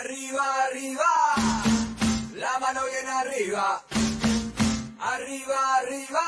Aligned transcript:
Arriba, 0.00 0.64
arriba, 0.64 1.12
la 2.32 2.58
mano 2.58 2.80
bien 2.86 3.06
arriba. 3.06 3.82
Arriba, 4.98 5.76
arriba, 5.76 6.20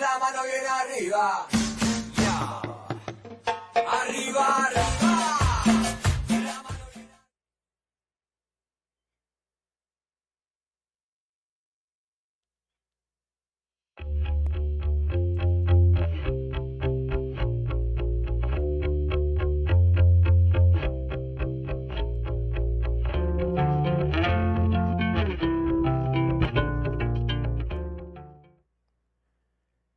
la 0.00 0.18
mano 0.18 0.42
bien 0.42 0.66
arriba. 0.66 1.46
Ya. 2.16 2.62
Arriba, 3.86 4.56
arriba. 4.56 4.91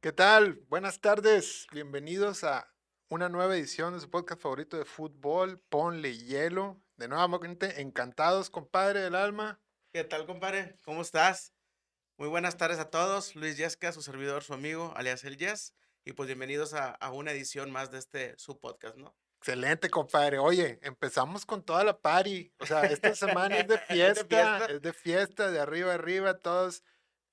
¿Qué 0.05 0.12
tal? 0.12 0.62
Buenas 0.70 1.02
tardes. 1.02 1.66
Bienvenidos 1.72 2.44
a 2.44 2.72
una 3.09 3.27
nueva 3.27 3.58
edición 3.58 3.95
de 3.95 4.00
su 4.00 4.08
podcast 4.08 4.40
favorito 4.40 4.78
de 4.78 4.86
fútbol, 4.86 5.59
Ponle 5.68 6.16
Hielo. 6.16 6.80
De 6.95 7.08
nuevamente, 7.08 7.81
encantados, 7.81 8.52
compadre 8.52 9.00
del 9.00 9.16
alma. 9.16 9.59
¿Qué 9.91 10.04
tal, 10.04 10.28
compadre? 10.28 10.78
¿Cómo 10.86 11.02
estás? 11.02 11.55
Muy 12.18 12.28
buenas 12.28 12.55
tardes 12.55 12.78
a 12.78 12.91
todos. 12.91 13.36
Luis 13.36 13.58
Yesca, 13.58 13.91
su 13.94 14.04
servidor, 14.04 14.44
su 14.44 14.54
amigo, 14.54 14.94
alias 14.95 15.23
el 15.23 15.38
Yes. 15.38 15.73
Y 16.04 16.14
pues 16.14 16.28
bienvenidos 16.28 16.76
a, 16.76 16.92
a 16.92 17.12
una 17.12 17.31
edición 17.31 17.72
más 17.72 17.90
de 17.90 17.98
este 17.98 18.36
su 18.38 18.59
podcast, 18.59 18.98
¿no? 18.98 19.17
Excelente, 19.40 19.90
compadre. 19.90 20.38
Oye, 20.38 20.78
empezamos 20.84 21.48
con 21.48 21.64
toda 21.66 21.84
la 21.84 22.00
party. 22.00 22.53
O 22.59 22.67
sea, 22.67 22.84
esta 22.84 23.16
semana 23.16 23.58
es 23.58 23.67
de 23.67 23.73
¿Es 23.90 23.90
de 23.90 23.95
fiesta, 23.95 24.26
fiesta? 24.28 24.66
es 24.66 24.81
de 24.83 24.94
fiesta, 24.94 25.50
de 25.50 25.59
arriba 25.59 25.95
arriba, 25.95 26.38
todos 26.38 26.83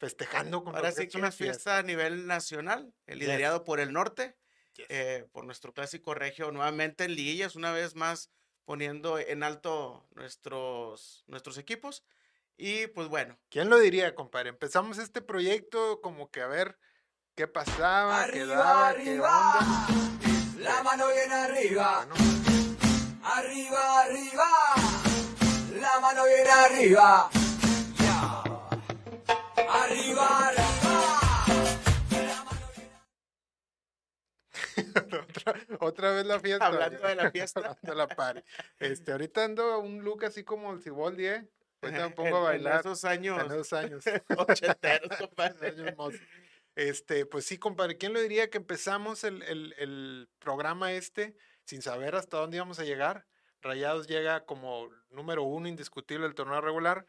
festejando. 0.02 0.64
compadre, 0.64 0.88
Ahora 0.88 0.96
sí 0.96 1.04
es 1.04 1.12
que 1.12 1.18
una 1.18 1.30
fiesta 1.30 1.78
a 1.78 1.82
nivel 1.84 2.26
nacional, 2.26 2.92
liderado 3.06 3.62
por 3.62 3.78
el 3.78 3.92
norte, 3.92 4.36
Yes. 4.74 4.86
eh, 4.88 5.28
por 5.32 5.44
nuestro 5.44 5.72
clásico 5.72 6.12
regio, 6.14 6.50
nuevamente 6.50 7.04
en 7.04 7.14
liguillas, 7.14 7.54
una 7.56 7.70
vez 7.72 7.94
más 7.94 8.30
poniendo 8.64 9.18
en 9.18 9.42
alto 9.44 10.04
nuestros, 10.14 11.22
nuestros 11.28 11.56
equipos. 11.58 12.02
Y 12.56 12.86
pues 12.88 13.06
bueno, 13.08 13.38
¿Quién 13.48 13.68
lo 13.70 13.78
diría, 13.78 14.14
compadre? 14.16 14.48
Empezamos 14.48 14.98
este 14.98 15.20
proyecto 15.22 16.00
como 16.00 16.30
que 16.32 16.40
a 16.40 16.46
ver 16.48 16.78
qué 17.36 17.46
pasaba, 17.46 18.24
qué 18.26 18.40
Arriba, 18.40 18.54
daba, 18.56 18.94
qué 18.94 19.00
arriba, 19.02 19.58
onda. 19.58 20.58
la 20.70 20.82
mano 20.82 21.06
bien 21.08 21.32
arriba. 21.32 22.06
Bueno, 22.06 22.14
Arriba, 23.24 24.00
arriba, 24.02 24.48
la 25.80 26.00
mano 26.00 26.24
bien 26.24 26.48
arriba. 26.48 27.30
Arriba, 29.72 30.52
otra, 35.22 35.54
otra 35.80 36.10
vez 36.12 36.26
la 36.26 36.40
fiesta. 36.40 36.66
Hablando 36.66 37.06
de 37.06 37.14
la 37.14 37.30
fiesta. 37.30 37.60
Hablando 37.60 37.80
de 37.82 37.94
la 37.94 38.06
party. 38.08 38.42
Este, 38.78 39.12
ahorita 39.12 39.44
ando 39.44 39.78
un 39.80 40.02
look 40.04 40.24
así 40.24 40.44
como 40.44 40.72
el 40.72 40.82
Ciboldi, 40.82 41.26
¿eh? 41.26 41.48
Ahorita 41.80 42.00
me 42.02 42.06
en- 42.06 42.14
pongo 42.14 42.36
a 42.36 42.40
en 42.40 42.44
bailar. 42.64 42.80
esos 42.80 43.04
años 43.04 43.40
En 43.40 43.46
esos 43.46 43.72
años. 43.72 44.04
ochenteros, 44.36 45.16
compadre. 45.18 45.74
Este, 46.74 47.26
pues 47.26 47.44
sí, 47.44 47.58
compadre, 47.58 47.98
¿quién 47.98 48.12
lo 48.12 48.20
diría 48.20 48.48
que 48.50 48.58
empezamos 48.58 49.24
el, 49.24 49.42
el- 49.42 49.74
el 49.78 50.28
programa 50.38 50.92
este 50.92 51.34
sin 51.64 51.82
saber 51.82 52.14
hasta 52.14 52.36
dónde 52.38 52.56
íbamos 52.58 52.78
a 52.78 52.84
llegar? 52.84 53.26
Rayados 53.62 54.06
llega 54.08 54.44
como 54.44 54.88
número 55.10 55.44
uno 55.44 55.68
indiscutible 55.68 56.24
del 56.24 56.34
torneo 56.34 56.60
regular, 56.60 57.06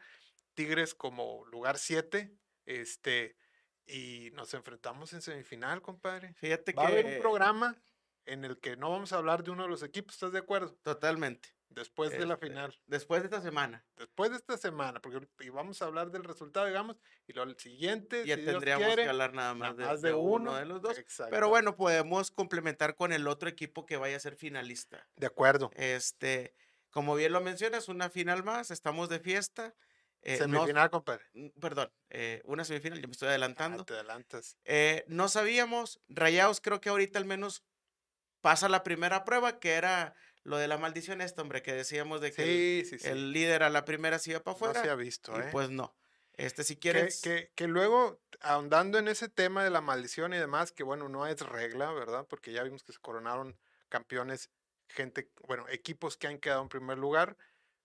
Tigres 0.54 0.94
como 0.94 1.44
lugar 1.46 1.78
siete, 1.78 2.30
este, 2.66 3.36
y 3.86 4.30
nos 4.32 4.54
enfrentamos 4.54 5.12
en 5.12 5.22
semifinal, 5.22 5.82
compadre. 5.82 6.34
Fíjate 6.34 6.72
Va 6.72 6.84
a 6.84 6.88
haber 6.88 7.06
un 7.06 7.12
que 7.12 7.18
programa 7.18 7.76
en 8.26 8.44
el 8.44 8.58
que 8.58 8.76
no 8.76 8.90
vamos 8.90 9.12
a 9.12 9.18
hablar 9.18 9.44
de 9.44 9.50
uno 9.50 9.64
de 9.64 9.68
los 9.68 9.82
equipos, 9.82 10.14
¿estás 10.14 10.32
de 10.32 10.38
acuerdo? 10.38 10.74
totalmente. 10.82 11.50
Después 11.68 12.12
de 12.12 12.24
la 12.24 12.34
Este, 12.34 12.46
final, 12.46 12.78
Después 12.86 13.22
de 13.22 13.26
esta 13.26 13.40
semana, 13.40 13.84
después 13.96 14.30
de 14.30 14.36
esta 14.36 14.56
semana, 14.56 15.00
porque 15.00 15.26
y 15.40 15.48
vamos 15.48 15.82
a 15.82 15.86
hablar 15.86 16.12
del 16.12 16.22
resultado, 16.22 16.66
digamos, 16.66 16.96
y 17.26 17.32
lo 17.32 17.42
el 17.42 17.58
siguiente, 17.58 18.24
ya 18.24 18.36
si 18.36 18.42
Dios 18.42 18.52
tendríamos 18.52 18.86
quiere, 18.86 19.02
que 19.02 19.08
hablar 19.08 19.34
nada 19.34 19.54
más, 19.54 19.76
nada 19.76 19.96
de, 19.96 20.08
de 20.08 20.14
uno, 20.14 20.54
de 20.54 20.66
los 20.66 20.80
dos. 20.82 20.96
Exacto. 20.96 21.32
Pero 21.32 21.48
bueno, 21.48 21.74
podemos 21.74 22.30
complementar 22.30 22.94
con 22.94 23.12
el 23.12 23.26
otro 23.26 23.48
equipo 23.48 23.86
que 23.86 23.96
vaya 23.96 24.16
a 24.16 24.20
ser 24.20 24.36
finalista. 24.36 25.08
De 25.16 25.26
acuerdo. 25.26 25.72
Este, 25.74 26.54
como 26.90 27.16
bien 27.16 27.32
lo 27.32 27.40
mencionas, 27.40 27.88
una 27.88 28.08
final 28.08 28.44
más, 28.44 28.70
estamos 28.70 29.08
de 29.08 29.18
fiesta. 29.18 29.74
Eh, 30.24 30.38
no- 30.48 30.58
Semifinal, 30.60 30.90
compadre. 30.90 31.24
mm, 31.34 31.48
perdón, 31.60 31.92
eh, 32.10 32.42
una 32.44 32.64
semifinal, 32.64 33.00
yo 33.00 33.08
me 33.08 33.12
estoy 33.12 33.26
Ah, 33.28 33.30
adelantando. 33.32 33.84
te 33.84 33.94
adelantas. 33.94 34.56
Eh, 34.64 35.04
no 35.08 35.28
sabíamos, 35.28 36.00
Rayados 36.08 36.60
creo 36.60 36.80
que 36.80 36.88
ahorita 36.88 37.18
al 37.18 37.24
menos 37.26 37.64
pasa 38.40 38.68
la 38.68 38.82
primera 38.82 39.24
prueba, 39.24 39.58
que 39.58 39.72
era 39.74 40.14
lo 40.42 40.58
de 40.58 40.68
la 40.68 40.76
maldición 40.78 41.20
esta, 41.20 41.40
hombre, 41.42 41.62
que 41.62 41.72
decíamos 41.72 42.20
de 42.20 42.32
que 42.32 42.42
el- 42.80 42.86
Sí, 42.86 42.96
el, 43.08 43.32
líder 43.32 43.62
a 43.62 43.70
la 43.70 43.84
primera 43.84 44.18
se 44.18 44.30
iba 44.32 44.40
para 44.40 44.52
no 44.52 44.56
afuera. 44.56 44.82
se 44.82 44.90
ha 44.90 44.94
visto, 44.94 45.34
y 45.36 45.40
¿eh? 45.40 45.48
pues 45.52 45.70
no. 45.70 45.96
Este, 46.36 46.64
si 46.64 46.74
que, 46.74 46.80
quieres. 46.80 47.20
que, 47.22 47.52
que 47.54 47.68
luego, 47.68 48.20
ahondando 48.40 48.98
en 48.98 49.08
ese 49.08 49.28
tema 49.28 49.62
de 49.62 49.70
la 49.70 49.80
maldición 49.80 50.34
y 50.34 50.36
demás, 50.38 50.72
que 50.72 50.82
bueno, 50.82 51.08
no 51.08 51.26
es 51.26 51.40
regla, 51.40 51.92
¿verdad? 51.92 52.26
Porque 52.28 52.52
ya 52.52 52.62
vimos 52.64 52.82
que 52.82 52.92
se 52.92 52.98
coronaron 52.98 53.58
campeones, 53.88 54.50
gente, 54.88 55.30
bueno, 55.46 55.64
equipos 55.68 56.16
que 56.16 56.26
han 56.26 56.38
quedado 56.38 56.60
en 56.62 56.68
primer 56.68 56.98
lugar, 56.98 57.36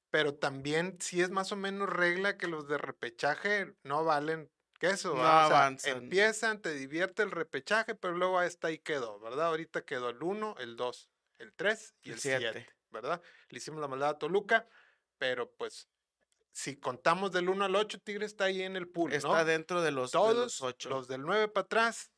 pero 0.09 0.35
también 0.35 0.97
sí 0.99 1.21
es 1.21 1.29
más 1.29 1.51
o 1.51 1.55
menos 1.55 1.89
regla 1.89 2.37
que 2.37 2.47
los 2.47 2.67
de 2.67 2.77
repechaje 2.77 3.75
no 3.83 4.03
valen 4.03 4.51
queso, 4.79 5.13
No. 5.13 5.21
O 5.21 5.47
sea, 5.47 5.75
empiezan, 5.91 6.61
te 6.61 6.73
divierte 6.73 7.21
el 7.23 7.31
repechaje, 7.31 7.95
pero 7.95 8.15
luego 8.15 8.39
hasta 8.39 8.69
ahí 8.69 8.79
quedó, 8.79 9.19
¿verdad? 9.19 9.47
Ahorita 9.47 9.83
quedó 9.83 10.09
el 10.09 10.23
1, 10.23 10.55
el 10.59 10.75
2, 10.75 11.11
el 11.39 11.53
3 11.53 11.95
y 12.01 12.09
El 12.09 12.13
el 12.15 12.19
siete. 12.19 12.51
7, 12.51 12.69
¿verdad? 12.91 13.21
Le 13.49 13.57
hicimos 13.57 13.81
la 13.81 13.87
maldad 13.87 14.09
a 14.09 14.17
Toluca, 14.17 14.67
pero 15.17 15.51
pues 15.51 15.89
si 16.51 16.77
contamos 16.77 17.31
del 17.31 17.49
1 17.49 17.65
al 17.65 17.75
8, 17.75 17.99
Tigre 17.99 18.25
está 18.25 18.45
ahí 18.45 18.63
en 18.63 18.75
el 18.75 18.87
pool, 18.89 19.13
está 19.13 19.27
¿no? 19.27 19.45
dentro 19.45 19.81
de 19.81 19.91
los, 19.91 20.11
de 20.11 20.17
Todos 20.17 20.35
los 20.35 20.61
ocho. 20.61 20.89
los 20.89 21.07
del 21.07 21.21
9 21.21 21.49
para 21.49 21.65
atrás 21.65 22.11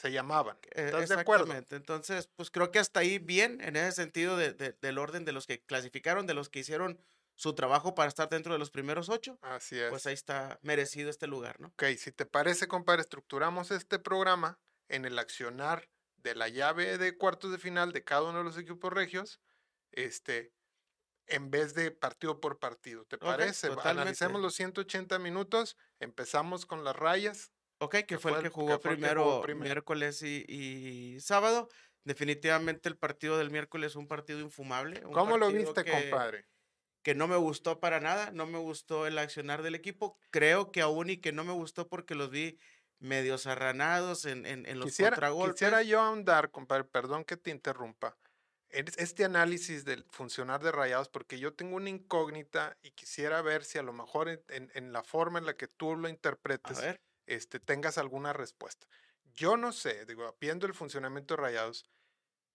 se 0.00 0.10
llamaban. 0.12 0.56
Eh, 0.74 0.86
¿Estás 0.86 1.08
de 1.10 1.14
acuerdo? 1.20 1.44
Exactamente. 1.44 1.76
Entonces, 1.76 2.28
pues 2.36 2.50
creo 2.50 2.70
que 2.70 2.78
hasta 2.78 3.00
ahí 3.00 3.18
bien, 3.18 3.60
en 3.60 3.76
ese 3.76 3.92
sentido 3.92 4.36
de- 4.36 4.52
de- 4.54 4.72
del 4.80 4.98
orden 4.98 5.24
de 5.24 5.32
los 5.32 5.46
que 5.46 5.62
clasificaron, 5.62 6.26
de 6.26 6.34
los 6.34 6.48
que 6.48 6.60
hicieron 6.60 6.98
su 7.34 7.54
trabajo 7.54 7.94
para 7.94 8.08
estar 8.08 8.28
dentro 8.28 8.52
de 8.52 8.58
los 8.58 8.70
primeros 8.70 9.08
ocho, 9.08 9.38
Así 9.42 9.78
es. 9.78 9.88
pues 9.90 10.06
ahí 10.06 10.14
está 10.14 10.58
merecido 10.62 11.10
este 11.10 11.26
lugar, 11.26 11.60
¿no? 11.60 11.68
Ok, 11.68 11.84
si 11.98 12.12
te 12.12 12.26
parece, 12.26 12.66
compadre, 12.68 13.02
estructuramos 13.02 13.70
este 13.70 13.98
programa 13.98 14.58
en 14.88 15.04
el 15.04 15.18
accionar 15.18 15.88
de 16.16 16.34
la 16.34 16.48
llave 16.48 16.98
de 16.98 17.16
cuartos 17.16 17.50
de 17.50 17.58
final 17.58 17.92
de 17.92 18.04
cada 18.04 18.22
uno 18.24 18.38
de 18.38 18.44
los 18.44 18.58
equipos 18.58 18.92
regios, 18.92 19.40
este, 19.92 20.52
en 21.26 21.50
vez 21.50 21.74
de 21.74 21.90
partido 21.92 22.40
por 22.40 22.58
partido. 22.58 23.04
¿Te 23.06 23.16
Ok, 23.16 23.22
parece? 23.22 23.68
Totalmente. 23.68 24.00
Analicemos 24.02 24.40
los 24.42 24.54
180 24.54 25.18
minutos, 25.18 25.76
empezamos 25.98 26.66
con 26.66 26.84
las 26.84 26.96
rayas. 26.96 27.52
Ok, 27.80 27.96
que 28.06 28.18
fue 28.18 28.32
el 28.32 28.42
que 28.42 28.48
jugó 28.50 28.78
que 28.80 28.88
primero 28.90 29.24
jugó 29.24 29.42
primero. 29.42 29.64
miércoles 29.64 30.22
y, 30.22 30.44
y 30.48 31.20
sábado. 31.20 31.68
Definitivamente 32.04 32.88
el 32.88 32.96
partido 32.96 33.36
del 33.38 33.50
miércoles 33.50 33.96
un 33.96 34.06
partido 34.08 34.40
infumable. 34.40 35.04
un 35.04 35.12
¿Cómo 35.12 35.36
lo 35.38 35.50
viste, 35.50 35.84
que- 35.84 36.10
compadre? 36.10 36.46
que 37.02 37.14
no 37.14 37.26
me 37.28 37.36
gustó 37.36 37.80
para 37.80 37.98
nada, 38.00 38.30
no 38.30 38.46
me 38.46 38.58
gustó 38.58 39.06
el 39.06 39.16
accionar 39.18 39.62
del 39.62 39.74
equipo. 39.74 40.18
Creo 40.30 40.70
que 40.70 40.82
aún 40.82 41.08
y 41.10 41.16
que 41.18 41.32
no 41.32 41.44
me 41.44 41.52
gustó 41.52 41.88
porque 41.88 42.14
los 42.14 42.30
vi 42.30 42.58
medio 42.98 43.36
arranados 43.46 44.26
en, 44.26 44.44
en, 44.44 44.66
en 44.66 44.78
los 44.78 44.88
Quisiera, 44.88 45.12
contragolpes. 45.12 45.54
quisiera 45.54 45.82
yo 45.82 46.00
ahondar, 46.00 46.50
compadre, 46.50 46.84
perdón 46.84 47.24
que 47.24 47.38
te 47.38 47.50
interrumpa, 47.50 48.18
este 48.68 49.24
análisis 49.24 49.84
del 49.86 50.04
funcionar 50.10 50.62
de 50.62 50.70
rayados, 50.72 51.08
porque 51.08 51.38
yo 51.38 51.54
tengo 51.54 51.76
una 51.76 51.88
incógnita 51.88 52.76
y 52.82 52.90
quisiera 52.92 53.40
ver 53.42 53.64
si 53.64 53.78
a 53.78 53.82
lo 53.82 53.94
mejor 53.94 54.28
en, 54.28 54.42
en- 54.48 54.70
en 54.74 54.92
la 54.92 55.02
forma 55.02 55.38
en 55.38 55.46
la 55.46 55.56
que 55.56 55.68
tú 55.68 55.96
lo 55.96 56.06
A 56.06 56.10
interpretes, 56.10 56.78
ver, 56.78 57.00
este, 57.30 57.60
tengas 57.60 57.98
alguna 57.98 58.32
respuesta. 58.32 58.86
Yo 59.34 59.56
no 59.56 59.72
sé, 59.72 60.04
digo, 60.06 60.36
viendo 60.40 60.66
el 60.66 60.74
funcionamiento 60.74 61.34
de 61.34 61.42
rayados, 61.42 61.84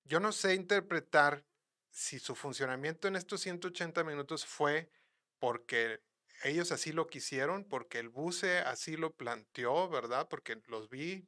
yo 0.03 0.19
no 0.19 0.31
sé 0.31 0.53
interpretar 0.53 1.45
si 1.89 2.19
su 2.19 2.35
funcionamiento 2.35 3.07
en 3.07 3.15
estos 3.15 3.41
180 3.41 4.03
minutos 4.03 4.45
fue 4.45 4.91
porque 5.39 6.01
ellos 6.43 6.71
así 6.71 6.91
lo 6.91 7.07
quisieron, 7.07 7.63
porque 7.63 7.99
el 7.99 8.09
buce 8.09 8.59
así 8.59 8.97
lo 8.97 9.15
planteó, 9.15 9.89
¿verdad? 9.89 10.27
Porque 10.27 10.61
los 10.67 10.89
vi 10.89 11.27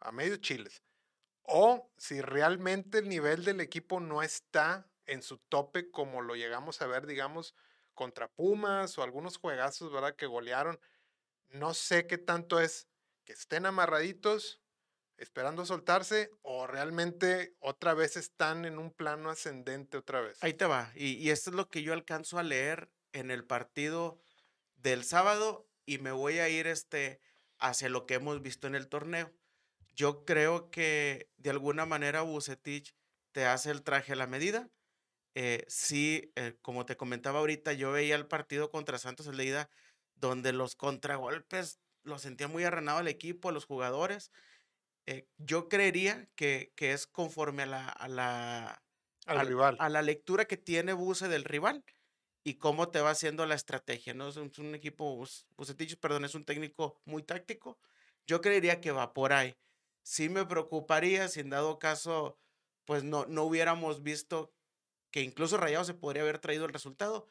a 0.00 0.10
medio 0.12 0.36
chiles. 0.36 0.82
O 1.42 1.90
si 1.98 2.20
realmente 2.20 2.98
el 2.98 3.08
nivel 3.08 3.44
del 3.44 3.60
equipo 3.60 4.00
no 4.00 4.22
está 4.22 4.88
en 5.06 5.22
su 5.22 5.38
tope 5.38 5.90
como 5.90 6.22
lo 6.22 6.36
llegamos 6.36 6.80
a 6.80 6.86
ver, 6.86 7.06
digamos, 7.06 7.54
contra 7.94 8.28
Pumas 8.28 8.96
o 8.96 9.02
algunos 9.02 9.36
juegazos, 9.36 9.92
¿verdad? 9.92 10.16
Que 10.16 10.26
golearon. 10.26 10.80
No 11.52 11.74
sé 11.74 12.06
qué 12.06 12.18
tanto 12.18 12.60
es 12.60 12.88
que 13.24 13.32
estén 13.34 13.66
amarraditos 13.66 14.60
esperando 15.18 15.64
soltarse 15.64 16.30
o 16.42 16.66
realmente 16.66 17.54
otra 17.60 17.94
vez 17.94 18.16
están 18.16 18.64
en 18.64 18.78
un 18.78 18.92
plano 18.92 19.30
ascendente 19.30 19.96
otra 19.96 20.20
vez. 20.20 20.42
Ahí 20.42 20.54
te 20.54 20.66
va. 20.66 20.90
Y, 20.96 21.12
y 21.14 21.30
esto 21.30 21.50
es 21.50 21.56
lo 21.56 21.68
que 21.68 21.82
yo 21.82 21.92
alcanzo 21.92 22.38
a 22.38 22.42
leer 22.42 22.90
en 23.12 23.30
el 23.30 23.44
partido 23.44 24.18
del 24.74 25.04
sábado 25.04 25.68
y 25.86 25.98
me 25.98 26.12
voy 26.12 26.38
a 26.38 26.48
ir 26.48 26.66
este, 26.66 27.20
hacia 27.58 27.88
lo 27.88 28.06
que 28.06 28.14
hemos 28.14 28.42
visto 28.42 28.66
en 28.66 28.74
el 28.74 28.88
torneo. 28.88 29.32
Yo 29.94 30.24
creo 30.24 30.70
que 30.70 31.30
de 31.36 31.50
alguna 31.50 31.86
manera 31.86 32.22
Bucetich 32.22 32.94
te 33.32 33.44
hace 33.44 33.70
el 33.70 33.82
traje 33.82 34.14
a 34.14 34.16
la 34.16 34.26
medida. 34.26 34.70
Eh, 35.34 35.64
sí, 35.68 36.32
eh, 36.36 36.56
como 36.62 36.84
te 36.86 36.96
comentaba 36.96 37.38
ahorita, 37.38 37.72
yo 37.72 37.92
veía 37.92 38.16
el 38.16 38.26
partido 38.26 38.70
contra 38.70 38.98
Santos 38.98 39.26
en 39.26 39.36
Leida, 39.36 39.70
donde 40.22 40.52
los 40.52 40.76
contragolpes 40.76 41.80
lo 42.04 42.18
sentía 42.18 42.48
muy 42.48 42.64
arranado 42.64 43.00
el 43.00 43.08
equipo, 43.08 43.50
los 43.50 43.66
jugadores. 43.66 44.30
Eh, 45.06 45.28
yo 45.36 45.68
creería 45.68 46.28
que, 46.36 46.72
que, 46.76 46.92
es 46.92 47.06
conforme 47.06 47.64
a 47.64 47.66
la, 47.66 47.88
a 47.88 48.08
la, 48.08 48.82
Al 49.26 49.38
a, 49.38 49.44
rival. 49.44 49.76
a 49.78 49.88
la 49.88 50.00
lectura 50.00 50.44
que 50.46 50.56
tiene 50.56 50.92
Buse 50.92 51.28
del 51.28 51.44
rival 51.44 51.84
y 52.44 52.54
cómo 52.54 52.90
te 52.90 53.00
va 53.00 53.10
haciendo 53.10 53.46
la 53.46 53.56
estrategia, 53.56 54.14
¿no? 54.14 54.28
Es 54.28 54.36
un, 54.36 54.48
es 54.48 54.58
un 54.58 54.74
equipo, 54.74 55.24
Bucetich, 55.56 55.98
perdón, 55.98 56.24
es 56.24 56.34
un 56.36 56.44
técnico 56.44 57.00
muy 57.04 57.22
táctico. 57.24 57.78
Yo 58.26 58.40
creería 58.40 58.80
que 58.80 58.92
va 58.92 59.12
por 59.12 59.32
ahí. 59.32 59.56
Sí 60.02 60.28
me 60.28 60.46
preocuparía 60.46 61.28
si 61.28 61.40
en 61.40 61.50
dado 61.50 61.78
caso, 61.80 62.38
pues 62.84 63.02
no, 63.04 63.26
no 63.26 63.44
hubiéramos 63.44 64.02
visto 64.02 64.52
que 65.10 65.22
incluso 65.22 65.56
Rayado 65.56 65.84
se 65.84 65.94
podría 65.94 66.22
haber 66.22 66.38
traído 66.38 66.64
el 66.64 66.72
resultado. 66.72 67.28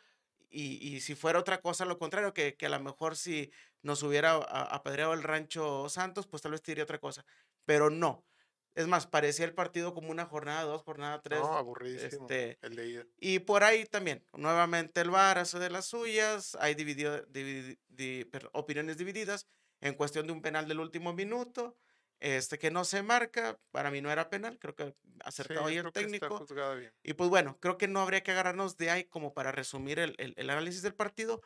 Y, 0.51 0.85
y 0.85 0.99
si 0.99 1.15
fuera 1.15 1.39
otra 1.39 1.61
cosa, 1.61 1.85
lo 1.85 1.97
contrario, 1.97 2.33
que, 2.33 2.55
que, 2.55 2.65
a 2.65 2.69
lo 2.69 2.79
mejor 2.79 3.15
si 3.15 3.51
nos 3.81 4.03
hubiera 4.03 4.35
apedreado 4.35 5.13
el 5.13 5.23
rancho 5.23 5.87
Santos, 5.89 6.27
pues 6.27 6.43
tal 6.43 6.51
vez 6.51 6.61
te 6.61 6.71
diría 6.71 6.83
otra 6.83 6.99
cosa. 6.99 7.25
Pero 7.65 7.89
no. 7.89 8.25
Es 8.73 8.87
más, 8.87 9.05
parecía 9.05 9.45
el 9.45 9.53
partido 9.53 9.93
como 9.93 10.11
una 10.11 10.25
jornada 10.25 10.63
dos, 10.63 10.83
jornada 10.83 11.21
tres. 11.21 11.39
No, 11.39 11.57
aburridísimo. 11.57 12.23
Este, 12.23 12.57
el 12.61 12.75
de 12.75 12.87
ida. 12.87 13.05
Y 13.17 13.39
por 13.39 13.63
ahí 13.63 13.85
también, 13.85 14.25
nuevamente 14.33 15.01
el 15.01 15.09
VAR 15.09 15.39
hace 15.39 15.59
de 15.59 15.69
las 15.69 15.85
suyas, 15.85 16.55
hay 16.59 16.75
dividido, 16.75 17.21
dividi, 17.27 17.77
di, 17.89 18.25
perdón, 18.25 18.51
opiniones 18.53 18.97
divididas 18.97 19.47
en 19.81 19.95
cuestión 19.95 20.25
de 20.27 20.33
un 20.33 20.41
penal 20.41 20.67
del 20.67 20.79
último 20.79 21.11
minuto, 21.11 21.75
este 22.21 22.59
que 22.59 22.71
no 22.71 22.85
se 22.85 23.01
marca, 23.01 23.59
para 23.71 23.89
mí 23.89 23.99
no 23.99 24.11
era 24.11 24.29
penal, 24.29 24.59
creo 24.59 24.75
que 24.75 24.95
acertado 25.25 25.67
sí, 25.67 25.73
ahí 25.73 25.77
el 25.77 25.91
técnico. 25.91 26.45
bien. 26.75 26.93
Y 27.03 27.13
pues 27.13 27.29
bueno, 27.29 27.57
creo 27.59 27.77
que 27.77 27.87
no 27.87 27.99
habría 27.99 28.21
que 28.21 28.31
agarrarnos 28.31 28.77
de 28.77 28.91
ahí 28.91 29.03
como 29.05 29.33
para 29.33 29.51
resumir 29.51 29.99
el, 29.99 30.15
el, 30.19 30.33
el 30.37 30.49
análisis 30.49 30.83
del 30.83 30.93
partido. 30.93 31.41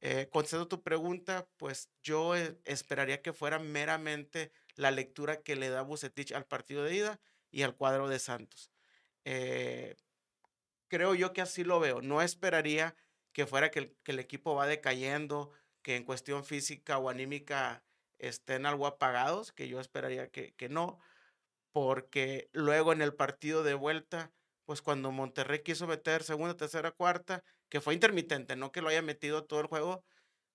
Eh, 0.00 0.28
concedo 0.30 0.66
tu 0.66 0.82
pregunta, 0.82 1.48
pues 1.56 1.90
yo 2.02 2.36
eh, 2.36 2.58
esperaría 2.64 3.22
que 3.22 3.32
fuera 3.32 3.58
meramente 3.58 4.52
la 4.74 4.90
lectura 4.90 5.42
que 5.42 5.54
le 5.54 5.68
da 5.70 5.82
Bucetich 5.82 6.32
al 6.32 6.46
partido 6.46 6.82
de 6.82 6.94
ida 6.94 7.20
y 7.50 7.62
al 7.62 7.76
cuadro 7.76 8.08
de 8.08 8.18
Santos. 8.18 8.72
Eh, 9.24 9.96
creo 10.88 11.14
yo 11.14 11.32
que 11.32 11.40
así 11.40 11.62
lo 11.62 11.78
veo. 11.80 12.00
No 12.00 12.22
esperaría 12.22 12.96
que 13.32 13.46
fuera 13.46 13.70
que 13.70 13.78
el, 13.78 13.96
que 14.02 14.12
el, 14.12 14.18
equipo 14.18 14.54
va 14.54 14.66
decayendo, 14.66 15.52
que 15.82 15.96
en 15.96 16.04
cuestión 16.04 16.44
física 16.44 16.98
o 16.98 17.08
anímica 17.08 17.84
estén 18.22 18.66
algo 18.66 18.86
apagados, 18.86 19.52
que 19.52 19.68
yo 19.68 19.80
esperaría 19.80 20.28
que, 20.28 20.54
que 20.54 20.68
no, 20.68 20.98
porque 21.72 22.48
luego 22.52 22.92
en 22.92 23.02
el 23.02 23.14
partido 23.14 23.62
de 23.62 23.74
vuelta, 23.74 24.32
pues 24.64 24.80
cuando 24.82 25.10
Monterrey 25.10 25.62
quiso 25.62 25.86
meter 25.86 26.22
segunda, 26.22 26.56
tercera, 26.56 26.92
cuarta, 26.92 27.42
que 27.68 27.80
fue 27.80 27.94
intermitente, 27.94 28.56
no 28.56 28.72
que 28.72 28.82
lo 28.82 28.88
haya 28.88 29.02
metido 29.02 29.44
todo 29.44 29.60
el 29.60 29.66
juego, 29.66 30.04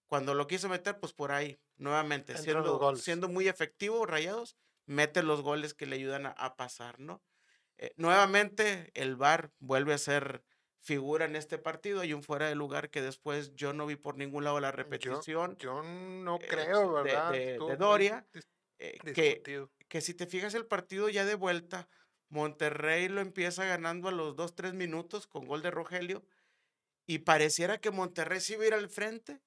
cuando 0.07 0.33
lo 0.33 0.47
quiso 0.47 0.69
meter, 0.69 0.99
pues 0.99 1.13
por 1.13 1.31
ahí, 1.31 1.59
nuevamente, 1.75 2.37
siendo, 2.37 2.95
siendo, 2.95 3.27
muy 3.27 3.47
efectivo, 3.47 4.05
Rayados, 4.05 4.55
mete 4.85 5.21
los 5.21 5.41
goles 5.41 5.73
que 5.73 5.85
le 5.85 5.97
ayudan 5.97 6.25
a, 6.25 6.31
a 6.31 6.55
pasar, 6.55 6.99
¿no? 6.99 7.21
Eh, 7.77 7.93
nuevamente, 7.97 8.91
el 8.93 9.15
VAR 9.17 9.51
vuelve 9.59 9.93
a 9.93 9.97
ser 9.97 10.43
figura 10.87 11.25
en 11.25 11.35
este 11.35 11.57
partido. 11.57 11.99
Hay 11.99 12.13
un 12.13 12.23
fuera 12.23 12.47
de 12.47 12.55
lugar 12.55 12.89
que 12.89 13.01
después 13.01 13.53
yo 13.55 13.73
no 13.73 13.85
vi 13.85 13.97
por 13.97 14.17
ningún 14.17 14.45
lado 14.45 14.59
la 14.59 14.71
repetición. 14.71 15.57
Yo, 15.57 15.81
yo 15.81 15.83
no 15.83 16.39
creo, 16.39 16.99
eh, 16.99 17.03
¿verdad? 17.03 17.31
De, 17.31 17.39
de, 17.39 17.59
de 17.59 17.75
Doria. 17.75 18.25
Eh, 18.79 18.97
que, 19.13 19.67
que 19.87 20.01
si 20.01 20.13
te 20.13 20.25
fijas 20.25 20.53
el 20.53 20.65
partido 20.65 21.09
ya 21.09 21.25
de 21.25 21.35
vuelta, 21.35 21.89
Monterrey 22.29 23.09
lo 23.09 23.19
empieza 23.19 23.65
ganando 23.65 24.07
a 24.07 24.11
los 24.11 24.35
2-3 24.35 24.73
minutos 24.73 25.27
con 25.27 25.45
gol 25.45 25.61
de 25.61 25.71
Rogelio. 25.71 26.23
Y 27.05 27.19
pareciera 27.19 27.79
que 27.79 27.91
Monterrey 27.91 28.39
sí 28.39 28.53
iba 28.53 28.63
a 28.63 28.67
ir 28.67 28.73
al 28.73 28.89
frente 28.89 29.41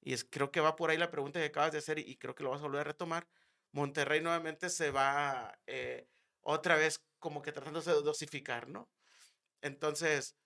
y 0.00 0.14
es, 0.14 0.24
creo 0.24 0.50
que 0.50 0.60
va 0.60 0.76
por 0.76 0.90
ahí 0.90 0.96
la 0.96 1.10
pregunta 1.10 1.40
que 1.40 1.46
acabas 1.46 1.72
de 1.72 1.78
hacer 1.78 1.98
y, 1.98 2.02
y 2.02 2.16
creo 2.16 2.34
que 2.34 2.42
lo 2.42 2.50
vas 2.50 2.60
a 2.60 2.64
volver 2.64 2.80
a 2.80 2.84
retomar, 2.84 3.26
Monterrey 3.72 4.20
nuevamente 4.20 4.70
se 4.70 4.90
va 4.90 5.58
eh, 5.66 6.06
otra 6.40 6.76
vez 6.76 7.04
como 7.18 7.42
que 7.42 7.52
tratándose 7.52 7.90
de 7.90 8.02
dosificar, 8.02 8.68
¿no? 8.68 8.88
Entonces... 9.60 10.36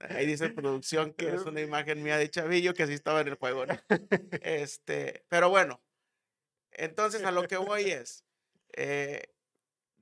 Ahí 0.00 0.26
dice 0.26 0.48
producción 0.48 1.12
que 1.12 1.28
es 1.34 1.42
una 1.42 1.60
imagen 1.60 2.02
mía 2.02 2.16
de 2.16 2.30
Chavillo 2.30 2.72
que 2.72 2.84
así 2.84 2.94
estaba 2.94 3.20
en 3.20 3.28
el 3.28 3.34
juego, 3.34 3.66
¿no? 3.66 3.78
Este, 4.42 5.24
pero 5.28 5.50
bueno, 5.50 5.82
entonces 6.72 7.22
a 7.24 7.30
lo 7.30 7.46
que 7.46 7.58
voy 7.58 7.90
es, 7.90 8.24
eh, 8.72 9.34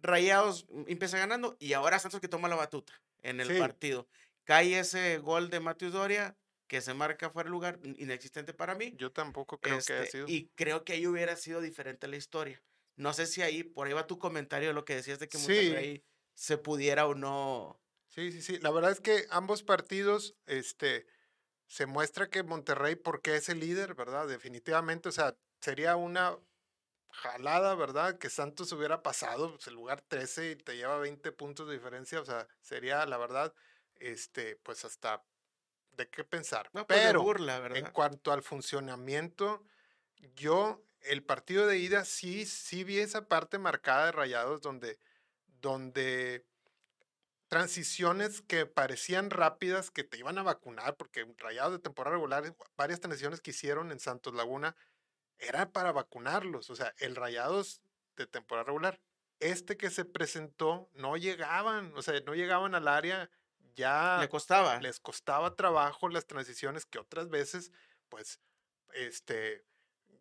Rayados 0.01 0.67
empieza 0.87 1.19
ganando 1.19 1.57
y 1.59 1.73
ahora 1.73 1.99
Santos 1.99 2.21
que 2.21 2.29
toma 2.29 2.49
la 2.49 2.55
batuta 2.55 2.93
en 3.23 3.41
el 3.41 3.49
sí. 3.49 3.59
partido 3.59 4.09
cae 4.49 4.79
ese 4.79 5.19
gol 5.19 5.51
de 5.51 5.61
Matius 5.61 5.93
Doria 5.93 6.35
que 6.69 6.81
se 6.81 6.95
marca 6.95 7.29
fuera 7.29 7.49
de 7.49 7.51
lugar, 7.51 7.79
inexistente 7.83 8.55
para 8.55 8.75
mí. 8.75 8.95
Yo 8.97 9.13
tampoco 9.13 9.59
creo 9.59 9.77
este, 9.79 9.93
que 9.93 9.99
haya 9.99 10.11
sido. 10.11 10.27
Y 10.27 10.51
creo 10.55 10.85
que 10.85 10.95
ahí 10.95 11.07
hubiera 11.07 11.37
sido 11.37 11.61
diferente 11.61 12.09
la 12.09 12.17
historia. 12.17 12.63
No 12.97 13.13
sé 13.13 13.27
si 13.27 13.43
ahí, 13.43 13.63
por 13.63 13.87
ahí 13.87 13.93
va 13.93 14.07
tu 14.07 14.19
comentario 14.19 14.69
de 14.69 14.75
lo 14.75 14.85
que 14.85 14.95
decías 14.95 15.19
de 15.19 15.29
que 15.29 15.39
Monterrey 15.39 15.97
sí. 15.97 16.05
Se 16.39 16.57
pudiera 16.57 17.05
o 17.07 17.17
no. 17.17 17.81
Sí, 18.07 18.31
sí, 18.31 18.43
sí. 18.43 18.59
La 18.61 18.71
verdad 18.71 18.93
es 18.93 19.01
que 19.01 19.27
ambos 19.31 19.65
partidos, 19.65 20.37
este, 20.47 21.05
se 21.67 21.87
muestra 21.87 22.31
que 22.31 22.45
Monterrey, 22.45 22.95
porque 22.95 23.35
es 23.35 23.49
el 23.49 23.59
líder, 23.59 23.97
¿verdad? 23.97 24.29
Definitivamente, 24.29 25.09
o 25.09 25.13
sea, 25.13 25.37
sería 25.61 25.97
una 25.97 26.39
jalada, 27.11 27.75
¿verdad? 27.75 28.19
Que 28.19 28.31
Santos 28.31 28.71
hubiera 28.71 29.03
pasado, 29.03 29.51
pues 29.51 29.67
el 29.67 29.75
lugar 29.75 30.01
13 30.01 30.53
y 30.53 30.57
te 30.57 30.77
lleva 30.77 30.99
20 30.99 31.33
puntos 31.33 31.67
de 31.67 31.75
diferencia, 31.75 32.21
o 32.21 32.25
sea, 32.25 32.47
sería, 32.61 33.05
la 33.07 33.19
verdad, 33.19 33.53
este, 33.97 34.55
pues 34.63 34.85
hasta 34.85 35.25
de 35.97 36.09
qué 36.09 36.23
pensar. 36.23 36.71
No, 36.73 36.87
pues 36.87 37.01
Pero 37.01 37.21
burla, 37.21 37.67
en 37.75 37.91
cuanto 37.91 38.31
al 38.31 38.45
funcionamiento, 38.45 39.65
yo 40.37 40.85
el 41.01 41.25
partido 41.25 41.67
de 41.67 41.79
ida 41.79 42.05
sí, 42.05 42.47
sí 42.47 42.85
vi 42.85 43.01
esa 43.01 43.27
parte 43.27 43.59
marcada 43.59 44.07
de 44.07 44.13
Rayados 44.13 44.61
donde, 44.61 45.01
donde 45.61 46.45
transiciones 47.49 48.43
que 48.43 48.67
parecían 48.67 49.31
rápidas, 49.31 49.91
que 49.91 50.05
te 50.05 50.19
iban 50.19 50.39
a 50.39 50.43
vacunar, 50.43 50.97
porque 50.97 51.27
Rayados 51.39 51.73
de 51.73 51.79
temporada 51.79 52.17
regular, 52.17 52.55
varias 52.77 53.01
transiciones 53.01 53.41
que 53.41 53.51
hicieron 53.51 53.91
en 53.91 54.01
Santos 54.01 54.35
Laguna, 54.35 54.77
era 55.39 55.71
para 55.71 55.93
vacunarlos. 55.93 56.71
O 56.71 56.77
sea, 56.77 56.95
el 56.99 57.17
Rayados 57.17 57.81
de 58.17 58.27
temporada 58.27 58.67
regular. 58.67 59.01
Este 59.41 59.77
que 59.77 59.91
se 59.91 60.05
presentó, 60.05 60.91
no 60.95 61.17
llegaban, 61.17 61.93
o 61.97 62.03
sea, 62.03 62.21
no 62.21 62.35
llegaban 62.35 62.75
al 62.75 62.89
área 62.89 63.31
ya 63.79 64.19
le 64.21 64.29
costaba. 64.29 64.81
les 64.81 64.99
costaba 64.99 65.55
trabajo 65.55 66.09
las 66.09 66.27
transiciones 66.27 66.85
que 66.85 66.99
otras 66.99 67.29
veces, 67.29 67.71
pues, 68.09 68.41
este, 68.93 69.65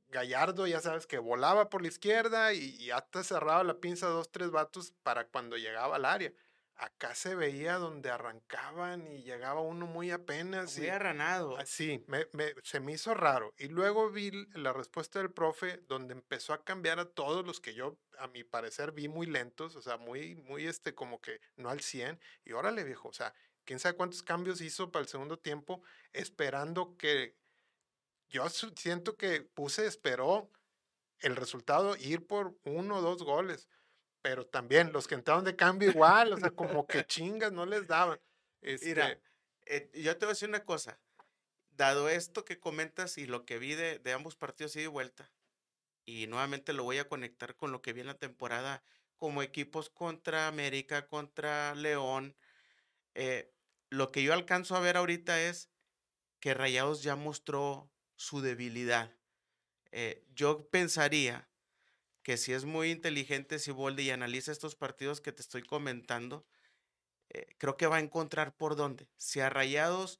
Gallardo, 0.09 0.67
ya 0.67 0.79
sabes, 0.79 1.07
que 1.07 1.17
volaba 1.17 1.69
por 1.69 1.81
la 1.81 1.89
izquierda 1.89 2.53
y, 2.53 2.75
y 2.75 2.91
hasta 2.91 3.23
cerraba 3.23 3.63
la 3.63 3.79
pinza 3.79 4.07
dos, 4.07 4.31
tres 4.31 4.51
vatos 4.51 4.93
para 5.03 5.27
cuando 5.27 5.57
llegaba 5.57 5.97
al 5.97 6.05
área. 6.05 6.31
Acá 6.79 7.15
se 7.15 7.33
veía 7.33 7.77
donde 7.77 8.11
arrancaban 8.11 9.11
y 9.11 9.23
llegaba 9.23 9.61
uno 9.61 9.87
muy 9.87 10.11
apenas. 10.11 10.77
Muy 10.77 10.85
y, 10.85 10.89
arranado. 10.89 11.57
Sí, 11.65 12.03
me, 12.07 12.27
me, 12.33 12.53
se 12.61 12.79
me 12.79 12.91
hizo 12.91 13.15
raro. 13.15 13.55
Y 13.57 13.69
luego 13.69 14.11
vi 14.11 14.29
la 14.53 14.73
respuesta 14.73 15.17
del 15.17 15.31
profe, 15.31 15.77
donde 15.87 16.13
empezó 16.13 16.53
a 16.53 16.63
cambiar 16.63 16.99
a 16.99 17.09
todos 17.09 17.43
los 17.43 17.59
que 17.59 17.73
yo, 17.73 17.97
a 18.19 18.27
mi 18.27 18.43
parecer, 18.43 18.91
vi 18.91 19.07
muy 19.07 19.25
lentos, 19.25 19.75
o 19.75 19.81
sea, 19.81 19.97
muy, 19.97 20.35
muy, 20.35 20.67
este, 20.67 20.93
como 20.93 21.19
que 21.19 21.41
no 21.55 21.69
al 21.69 21.81
100. 21.81 22.19
Y 22.45 22.51
órale, 22.51 22.83
viejo, 22.83 23.09
o 23.09 23.13
sea, 23.13 23.33
quién 23.65 23.79
sabe 23.79 23.97
cuántos 23.97 24.21
cambios 24.21 24.61
hizo 24.61 24.91
para 24.91 25.01
el 25.01 25.09
segundo 25.09 25.37
tiempo, 25.37 25.81
esperando 26.13 26.95
que. 26.95 27.35
Yo 28.29 28.47
siento 28.49 29.15
que 29.15 29.41
puse, 29.41 29.85
esperó 29.85 30.51
el 31.19 31.35
resultado 31.35 31.95
ir 31.97 32.27
por 32.27 32.57
uno 32.63 32.97
o 32.97 33.01
dos 33.01 33.23
goles 33.23 33.67
pero 34.27 34.45
también 34.45 34.91
los 34.91 35.07
que 35.07 35.15
entraron 35.15 35.45
de 35.45 35.55
cambio 35.55 35.89
igual, 35.89 36.33
o 36.33 36.37
sea, 36.37 36.51
como 36.51 36.85
que 36.85 37.05
chingas 37.07 37.53
no 37.53 37.65
les 37.65 37.87
daban. 37.87 38.19
Este... 38.61 38.87
Mira, 38.87 39.17
eh, 39.65 39.89
yo 39.93 40.17
te 40.17 40.25
voy 40.25 40.31
a 40.31 40.33
decir 40.33 40.49
una 40.49 40.65
cosa, 40.65 40.99
dado 41.71 42.09
esto 42.09 42.43
que 42.43 42.59
comentas 42.59 43.17
y 43.17 43.25
lo 43.25 43.45
que 43.45 43.57
vi 43.57 43.75
de, 43.75 43.99
de 43.99 44.11
ambos 44.11 44.35
partidos 44.35 44.75
y 44.75 44.81
de 44.81 44.87
vuelta, 44.87 45.31
y 46.05 46.27
nuevamente 46.27 46.73
lo 46.73 46.83
voy 46.83 46.97
a 46.97 47.07
conectar 47.07 47.55
con 47.55 47.71
lo 47.71 47.81
que 47.81 47.93
vi 47.93 48.01
en 48.01 48.07
la 48.07 48.17
temporada 48.17 48.83
como 49.15 49.41
equipos 49.41 49.89
contra 49.89 50.47
América, 50.47 51.07
contra 51.07 51.73
León, 51.75 52.35
eh, 53.15 53.51
lo 53.89 54.11
que 54.11 54.23
yo 54.23 54.33
alcanzo 54.33 54.75
a 54.75 54.81
ver 54.81 54.97
ahorita 54.97 55.41
es 55.41 55.69
que 56.41 56.53
Rayados 56.53 57.01
ya 57.01 57.15
mostró 57.15 57.89
su 58.17 58.41
debilidad. 58.41 59.15
eh, 59.91 60.25
yo 60.35 60.69
pensaría 60.69 61.51
que 62.23 62.37
si 62.37 62.53
es 62.53 62.65
muy 62.65 62.91
inteligente 62.91 63.59
Siboldi 63.59 64.03
y 64.05 64.11
analiza 64.11 64.51
estos 64.51 64.75
partidos 64.75 65.21
que 65.21 65.31
te 65.33 65.41
estoy 65.43 65.63
comentando, 65.63 66.47
eh, 67.29 67.55
creo 67.57 67.77
que 67.77 67.87
va 67.87 67.97
a 67.97 67.99
encontrar 68.01 68.55
por 68.57 68.75
dónde. 68.75 69.09
Si 69.17 69.39
a 69.41 69.49
Rayados, 69.49 70.19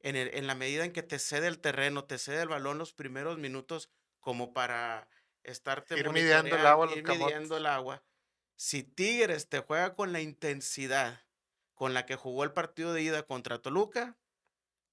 en, 0.00 0.16
el- 0.16 0.34
en 0.34 0.46
la 0.46 0.54
medida 0.54 0.84
en 0.84 0.92
que 0.92 1.02
te 1.02 1.18
cede 1.18 1.46
el 1.48 1.60
terreno, 1.60 2.04
te 2.06 2.18
cede 2.18 2.42
el 2.42 2.48
balón 2.48 2.78
los 2.78 2.92
primeros 2.94 3.38
minutos 3.38 3.90
como 4.20 4.52
para 4.52 5.08
estarte 5.44 5.96
Ir 5.96 6.10
midiendo 6.10 6.56
el 6.56 6.66
agua 6.66 6.86
ir 6.96 7.04
midiendo 7.04 7.56
el 7.56 7.66
agua. 7.66 8.04
Si 8.56 8.82
Tigres 8.84 9.48
te 9.48 9.60
juega 9.60 9.94
con 9.94 10.12
la 10.12 10.20
intensidad 10.20 11.22
con 11.74 11.94
la 11.94 12.06
que 12.06 12.16
jugó 12.16 12.44
el 12.44 12.52
partido 12.52 12.92
de 12.92 13.02
ida 13.02 13.24
contra 13.24 13.62
Toluca, 13.62 14.18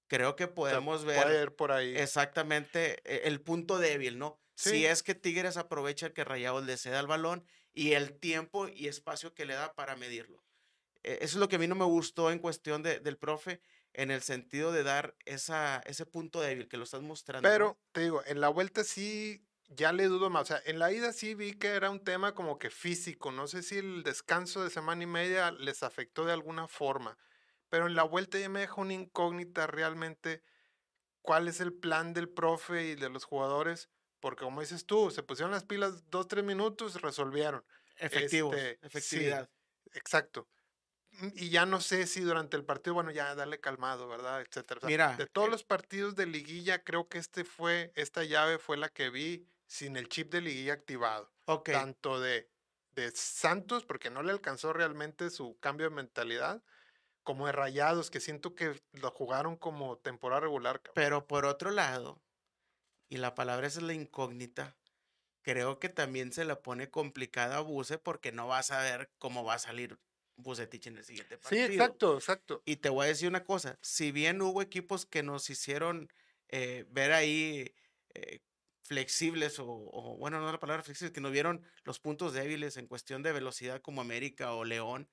creo 0.07 0.35
que 0.35 0.45
O 0.45 0.47
sea, 0.47 0.55
podemos 0.55 1.03
puede 1.03 1.17
ver 1.24 1.43
ir 1.43 1.55
por 1.55 1.71
ahí. 1.71 1.95
exactamente 1.97 3.01
eh, 3.05 3.21
el 3.27 3.41
punto 3.41 3.77
débil, 3.79 4.17
¿no? 4.17 4.39
Sí. 4.55 4.69
Si 4.69 4.85
es 4.85 5.03
que 5.03 5.15
Tigres 5.15 5.57
aprovecha 5.57 6.13
que 6.13 6.24
Rayados 6.24 6.65
le 6.65 6.77
ceda 6.77 7.00
el 7.00 7.07
balón 7.07 7.45
y 7.74 7.91
el 7.93 8.17
tiempo 8.19 8.67
y 8.67 8.88
espacio 8.88 9.33
que 9.33 9.45
le 9.45 9.53
da 9.53 9.74
para 9.74 9.95
medirlo. 9.95 10.43
Eh, 11.03 11.17
Eso 11.21 11.35
es 11.38 11.39
lo 11.39 11.50
que 11.50 11.57
a 11.57 11.59
mí 11.59 11.67
no 11.67 11.75
me 11.75 11.85
gustó 11.85 12.31
en 12.31 12.39
cuestión 12.39 12.81
de- 12.83 13.00
del 13.00 13.17
profe, 13.17 13.62
en 13.93 14.12
el 14.12 14.21
sentido 14.21 14.71
de 14.71 14.83
dar 14.83 15.15
esa, 15.25 15.81
ese 15.85 16.05
punto 16.05 16.41
débil 16.41 16.67
que 16.67 16.77
lo 16.77 16.83
estás 16.83 17.01
mostrando. 17.01 17.47
¿no? 17.47 17.53
Pero 17.53 17.79
te 17.91 18.01
digo, 18.01 18.21
en 18.25 18.41
la 18.41 18.50
vuelta 18.50 18.83
sí 18.83 19.45
ya 19.69 19.91
le 19.93 20.05
dudo 20.05 20.29
más. 20.29 20.43
O 20.43 20.45
sea, 20.45 20.62
en 20.65 20.79
la 20.79 20.91
ida 20.91 21.12
sí 21.13 21.33
vi 21.33 21.53
que 21.53 21.69
era 21.69 21.89
un 21.89 22.03
tema 22.03 22.33
como 22.35 22.57
que 22.59 22.69
físico. 22.69 23.31
No 23.31 23.47
sé 23.47 23.63
si 23.63 23.77
el 23.77 24.03
descanso 24.03 24.63
de 24.63 24.69
semana 24.69 25.03
y 25.03 25.07
media 25.07 25.51
les 25.51 25.81
afectó 25.83 26.24
de 26.25 26.33
alguna 26.33 26.67
forma. 26.67 27.17
Pero 27.75 27.88
en 27.88 27.96
la 27.96 28.03
vuelta 28.03 28.39
ya 28.39 28.48
me 28.48 28.62
deja 28.62 28.75
una 28.79 28.94
incógnita 28.94 29.67
realmente 29.67 30.41
cuál 31.22 31.50
es 31.50 31.60
el 31.60 31.74
plan 31.74 32.13
del 32.13 32.29
profe 32.29 32.86
y 32.86 32.96
de 32.96 33.10
los 33.10 33.25
jugadores. 33.25 33.89
Porque 34.22 34.46
como 34.46 34.62
dices 34.62 34.86
tú, 34.86 35.12
se 35.12 35.24
pusieron 35.24 35.51
las 35.51 35.65
pilas 35.65 36.10
dos, 36.10 36.29
tres 36.29 36.46
minutos, 36.46 37.01
resolvieron. 37.01 37.65
Efectivos, 37.98 38.55
este, 38.55 38.75
sí. 38.77 38.86
efectividad. 38.88 39.50
Exacto. 39.94 40.48
Mm, 41.10 41.27
Y 41.36 41.50
ya 41.50 41.65
no 41.65 41.82
sé 41.82 42.08
si 42.08 42.22
durante 42.22 42.55
el 42.55 42.63
partido, 42.63 42.94
bueno, 42.94 43.12
ya 43.12 43.36
dale 43.36 43.60
calmado, 43.60 44.08
¿verdad? 44.08 44.39
Etcétera. 44.39 44.77
O 44.77 44.82
sea, 44.82 44.88
Mira, 44.88 45.17
de 45.17 45.27
todos 45.27 45.50
eh, 45.50 45.51
los 45.51 45.65
partidos 45.65 46.15
de 46.15 46.27
liguilla, 46.27 46.82
creo 46.82 47.10
que 47.10 47.17
este 47.17 47.44
fue, 47.44 47.91
esta 47.98 48.24
llave 48.24 48.58
fue 48.58 48.77
la 48.77 48.88
que 48.88 49.10
vi 49.10 49.50
sin 49.67 49.98
el 49.98 50.08
chip 50.08 50.32
de 50.32 50.39
liguilla 50.39 50.72
activado. 50.72 51.29
Ok, 51.44 51.72
Tanto 51.72 52.22
de, 52.22 52.50
de 52.91 53.12
Santos, 53.12 53.84
porque 53.84 54.10
no 54.10 54.24
le 54.24 54.32
alcanzó 54.32 54.72
realmente 54.72 55.29
su 55.29 55.60
cambio 55.60 55.89
de 55.89 55.96
mentalidad, 55.98 56.63
como 57.25 57.48
de 57.48 57.53
Rayados, 57.53 58.12
que 58.12 58.22
siento 58.22 58.55
que 58.55 58.82
lo 58.94 59.12
jugaron 59.12 59.58
como 59.58 59.98
temporada 60.00 60.41
regular. 60.41 60.82
cabrón. 60.84 60.96
pero 60.96 61.27
por 61.27 61.46
otro 61.46 61.72
lado, 61.72 62.24
y 63.10 63.17
la 63.17 63.36
palabra 63.36 63.67
es 63.67 63.82
la 63.82 63.94
incógnita, 63.94 64.77
creo 65.44 65.79
que 65.79 65.89
también 65.89 66.34
se 66.34 66.46
la 66.46 66.62
pone 66.63 66.89
complicada 66.91 67.58
a 67.58 67.62
Buse 67.62 67.98
porque 68.00 68.32
no 68.34 68.48
vas 68.48 68.72
a 68.72 68.82
ver 68.82 69.12
cómo 69.20 69.44
va 69.46 69.55
a 69.55 69.60
salir 69.60 70.00
Bucetich 70.38 70.88
en 70.88 70.98
el 70.98 71.05
siguiente 71.05 71.38
Sí, 71.41 71.60
partido. 71.60 71.70
exacto, 71.74 72.15
exacto. 72.15 72.62
Y 72.65 72.77
te 72.77 72.89
voy 72.89 73.05
a 73.05 73.10
decir 73.10 73.27
una 73.29 73.44
cosa, 73.46 73.77
si 73.82 74.12
bien 74.12 74.41
hubo 74.41 74.62
equipos 74.62 75.05
que 75.05 75.24
nos 75.24 75.50
hicieron 75.50 76.10
eh, 76.50 76.86
ver 76.89 77.13
ahí 77.13 77.74
eh, 78.15 78.39
flexibles, 78.84 79.60
o, 79.60 79.65
o, 79.67 80.17
bueno, 80.17 80.39
no 80.41 80.51
la 80.51 80.60
palabra 80.60 80.84
flexibles, 80.84 81.13
que 81.13 81.22
nos 81.22 81.32
vieron 81.32 81.63
los 81.84 82.00
puntos 82.00 82.34
débiles 82.34 82.77
en 82.77 82.88
cuestión 82.88 83.24
de 83.24 83.32
velocidad 83.34 83.82
como 83.82 84.01
América 84.01 84.53
o 84.53 84.63
León, 84.65 85.10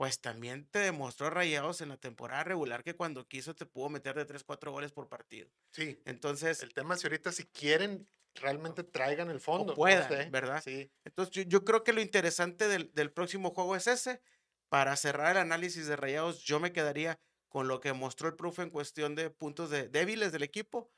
pues 0.00 0.18
también 0.22 0.66
te 0.70 0.78
demostró 0.78 1.28
Rayados 1.28 1.82
en 1.82 1.90
la 1.90 1.98
temporada 1.98 2.42
regular 2.42 2.82
que 2.82 2.96
cuando 2.96 3.28
quiso 3.28 3.54
te 3.54 3.66
pudo 3.66 3.90
meter 3.90 4.16
de 4.16 4.24
3, 4.24 4.44
4 4.44 4.72
goles 4.72 4.92
por 4.92 5.10
partido. 5.10 5.50
Sí. 5.72 6.00
Entonces, 6.06 6.62
El 6.62 6.72
tema 6.72 6.94
es 6.94 7.02
si 7.02 7.06
ahorita 7.06 7.32
si 7.32 7.44
quieren, 7.44 8.08
realmente 8.34 8.82
traigan 8.82 9.28
el 9.28 9.40
fondo. 9.40 9.72
no 9.72 9.74
puedan, 9.74 10.08
sé, 10.08 10.30
¿verdad? 10.30 10.62
Sí. 10.64 10.90
entonces 11.04 11.34
yo, 11.34 11.42
yo 11.42 11.64
creo 11.66 11.84
que 11.84 11.92
lo 11.92 12.00
interesante 12.00 12.66
del, 12.66 12.90
del 12.94 13.12
próximo 13.12 13.50
juego 13.50 13.76
es 13.76 13.86
ese. 13.88 14.22
Para 14.70 14.96
cerrar 14.96 15.32
el 15.32 15.42
análisis 15.42 15.86
de 15.86 15.96
Rayados, 15.96 16.44
yo 16.44 16.60
me 16.60 16.72
quedaría 16.72 17.20
con 17.50 17.68
lo 17.68 17.80
que 17.80 17.92
mostró 17.92 18.26
el 18.26 18.36
profe 18.36 18.62
en 18.62 18.70
cuestión 18.70 19.14
de 19.14 19.28
puntos 19.28 19.68
de, 19.68 19.88
débiles 19.90 20.32
del 20.32 20.44
equipo, 20.44 20.90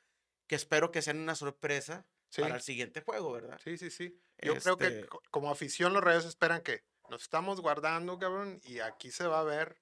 que 0.47 0.55
espero 0.55 0.93
que 0.93 1.03
sean 1.03 1.19
una 1.19 1.35
sorpresa 1.35 2.07
Sí. 2.29 2.41
para 2.41 2.55
el 2.55 2.63
siguiente 2.63 3.01
juego, 3.03 3.33
¿verdad? 3.33 3.61
Sí, 3.65 3.77
sí, 3.77 3.91
sí. 3.91 4.17
Yo 4.41 4.55
creo 4.59 4.79
que 4.79 4.87
Este- 4.87 5.07
co- 5.09 5.21
como 5.33 5.51
afición 5.51 5.93
los 5.93 6.05
rayos 6.05 6.25
esperan 6.25 6.63
que 6.63 6.85
nos 7.13 7.23
estamos 7.23 7.61
guardando, 7.61 8.19
cabrón, 8.19 8.61
y 8.65 8.81
aquí 8.81 9.11
se 9.13 9.27
va 9.27 9.41
a 9.41 9.45
ver 9.45 9.77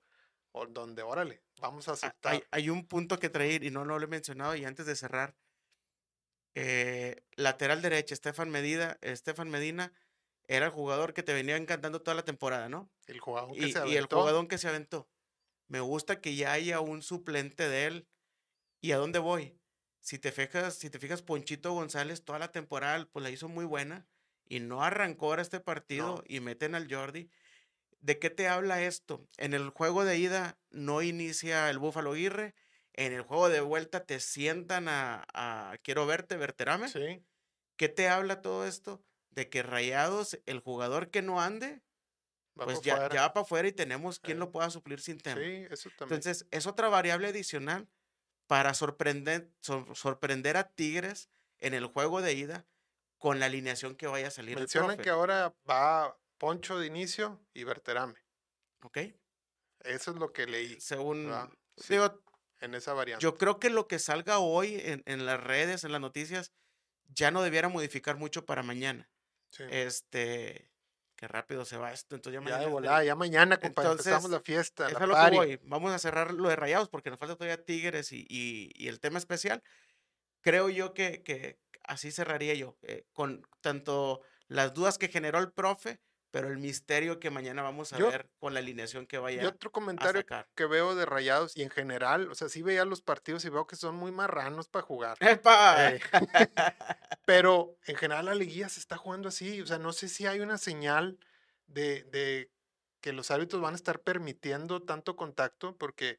o- 0.53 0.67
donde, 0.67 1.03
órale, 1.03 1.45
vamos 1.61 1.89
a 1.89 1.93
Ah, 2.03 2.13
aceptar. 2.13 2.21
Hay, 2.25 2.43
hay 2.51 2.69
un 2.71 2.87
punto 2.87 3.19
que 3.19 3.31
traer 3.31 3.65
y 3.65 3.71
no, 3.71 3.85
no 3.87 3.99
lo 3.99 4.05
he 4.05 4.09
mencionado 4.09 4.55
y 4.57 4.65
antes 4.67 4.85
de 4.87 4.97
cerrar, 4.97 5.37
eh, 6.55 7.17
lateral 7.37 7.83
derecha, 7.83 8.15
Estefan 8.15 8.51
Medina, 8.51 8.99
Estefan 9.03 9.51
Medina 9.51 9.93
era 10.49 10.67
el 10.67 10.73
jugador 10.73 11.15
que 11.15 11.23
te 11.23 11.33
venía 11.33 11.57
encantando 11.57 12.03
toda 12.03 12.17
la 12.17 12.25
temporada, 12.25 12.69
¿no? 12.69 12.91
el 13.07 13.21
jugador 13.21 13.59
que 13.59 13.69
Y, 13.69 13.69
se 13.69 13.79
y 13.83 13.97
el 13.97 14.07
aventó, 14.07 14.07
jugador 14.07 14.49
que 14.49 14.59
se 14.59 14.69
aventó. 14.69 15.11
Me 15.69 15.81
gusta 15.81 16.21
que 16.21 16.37
ya 16.37 16.53
haya 16.53 16.81
un 16.81 17.03
suplente 17.03 17.69
de 17.69 17.87
él. 17.87 18.09
¿Y 18.83 18.93
a 18.93 18.99
dónde 18.99 19.19
voy? 19.21 19.61
Si 20.01 20.19
te 20.19 20.33
fijas, 20.33 20.75
si 20.77 20.91
te 20.91 20.99
fijas, 21.01 21.23
Ponchito 21.23 21.73
González 21.73 22.25
toda 22.25 22.39
la 22.39 22.53
temporada 22.53 23.09
pues 23.13 23.23
la 23.23 23.31
hizo 23.31 23.49
muy 23.49 23.65
buena 23.67 24.09
y 24.51 24.61
no 24.61 24.83
arrancó 24.83 25.27
ahora 25.29 25.41
este 25.43 25.61
partido 25.61 26.17
No. 26.17 26.25
y 26.27 26.41
meten 26.41 26.75
al 26.75 26.93
Jordi. 26.93 27.31
¿De 28.01 28.19
qué 28.19 28.29
te 28.31 28.49
habla 28.49 28.83
esto? 28.83 29.27
En 29.39 29.55
el 29.55 29.71
juego 29.71 30.05
de 30.05 30.19
ida 30.19 30.59
no 30.71 31.01
inicia 31.03 31.71
el 31.71 31.79
Búfalo 31.79 32.13
Aguirre. 32.13 32.55
En 32.93 33.13
el 33.13 33.23
juego 33.23 33.49
de 33.49 33.61
vuelta 33.61 34.05
te 34.05 34.19
sientan 34.21 34.89
a, 34.89 35.25
a 35.33 35.79
quiero 35.83 36.05
verte, 36.07 36.37
verterame. 36.37 36.89
Sí, 36.89 37.25
¿Qué 37.77 37.89
te 37.89 38.09
habla 38.09 38.43
todo 38.43 38.67
esto? 38.67 39.03
De 39.31 39.49
que 39.49 39.63
Rayados, 39.63 40.39
el 40.47 40.59
jugador 40.61 41.11
que 41.11 41.23
no 41.23 41.41
ande, 41.41 41.81
va 42.59 42.65
pues 42.65 42.81
ya, 42.83 43.09
ya 43.11 43.23
va 43.23 43.33
para 43.33 43.43
afuera 43.45 43.69
y 43.69 43.73
tenemos 43.73 44.19
quien 44.19 44.39
Eh. 44.39 44.41
lo 44.41 44.51
pueda 44.51 44.69
suplir 44.71 45.01
sin 45.01 45.19
tema. 45.19 45.41
Sí, 45.41 45.67
eso 45.71 45.89
también. 45.97 46.17
Entonces, 46.19 46.47
es 46.51 46.67
otra 46.67 46.89
variable 46.89 47.29
adicional 47.29 47.89
para 48.49 48.75
sorprender, 48.75 49.51
sor- 49.61 49.95
sorprender 49.97 50.57
a 50.57 50.69
Tigres 50.73 51.31
en 51.59 51.75
el 51.75 51.87
juego 51.87 52.21
de 52.23 52.33
ida 52.35 52.67
con 53.21 53.39
la 53.39 53.47
alineación 53.47 53.95
que 53.95 54.07
vaya 54.09 54.27
a 54.29 54.31
salir 54.33 54.57
Mencionan 54.59 54.97
que 54.99 55.11
ahora 55.11 55.55
va 55.69 56.19
Poncho 56.39 56.79
de 56.79 56.87
inicio 56.87 57.39
y 57.55 57.63
Berterame. 57.65 58.15
¿ok? 58.83 58.99
Eso 59.85 60.11
es 60.11 60.17
lo 60.17 60.33
que 60.33 60.47
leí 60.47 60.81
Según. 60.81 61.31
Sí, 61.77 61.93
digo, 61.95 62.21
en 62.61 62.75
esa 62.75 62.95
variante. 62.95 63.23
yo 63.23 63.37
creo 63.37 63.61
que 63.61 63.71
lo 63.71 63.87
que 63.87 63.99
salga 63.99 64.39
hoy 64.39 64.75
en, 64.83 65.03
en 65.07 65.25
las 65.27 65.39
redes, 65.43 65.85
en 65.85 65.93
las 65.93 66.01
noticias, 66.01 66.53
ya 67.09 67.31
no 67.31 67.43
debiera 67.43 67.69
modificar 67.69 68.17
mucho 68.17 68.45
para 68.47 68.63
mañana. 68.63 69.11
Sí. 69.51 69.65
Este, 69.71 70.71
qué 71.17 71.29
rápido 71.29 71.65
se 71.67 71.77
va 71.77 71.93
esto, 71.93 72.15
entonces 72.17 72.41
ya 72.41 72.41
ya 72.41 72.45
mañana 72.45 72.59
de 72.61 72.65
es 72.65 72.69
de- 72.69 72.73
volada, 72.73 73.05
ya 73.05 73.15
mañana, 73.15 73.61
compadre, 73.61 73.91
empezamos 73.93 74.31
la 74.31 74.41
fiesta, 74.41 74.89
Es 74.89 74.95
la 74.95 75.07
lo 75.07 75.15
que 75.15 75.37
voy. 75.37 75.61
Vamos 75.65 75.93
a 75.93 75.99
cerrar 75.99 76.33
lo 76.33 76.49
de 76.49 76.57
Rayados 76.57 76.89
porque 76.89 77.11
nos 77.11 77.19
falta 77.19 77.37
todavía 77.37 77.63
Tigres 77.63 78.13
y, 78.13 78.25
y- 78.29 78.71
y 78.75 78.89
el 78.89 78.99
tema 79.01 79.19
especial. 79.19 79.63
Creo 80.43 80.71
yo 80.71 80.95
que, 80.95 81.23
que 81.23 81.59
así 81.91 82.11
cerraría 82.13 82.55
yo, 82.55 82.77
eh, 82.83 83.05
con 83.13 83.43
tanto 83.61 84.21
las 84.49 84.75
dudas 84.75 84.99
que 84.99 85.09
generó 85.09 85.39
el 85.39 85.53
profe, 85.53 86.01
pero 86.33 86.49
el 86.49 86.59
misterio 86.59 87.19
que 87.19 87.31
mañana 87.31 87.63
vamos 87.63 87.93
a 87.93 87.99
Yo- 87.99 88.09
ver 88.11 88.31
con 88.39 88.55
la 88.55 88.61
alineación 88.61 89.07
que 89.07 89.17
Y 89.17 89.19
vaya 89.19 89.49
otro 89.49 89.69
a 89.69 89.73
comentario 89.73 90.21
sacar. 90.21 90.49
que 90.55 90.67
veo 90.67 90.95
de 90.95 91.05
Rayados 91.07 91.57
y 91.57 91.63
en 91.63 91.71
general, 91.71 92.31
o 92.31 92.35
sea, 92.37 92.49
sí 92.49 92.63
veía 92.63 92.85
los 92.85 93.03
partidos 93.03 93.45
y 93.45 93.49
veo 93.51 93.67
que 93.67 93.77
son 93.77 93.97
muy 93.97 94.13
marranos 94.13 94.69
para 94.69 94.85
jugar. 94.87 95.17
¡Epa! 95.21 95.91
Eh, 95.91 96.01
pero 97.25 97.77
en 97.87 97.97
general 97.97 98.27
la 98.27 98.35
liguilla 98.35 98.69
se 98.69 98.81
está 98.81 98.97
jugando 98.97 99.29
así. 99.29 99.61
O 99.61 99.67
sea, 99.67 99.79
no 99.79 99.93
sé 99.93 100.09
si 100.09 100.27
hay 100.27 100.41
una 100.41 100.59
señal 100.59 101.19
de, 101.67 102.05
de 102.05 102.51
que 103.01 103.13
los 103.13 103.31
árbitros 103.31 103.61
van 103.63 103.75
a 103.75 103.77
estar 103.77 104.01
permitiendo 104.01 104.83
tanto 104.83 105.17
contacto, 105.17 105.77
porque, 105.79 106.19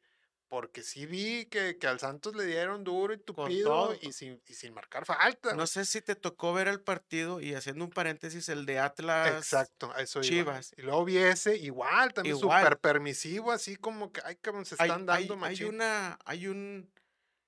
porque 0.52 0.82
sí 0.82 1.06
vi 1.06 1.46
que, 1.46 1.78
que 1.78 1.86
al 1.86 1.98
Santos 1.98 2.36
le 2.36 2.44
dieron 2.44 2.84
duro 2.84 3.14
y 3.14 3.18
tupido 3.18 3.96
y 4.02 4.12
sin, 4.12 4.38
y 4.46 4.52
sin 4.52 4.74
marcar 4.74 5.06
falta. 5.06 5.54
No 5.54 5.66
sé 5.66 5.86
si 5.86 6.02
te 6.02 6.14
tocó 6.14 6.52
ver 6.52 6.68
el 6.68 6.82
partido 6.82 7.40
y 7.40 7.54
haciendo 7.54 7.86
un 7.86 7.90
paréntesis, 7.90 8.50
el 8.50 8.66
de 8.66 8.78
Atlas. 8.78 9.34
Exacto, 9.34 9.96
eso 9.96 10.18
iba. 10.18 10.28
Chivas. 10.28 10.74
Y 10.76 10.82
luego 10.82 11.06
vi 11.06 11.16
ese, 11.16 11.56
igual, 11.56 12.12
también 12.12 12.36
súper 12.36 12.78
permisivo, 12.80 13.50
así 13.50 13.76
como 13.76 14.12
que, 14.12 14.20
ay, 14.26 14.36
cabrón, 14.36 14.66
se 14.66 14.74
Hay, 14.78 14.90
están 14.90 15.08
hay- 15.08 15.26
dando 15.26 15.34
hay 15.36 15.40
machín. 15.40 15.68
una, 15.68 16.18
hay 16.26 16.46
un, 16.48 16.92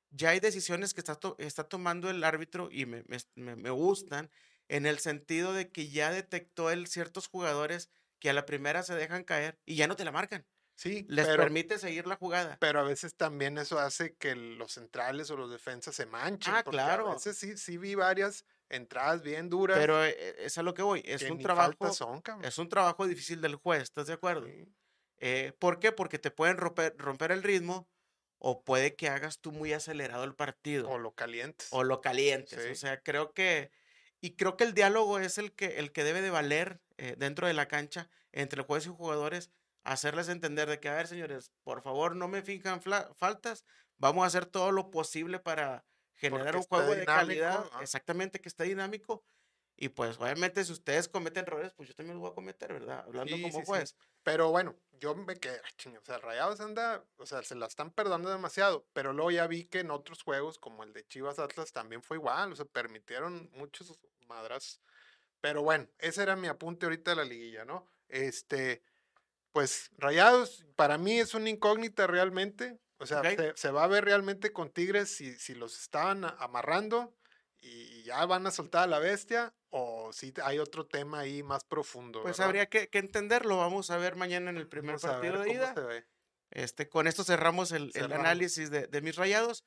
ya 0.09 0.31
hay 0.31 0.41
decisiones 0.41 0.95
que 0.95 1.03
está, 1.03 1.15
to- 1.17 1.37
está 1.39 1.65
tomando 1.65 2.09
el 2.09 2.25
árbitro 2.25 2.71
y 2.73 2.87
me, 2.87 3.05
me- 3.07 3.19
me- 3.35 3.57
me 3.57 3.69
gustan 3.69 4.31
en 4.69 4.87
el 4.87 4.99
sentido 4.99 5.53
de 5.53 5.71
que 5.71 5.91
ya 5.91 6.11
detectó 6.11 6.71
él 6.71 6.87
ciertos 6.87 7.27
jugadores 7.29 7.91
que 8.19 8.31
a 8.31 8.33
la 8.33 8.47
primera 8.47 8.83
se 8.83 8.95
dejan 8.95 9.25
caer 9.25 9.59
y 9.67 9.77
ya 9.77 9.89
no 9.89 9.95
te 9.97 10.07
la 10.07 10.11
marcan. 10.13 10.47
Sí, 10.77 11.07
Les 11.09 11.27
pero, 11.27 11.43
permite 11.45 11.79
seguir 11.79 12.07
la 12.07 12.17
jugada. 12.17 12.57
pero 12.61 12.81
a 12.81 12.83
veces 12.83 13.15
también 13.15 13.59
eso 13.59 13.79
hace 13.79 14.17
que 14.17 14.35
los 14.35 14.73
centrales 14.73 15.31
o 15.31 15.37
los 15.37 15.51
defensas 15.51 15.95
se 15.95 16.07
manchen. 16.07 16.53
Ah, 16.55 16.63
porque 16.65 16.81
A 16.81 16.85
claro. 16.85 17.13
veces 17.13 17.37
sí, 17.39 17.57
sí 17.57 17.77
vi 17.79 17.95
varias 17.95 18.45
entradas 18.69 19.23
bien 19.23 19.49
duras. 19.51 19.79
Pero 19.79 20.05
eh, 20.05 20.35
es 20.45 20.59
a 20.59 20.63
lo 20.63 20.75
que 20.75 20.83
voy. 20.83 21.03
Es 21.05 21.23
que 21.23 21.31
un 21.31 21.39
trabajo, 21.41 21.93
son, 21.93 22.23
es 22.43 22.59
un 22.59 22.69
trabajo 22.69 23.07
difícil 23.07 23.41
del 23.41 23.55
juez, 23.55 23.83
¿estás 23.85 24.09
de 24.09 24.15
acuerdo? 24.15 24.47
Sí. 24.47 24.65
Eh, 25.19 25.53
¿Por 25.59 25.79
qué? 25.79 25.93
Porque 25.93 26.19
te 26.19 26.31
pueden 26.33 26.57
romper, 26.57 26.95
romper 26.99 27.31
el 27.31 27.43
ritmo 27.45 27.89
o 28.39 28.63
puede 28.65 28.97
que 28.97 29.09
hagas 29.09 29.39
tú 29.39 29.53
muy 29.53 29.73
acelerado 29.73 30.25
el 30.25 30.35
partido 30.35 30.91
O 30.91 30.99
lo 30.99 31.13
calientes. 31.15 31.69
o 31.71 31.85
lo 31.85 32.01
calientes. 32.01 32.63
Sí. 32.63 32.71
O 32.71 32.75
sea, 32.75 33.01
creo 33.01 33.33
que, 33.33 33.71
y 34.21 34.35
creo 34.35 34.57
que 34.57 34.65
el 34.65 34.75
diálogo 34.75 35.19
es 35.21 35.39
el 35.39 35.53
que, 35.53 35.79
el 35.79 35.93
que 35.93 36.03
debe 36.05 36.21
de 36.21 36.31
valer 36.31 36.81
eh, 36.99 37.15
dentro 37.17 37.47
de 37.47 37.55
la 37.55 37.69
cancha 37.69 38.11
entre 38.33 38.63
jueces 38.63 38.89
y 38.93 38.97
jugadores, 38.97 39.51
hacerles 39.85 40.29
entender 40.29 40.69
de 40.69 40.81
que, 40.81 40.89
a 40.89 40.95
ver, 40.95 41.07
señores, 41.09 41.53
por 41.63 41.83
favor, 41.83 42.17
no 42.17 42.29
me 42.29 42.43
fijan 42.43 42.81
fla- 42.83 43.15
faltas, 43.15 43.65
vamos 43.99 44.25
a 44.25 44.27
hacer 44.29 44.47
todo 44.47 44.73
lo 44.73 44.91
posible 44.91 45.39
para 45.41 45.87
generar 46.15 46.57
Porque 46.57 46.59
un 46.59 46.65
juego 46.65 46.95
de 46.95 47.09
dinámico, 47.09 47.11
calidad, 47.11 47.73
exactamente, 47.79 48.41
que 48.41 48.49
esté 48.49 48.65
dinámico. 48.65 49.25
Y 49.77 49.89
pues, 49.91 50.19
obviamente, 50.19 50.65
si 50.65 50.73
ustedes 50.73 51.09
cometen 51.09 51.45
errores, 51.47 51.75
pues 51.77 51.89
yo 51.89 51.95
también 51.95 52.17
los 52.17 52.23
voy 52.23 52.31
a 52.33 52.35
cometer, 52.35 52.73
¿verdad? 52.73 53.01
Hablando 53.07 53.41
Sí, 53.41 53.41
como 53.41 53.63
sí, 53.63 53.65
sí. 53.67 53.81
juez. 53.81 53.97
Pero 54.23 54.51
bueno, 54.51 54.79
yo 54.93 55.15
me 55.15 55.37
quedé, 55.37 55.61
"Ay, 55.65 55.73
chinga, 55.77 55.99
o 56.01 56.05
sea, 56.05 56.19
Rayados 56.19 56.61
anda, 56.61 57.07
o 57.17 57.27
sea, 57.27 57.43
se 57.43 57.55
la 57.55 57.67
están 57.67 57.91
perdonando 57.93 58.31
demasiado, 58.31 58.89
pero 58.93 59.13
luego 59.13 59.31
ya 59.31 59.47
vi 59.47 59.67
que 59.67 59.81
en 59.81 59.91
otros 59.91 60.23
juegos, 60.23 60.59
como 60.59 60.83
el 60.85 60.93
de 60.93 61.07
Chivas 61.07 61.39
Atlas, 61.39 61.73
también 61.73 62.03
fue 62.03 62.17
igual, 62.19 62.53
o 62.53 62.57
sea, 62.57 62.65
permitieron 62.67 63.51
muchos 63.53 63.99
madras. 64.27 64.83
Pero 65.41 65.63
bueno, 65.63 65.89
ese 65.99 66.23
era 66.23 66.37
mi 66.37 66.49
apunte 66.49 66.87
ahorita 66.87 67.13
de 67.13 67.17
la 67.19 67.25
liguilla, 67.25 67.65
¿no? 67.65 67.87
Este, 68.09 68.83
pues 69.55 69.93
Rayados, 69.97 70.67
para 70.75 70.99
mí 70.99 71.19
es 71.19 71.33
una 71.33 71.49
incógnita 71.49 72.07
realmente, 72.07 72.77
o 72.99 73.07
sea, 73.07 73.23
se, 73.23 73.55
se 73.57 73.71
va 73.71 73.85
a 73.85 73.87
ver 73.87 74.05
realmente 74.05 74.53
con 74.53 74.69
Tigres 74.69 75.15
si, 75.15 75.33
si 75.37 75.55
los 75.55 75.81
estaban 75.81 76.25
amarrando 76.39 77.15
y 77.61 78.03
ya 78.03 78.27
van 78.27 78.47
a 78.47 78.51
soltar 78.51 78.83
a 78.83 78.87
la 78.87 78.99
bestia, 78.99 79.55
o 79.71 80.13
si 80.13 80.35
hay 80.45 80.59
otro 80.59 80.87
tema 80.87 81.21
ahí 81.21 81.43
más 81.43 81.65
profundo. 81.65 82.23
Pues 82.23 82.37
¿verdad? 82.37 82.47
habría 82.47 82.67
que, 82.67 82.89
que 82.89 82.99
entenderlo. 82.99 83.57
Vamos 83.57 83.91
a 83.91 83.97
ver 83.97 84.17
mañana 84.17 84.51
en 84.51 84.57
el 84.57 84.69
primer 84.69 84.97
Vamos 84.97 85.03
partido 85.03 85.41
de 85.41 85.53
ida. 85.53 85.75
Este, 86.51 86.89
con 86.89 87.07
esto 87.07 87.25
cerramos 87.25 87.73
el, 87.73 87.91
análisis 88.13 88.71
de, 88.71 88.87
de 88.87 89.01
mis 89.01 89.17
rayados. 89.17 89.65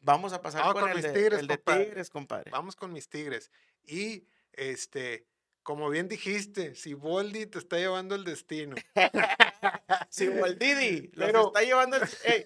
Vamos 0.00 0.32
a 0.32 0.42
pasar 0.42 0.62
Vamos 0.62 0.74
con, 0.74 0.82
con 0.82 0.90
el, 0.90 0.96
mis 0.96 1.04
de, 1.04 1.12
Tigres, 1.12 1.38
el 1.40 1.46
de. 1.46 1.58
Tigres, 1.58 2.10
compadre. 2.10 2.50
Vamos 2.50 2.76
con 2.76 2.92
mis 2.92 3.08
Tigres. 3.08 3.50
Y 3.82 4.26
este, 4.52 5.26
como 5.62 5.88
bien 5.90 6.08
dijiste, 6.08 6.74
si 6.74 6.94
Boldi 6.94 7.46
te 7.46 7.58
está 7.58 7.76
llevando 7.76 8.14
el 8.14 8.24
destino. 8.24 8.76
Si 10.10 10.28
Waldidi 10.28 11.10
los 11.14 11.26
Pero- 11.26 11.46
está 11.48 11.62
llevando. 11.62 11.96
el- 11.96 12.02
Ey, 12.24 12.44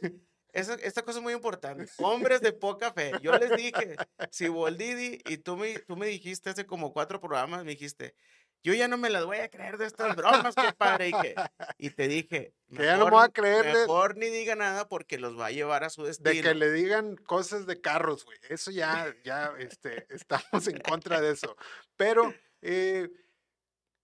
esa- 0.52 0.74
esta 0.74 1.02
cosa 1.02 1.18
es 1.18 1.22
muy 1.22 1.32
importante. 1.32 1.90
Hombres 1.98 2.40
de 2.40 2.52
poca 2.52 2.92
fe. 2.92 3.12
Yo 3.22 3.36
les 3.38 3.56
dije, 3.56 3.96
si 4.30 4.48
Waldidi, 4.48 5.20
y 5.26 5.38
tú 5.38 5.56
me, 5.56 5.78
tú 5.80 5.96
me 5.96 6.06
dijiste 6.06 6.50
hace 6.50 6.66
como 6.66 6.92
cuatro 6.92 7.20
programas, 7.20 7.64
me 7.64 7.70
dijiste, 7.72 8.14
yo 8.62 8.74
ya 8.74 8.88
no 8.88 8.96
me 8.98 9.10
las 9.10 9.24
voy 9.24 9.38
a 9.38 9.48
creer 9.48 9.78
de 9.78 9.86
estas 9.86 10.14
bromas, 10.16 10.54
compadre. 10.54 11.08
Y, 11.08 11.12
que, 11.12 11.34
y 11.78 11.90
te 11.90 12.08
dije, 12.08 12.52
Que 12.76 12.84
ya 12.84 12.96
no 12.96 13.04
me 13.06 13.10
voy 13.12 13.18
a 13.18 13.22
mejor- 13.22 13.32
creer 13.32 13.64
de- 13.66 13.72
Mejor 13.80 14.16
ni 14.16 14.26
diga 14.26 14.54
nada 14.56 14.88
porque 14.88 15.18
los 15.18 15.38
va 15.38 15.46
a 15.46 15.50
llevar 15.52 15.82
a 15.84 15.90
su 15.90 16.04
destino. 16.04 16.30
De 16.30 16.42
que 16.42 16.54
le 16.54 16.70
digan 16.72 17.16
cosas 17.16 17.66
de 17.66 17.80
carros, 17.80 18.24
güey. 18.24 18.38
Eso 18.48 18.70
ya, 18.70 19.14
ya, 19.24 19.52
este, 19.58 20.06
estamos 20.14 20.66
en 20.68 20.78
contra 20.80 21.20
de 21.20 21.32
eso. 21.32 21.56
Pero, 21.96 22.32
eh, 22.62 23.10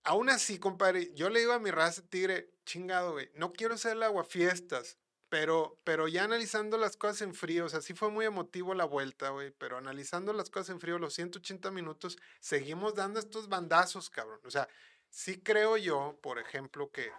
aún 0.04 0.30
así, 0.30 0.58
compadre, 0.58 1.12
yo 1.14 1.30
le 1.30 1.40
digo 1.40 1.52
a 1.52 1.58
mi 1.58 1.70
raza 1.70 2.02
tigre, 2.08 2.50
chingado, 2.64 3.12
güey, 3.12 3.30
no 3.34 3.52
quiero 3.52 3.76
ser 3.76 3.92
el 3.92 4.02
aguafiestas, 4.02 4.98
pero, 5.28 5.78
pero 5.84 6.08
ya 6.08 6.24
analizando 6.24 6.76
las 6.76 6.96
cosas 6.96 7.22
en 7.22 7.34
frío, 7.34 7.64
o 7.64 7.68
sea, 7.68 7.80
sí 7.80 7.94
fue 7.94 8.10
muy 8.10 8.26
emotivo 8.26 8.74
la 8.74 8.84
vuelta, 8.84 9.30
güey, 9.30 9.50
pero 9.50 9.78
analizando 9.78 10.32
las 10.32 10.50
cosas 10.50 10.70
en 10.70 10.80
frío, 10.80 10.98
los 10.98 11.14
180 11.14 11.70
minutos, 11.70 12.18
seguimos 12.40 12.94
dando 12.94 13.18
estos 13.18 13.48
bandazos, 13.48 14.10
cabrón. 14.10 14.40
O 14.44 14.50
sea, 14.50 14.68
sí 15.08 15.40
creo 15.40 15.78
yo, 15.78 16.18
por 16.20 16.38
ejemplo, 16.38 16.90
que 16.90 17.10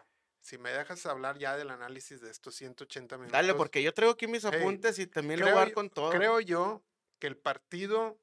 si 0.41 0.57
me 0.57 0.71
dejas 0.71 1.05
hablar 1.05 1.39
ya 1.39 1.57
del 1.57 1.71
análisis 1.71 2.21
de 2.21 2.29
estos 2.29 2.53
180 2.55 3.17
minutos. 3.17 3.31
Dale, 3.31 3.55
porque 3.55 3.81
yo 3.81 3.93
traigo 3.93 4.13
aquí 4.13 4.27
mis 4.27 4.43
Hey, 4.43 4.51
apuntes 4.59 4.99
y 4.99 5.07
también 5.07 5.39
creo 5.39 5.53
voy 5.53 5.61
a 5.61 5.65
dar 5.65 5.73
con 5.73 5.89
todo. 5.89 6.11
Creo 6.11 6.39
yo 6.39 6.83
que 7.17 7.27
el 7.27 7.37
partido 7.37 8.19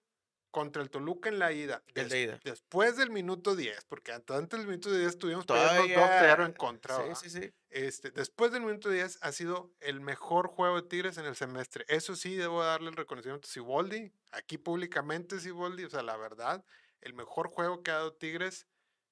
contra 0.50 0.83
el 0.83 0.90
Toluca 0.90 1.28
en 1.28 1.38
la 1.38 1.52
ida, 1.52 1.83
El 1.95 2.09
de 2.09 2.16
des- 2.16 2.28
ida. 2.28 2.40
después 2.45 2.97
del 2.97 3.11
minuto 3.11 3.54
10, 3.57 3.85
porque 3.87 4.12
ant- 4.12 4.35
antes 4.37 4.59
del 4.59 4.66
minuto 4.69 4.90
10 4.90 5.09
estuvimos 5.11 5.47
Todavía. 5.47 5.97
2-0 5.97 6.45
en 6.47 6.52
contra. 6.52 6.97
Sí, 7.16 7.28
sí, 7.30 7.40
sí. 7.40 7.52
Este, 7.71 8.11
después 8.11 8.50
del 8.52 8.62
minuto 8.62 8.90
10 8.90 9.19
ha 9.23 9.33
sido 9.33 9.73
el 9.80 10.00
mejor 10.00 10.49
juego 10.49 10.80
de 10.82 10.89
Tigres 10.89 11.19
en 11.19 11.25
el 11.26 11.36
semestre. 11.36 11.84
Eso 11.89 12.17
sí, 12.17 12.34
debo 12.34 12.63
darle 12.65 12.91
el 12.91 12.97
reconocimiento 12.97 13.47
a 13.47 13.50
Siboldi, 13.50 14.13
aquí 14.32 14.58
públicamente 14.58 15.39
Siboldi, 15.41 15.84
o 15.84 15.91
sea, 15.91 16.02
la 16.02 16.17
verdad, 16.17 16.65
el 17.00 17.15
mejor 17.15 17.49
juego 17.49 17.82
que 17.82 17.91
ha 17.93 17.95
dado 17.95 18.13
Tigres 18.15 18.67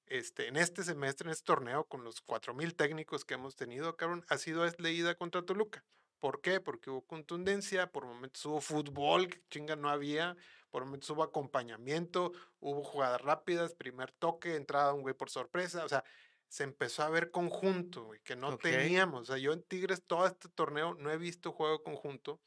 este, 0.06 0.48
en 0.48 0.56
este 0.56 0.82
semestre, 0.84 1.26
en 1.28 1.32
este 1.32 1.44
torneo, 1.44 1.84
con 1.84 2.02
los 2.02 2.20
4.000 2.24 2.74
técnicos 2.74 3.24
que 3.26 3.34
hemos 3.34 3.56
tenido, 3.56 3.94
cabrón, 3.96 4.24
ha 4.28 4.38
sido 4.38 4.64
es 4.64 4.80
leída 4.80 5.14
contra 5.14 5.42
Toluca. 5.42 5.84
¿Por 6.18 6.40
qué? 6.40 6.60
Porque 6.60 6.90
hubo 6.90 7.02
contundencia, 7.06 7.92
por 7.92 8.04
momentos 8.06 8.44
hubo 8.46 8.60
fútbol, 8.60 9.28
que 9.28 9.40
chinga 9.50 9.76
no 9.76 9.88
había, 9.90 10.34
por 10.70 10.84
momentos 10.84 11.10
hubo 11.10 11.22
acompañamiento, 11.22 12.32
hubo 12.60 12.82
jugadas 12.84 13.20
rápidas, 13.20 13.74
primer 13.74 14.12
toque, 14.12 14.56
entrada 14.56 14.92
un 14.92 15.02
güey 15.02 15.14
por 15.14 15.30
sorpresa, 15.30 15.84
o 15.84 15.88
sea, 15.88 16.04
se 16.48 16.64
empezó 16.64 17.02
a 17.02 17.10
ver 17.10 17.30
conjunto, 17.30 18.04
güey, 18.04 18.20
que 18.20 18.36
no 18.36 18.56
teníamos. 18.58 19.22
O 19.22 19.24
sea, 19.26 19.38
yo 19.38 19.52
en 19.52 19.62
Tigres 19.62 20.02
todo 20.06 20.26
este 20.26 20.48
torneo 20.48 20.94
no 20.94 21.10
he 21.10 21.18
visto 21.18 21.52
juego 21.52 21.82
conjunto. 21.82 22.40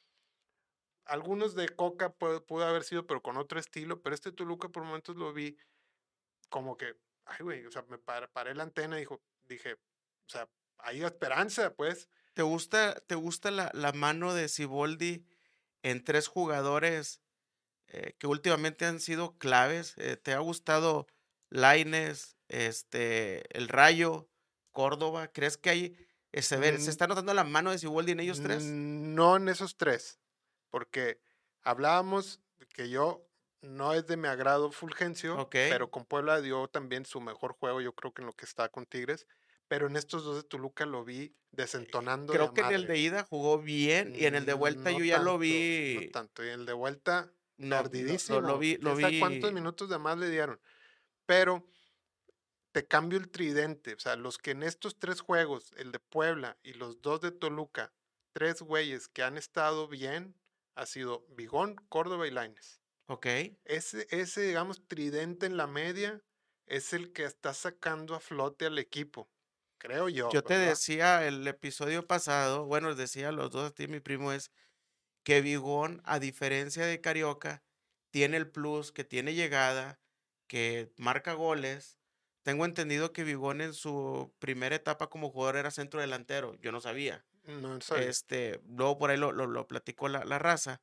Algunos 1.05 1.55
de 1.55 1.67
Coca 1.69 2.13
pudo, 2.13 2.45
pudo 2.45 2.65
haber 2.65 2.83
sido, 2.83 3.05
pero 3.05 3.21
con 3.21 3.37
otro 3.37 3.59
estilo, 3.59 4.01
pero 4.01 4.15
este 4.15 4.31
Toluca 4.31 4.69
por 4.69 4.83
momentos 4.83 5.15
lo 5.17 5.33
vi 5.33 5.57
como 6.49 6.77
que, 6.77 6.95
ay, 7.25 7.39
güey, 7.41 7.65
o 7.65 7.71
sea, 7.71 7.83
me 7.83 7.97
par- 7.97 8.29
paré 8.31 8.55
la 8.55 8.63
antena 8.63 8.97
y 8.97 9.01
dijo, 9.01 9.21
dije, 9.43 9.73
o 9.73 10.29
sea, 10.29 10.49
hay 10.77 11.03
esperanza, 11.03 11.73
pues. 11.73 12.07
¿Te 12.33 12.43
gusta, 12.43 12.99
te 13.01 13.15
gusta 13.15 13.51
la, 13.51 13.71
la 13.73 13.91
mano 13.93 14.33
de 14.33 14.47
Siboldi 14.47 15.25
en 15.83 16.03
tres 16.03 16.27
jugadores 16.27 17.21
eh, 17.93 18.15
que 18.17 18.27
últimamente 18.27 18.85
han 18.85 18.99
sido 18.99 19.37
claves? 19.37 19.93
Eh, 19.97 20.17
¿Te 20.17 20.33
ha 20.33 20.39
gustado 20.39 21.07
Laines, 21.49 22.37
este, 22.47 23.43
el 23.57 23.67
Rayo, 23.67 24.29
Córdoba? 24.71 25.27
¿Crees 25.31 25.57
que 25.57 25.69
hay, 25.69 25.97
eh, 26.31 26.41
se, 26.41 26.57
Mm. 26.57 26.79
se 26.79 26.89
está 26.89 27.07
notando 27.07 27.33
la 27.33 27.43
mano 27.43 27.71
de 27.71 27.77
Siboldi 27.79 28.13
en 28.13 28.19
ellos 28.21 28.41
tres? 28.41 28.63
No 28.63 29.35
en 29.37 29.49
esos 29.49 29.77
tres, 29.77 30.19
porque 30.69 31.19
hablábamos 31.61 32.41
que 32.73 32.89
yo 32.89 33.27
no 33.61 33.93
es 33.93 34.07
de 34.07 34.17
mi 34.17 34.27
agrado 34.27 34.71
Fulgencio, 34.71 35.37
Ok. 35.37 35.51
pero 35.69 35.91
con 35.91 36.05
Puebla 36.05 36.41
dio 36.41 36.67
también 36.67 37.05
su 37.05 37.21
mejor 37.21 37.53
juego, 37.53 37.81
yo 37.81 37.93
creo 37.93 38.13
que 38.13 38.21
en 38.21 38.27
lo 38.27 38.33
que 38.33 38.45
está 38.45 38.69
con 38.69 38.85
Tigres, 38.85 39.27
pero 39.67 39.87
en 39.87 39.95
estos 39.95 40.23
dos 40.23 40.37
de 40.37 40.43
Toluca 40.43 40.85
lo 40.85 41.03
vi 41.05 41.35
desentonando. 41.51 42.33
de 42.33 42.39
Creo 42.39 42.53
que 42.53 42.61
en 42.61 42.71
el 42.71 42.87
de 42.87 42.97
ida 42.97 43.23
jugó 43.23 43.59
bien 43.59 44.13
y 44.15 44.25
en 44.25 44.35
el 44.35 44.45
de 44.45 44.53
vuelta 44.53 44.91
No 44.91 44.99
yo 44.99 45.05
ya 45.05 45.19
lo 45.19 45.37
vi. 45.37 45.99
No 46.05 46.11
tanto, 46.11 46.43
y 46.43 46.47
en 46.47 46.61
el 46.61 46.65
de 46.65 46.73
vuelta, 46.73 47.31
no, 47.61 47.83
no, 47.83 48.41
lo, 48.41 48.41
lo 48.41 48.57
vi, 48.57 48.77
lo 48.77 48.95
¿Quién 48.95 49.01
sabe 49.01 49.19
cuántos 49.19 49.53
minutos 49.53 49.89
de 49.89 49.99
más 49.99 50.17
le 50.17 50.29
dieron? 50.29 50.59
Pero 51.25 51.65
te 52.71 52.87
cambio 52.87 53.19
el 53.19 53.29
tridente. 53.29 53.93
O 53.93 53.99
sea, 53.99 54.15
los 54.15 54.37
que 54.37 54.51
en 54.51 54.63
estos 54.63 54.97
tres 54.99 55.21
juegos, 55.21 55.71
el 55.77 55.91
de 55.91 55.99
Puebla 55.99 56.57
y 56.63 56.73
los 56.73 57.01
dos 57.01 57.21
de 57.21 57.31
Toluca, 57.31 57.93
tres 58.33 58.61
güeyes 58.61 59.07
que 59.07 59.23
han 59.23 59.37
estado 59.37 59.87
bien, 59.87 60.35
ha 60.75 60.85
sido 60.85 61.25
Vigón, 61.29 61.75
Córdoba 61.89 62.27
y 62.27 62.31
Laines. 62.31 62.81
Ok. 63.07 63.25
Ese, 63.65 64.07
ese, 64.09 64.41
digamos, 64.41 64.87
tridente 64.87 65.45
en 65.45 65.57
la 65.57 65.67
media 65.67 66.21
es 66.65 66.93
el 66.93 67.11
que 67.11 67.25
está 67.25 67.53
sacando 67.53 68.15
a 68.15 68.19
flote 68.19 68.65
al 68.65 68.79
equipo. 68.79 69.29
Creo 69.77 70.09
yo. 70.09 70.29
Yo 70.31 70.43
te 70.43 70.57
decía 70.57 71.27
el 71.27 71.45
episodio 71.47 72.05
pasado, 72.05 72.65
bueno, 72.65 72.89
les 72.89 72.97
decía 72.97 73.29
a 73.29 73.31
los 73.31 73.51
dos, 73.51 73.71
a 73.71 73.73
ti 73.73 73.87
mi 73.87 73.99
primo, 73.99 74.31
es 74.31 74.51
que 75.23 75.41
Vigón, 75.41 76.01
a 76.05 76.19
diferencia 76.19 76.85
de 76.85 77.01
Carioca, 77.01 77.63
tiene 78.09 78.37
el 78.37 78.49
plus, 78.49 78.91
que 78.91 79.03
tiene 79.03 79.33
llegada, 79.33 79.99
que 80.47 80.91
marca 80.97 81.33
goles. 81.33 81.97
Tengo 82.43 82.65
entendido 82.65 83.13
que 83.13 83.23
Vigón 83.23 83.61
en 83.61 83.73
su 83.73 84.33
primera 84.39 84.75
etapa 84.75 85.07
como 85.09 85.29
jugador 85.29 85.57
era 85.57 85.71
centro 85.71 86.01
delantero, 86.01 86.55
yo 86.61 86.71
no 86.71 86.81
sabía. 86.81 87.23
No 87.45 87.79
sabía. 87.81 88.09
Este, 88.09 88.61
luego 88.67 88.97
por 88.97 89.11
ahí 89.11 89.17
lo, 89.17 89.31
lo, 89.31 89.47
lo 89.47 89.67
platicó 89.67 90.09
la, 90.09 90.25
la 90.25 90.39
raza. 90.39 90.81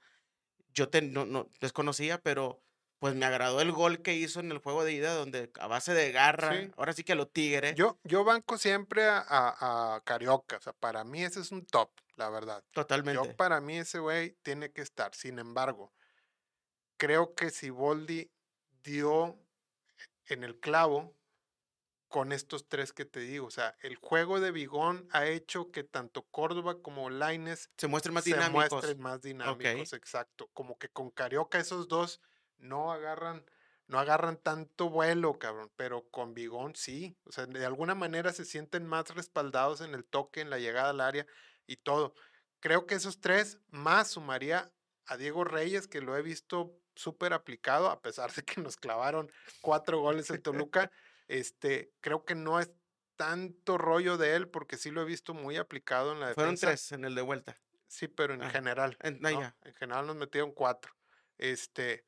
Yo 0.72 0.88
te, 0.88 1.02
no, 1.02 1.26
no 1.26 1.50
desconocía, 1.60 2.20
pero 2.22 2.62
pues 3.00 3.14
me 3.14 3.26
agradó 3.26 3.60
el 3.60 3.72
gol 3.72 4.02
que 4.02 4.14
hizo 4.14 4.40
en 4.40 4.50
el 4.52 4.58
juego 4.58 4.84
de 4.84 4.92
ida, 4.92 5.14
donde 5.14 5.50
a 5.60 5.66
base 5.66 5.94
de 5.94 6.10
garra, 6.12 6.52
Sí. 6.52 6.70
ahora 6.76 6.92
sí 6.92 7.04
que 7.04 7.14
lo 7.14 7.28
tigre, 7.28 7.74
Yo, 7.74 7.98
yo 8.04 8.24
banco 8.24 8.58
siempre 8.58 9.04
a, 9.04 9.18
a- 9.18 9.96
a 9.96 10.00
Carioca. 10.02 10.56
O 10.56 10.60
sea, 10.60 10.72
para 10.72 11.04
mí 11.04 11.22
ese 11.22 11.40
es 11.40 11.52
un 11.52 11.64
top, 11.66 11.90
la 12.18 12.28
verdad. 12.30 12.64
totalmente. 12.72 13.28
Yo 13.28 13.36
para 13.36 13.60
mí 13.60 13.78
ese 13.78 13.98
güey 14.00 14.32
tiene 14.42 14.72
que 14.72 14.82
estar. 14.82 15.14
Sin 15.14 15.38
embargo, 15.38 15.92
creo 16.96 17.34
que 17.34 17.50
Siboldi 17.50 18.30
dio 18.82 19.38
en 20.26 20.44
el 20.44 20.58
clavo 20.60 21.16
con 22.08 22.32
estos 22.32 22.68
tres 22.68 22.92
que 22.92 23.04
te 23.04 23.20
digo. 23.20 23.46
O 23.46 23.50
sea, 23.50 23.76
el 23.82 23.96
juego 23.96 24.40
de 24.40 24.50
Bigón 24.50 25.08
ha 25.12 25.26
hecho 25.26 25.70
que 25.70 25.84
tanto 25.84 26.22
Córdoba 26.30 26.80
como 26.82 27.10
Laines 27.10 27.70
se 27.76 27.86
muestren 27.86 28.14
más 28.14 28.24
se 28.24 28.30
dinámicos. 28.34 28.70
muestren 28.72 29.00
más 29.00 29.22
dinámicos, 29.22 29.92
exacto. 29.92 30.48
Como 30.52 30.78
que 30.78 30.88
con 30.88 31.10
Carioca 31.10 31.58
esos 31.58 31.86
dos 31.88 32.20
no 32.56 32.92
agarran, 32.92 33.44
no 33.86 33.98
agarran 33.98 34.38
tanto 34.38 34.90
vuelo, 34.90 35.38
cabrón, 35.38 35.70
pero 35.76 36.08
con 36.10 36.34
Bigón 36.34 36.74
sí. 36.74 37.16
O 37.24 37.32
sea, 37.32 37.46
de 37.46 37.64
alguna 37.64 37.94
manera 37.94 38.32
se 38.32 38.44
sienten 38.44 38.86
más 38.86 39.14
respaldados 39.14 39.82
en 39.82 39.94
el 39.94 40.04
toque, 40.04 40.40
en 40.40 40.50
la 40.50 40.58
llegada 40.58 40.90
al 40.90 41.00
área 41.00 41.26
y 41.68 41.76
todo. 41.76 42.14
creo 42.60 42.86
que 42.86 42.96
esos 42.96 43.20
tres 43.20 43.58
más 43.68 44.08
sumaría 44.10 44.72
a 45.06 45.16
Diego 45.16 45.44
Reyes, 45.44 45.86
que 45.86 46.00
lo 46.00 46.16
he 46.16 46.22
visto 46.22 46.72
súper 46.96 47.32
aplicado, 47.32 47.88
a 47.88 48.02
pesar 48.02 48.32
de 48.32 48.42
que 48.42 48.60
nos 48.60 48.76
clavaron 48.76 49.30
cuatro 49.60 50.00
goles 50.00 50.28
en 50.30 50.42
Toluca. 50.42 50.90
Este, 51.28 51.92
creo 52.00 52.24
que 52.24 52.34
no 52.34 52.58
es 52.58 52.72
tanto 53.16 53.78
rollo 53.78 54.16
de 54.16 54.34
él, 54.34 54.48
porque 54.48 54.76
sí 54.76 54.90
lo 54.90 55.02
he 55.02 55.04
visto 55.04 55.34
muy 55.34 55.56
aplicado 55.56 56.12
en 56.12 56.20
la 56.20 56.34
Fueron 56.34 56.54
defensa. 56.56 56.66
tres 56.68 56.92
en 56.92 57.04
el 57.04 57.14
de 57.14 57.22
vuelta. 57.22 57.60
Sí, 57.86 58.08
pero 58.08 58.34
en 58.34 58.42
Ah, 58.42 58.50
general. 58.50 58.96
en- 59.00 59.20
¿no? 59.20 59.30
ya. 59.30 59.56
En 59.62 59.74
general 59.74 60.06
nos 60.06 60.16
metieron 60.16 60.50
cuatro. 60.52 60.92
Este, 61.36 62.04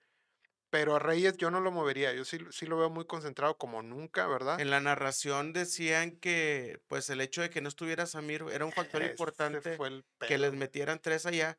pero 0.70 0.96
a 0.96 0.98
Reyes 0.98 1.36
yo 1.36 1.50
no 1.50 1.60
lo 1.60 1.70
movería. 1.72 2.12
Yo 2.14 2.24
sí, 2.24 2.38
sí 2.50 2.66
lo 2.66 2.78
veo 2.78 2.88
muy 2.90 3.04
concentrado 3.04 3.58
como 3.58 3.82
nunca, 3.82 4.26
¿verdad? 4.26 4.60
En 4.60 4.70
la 4.70 4.80
narración 4.80 5.52
decían 5.52 6.12
que 6.12 6.80
pues 6.88 7.10
el 7.10 7.20
hecho 7.20 7.42
de 7.42 7.50
que 7.50 7.60
no 7.60 7.68
estuviera 7.68 8.06
Samir 8.06 8.44
era 8.52 8.64
un 8.64 8.72
factor 8.72 9.02
importante 9.02 9.76
fue 9.76 9.88
el 9.88 10.04
que 10.26 10.38
les 10.38 10.52
metieran 10.52 11.00
tres 11.00 11.26
allá. 11.26 11.58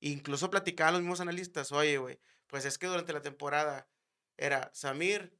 Incluso 0.00 0.50
platicaban 0.50 0.94
los 0.94 1.02
mismos 1.02 1.20
analistas, 1.20 1.72
oye, 1.72 1.98
güey, 1.98 2.20
pues 2.46 2.64
es 2.64 2.78
que 2.78 2.86
durante 2.86 3.12
la 3.12 3.22
temporada 3.22 3.88
era 4.36 4.70
Samir 4.72 5.36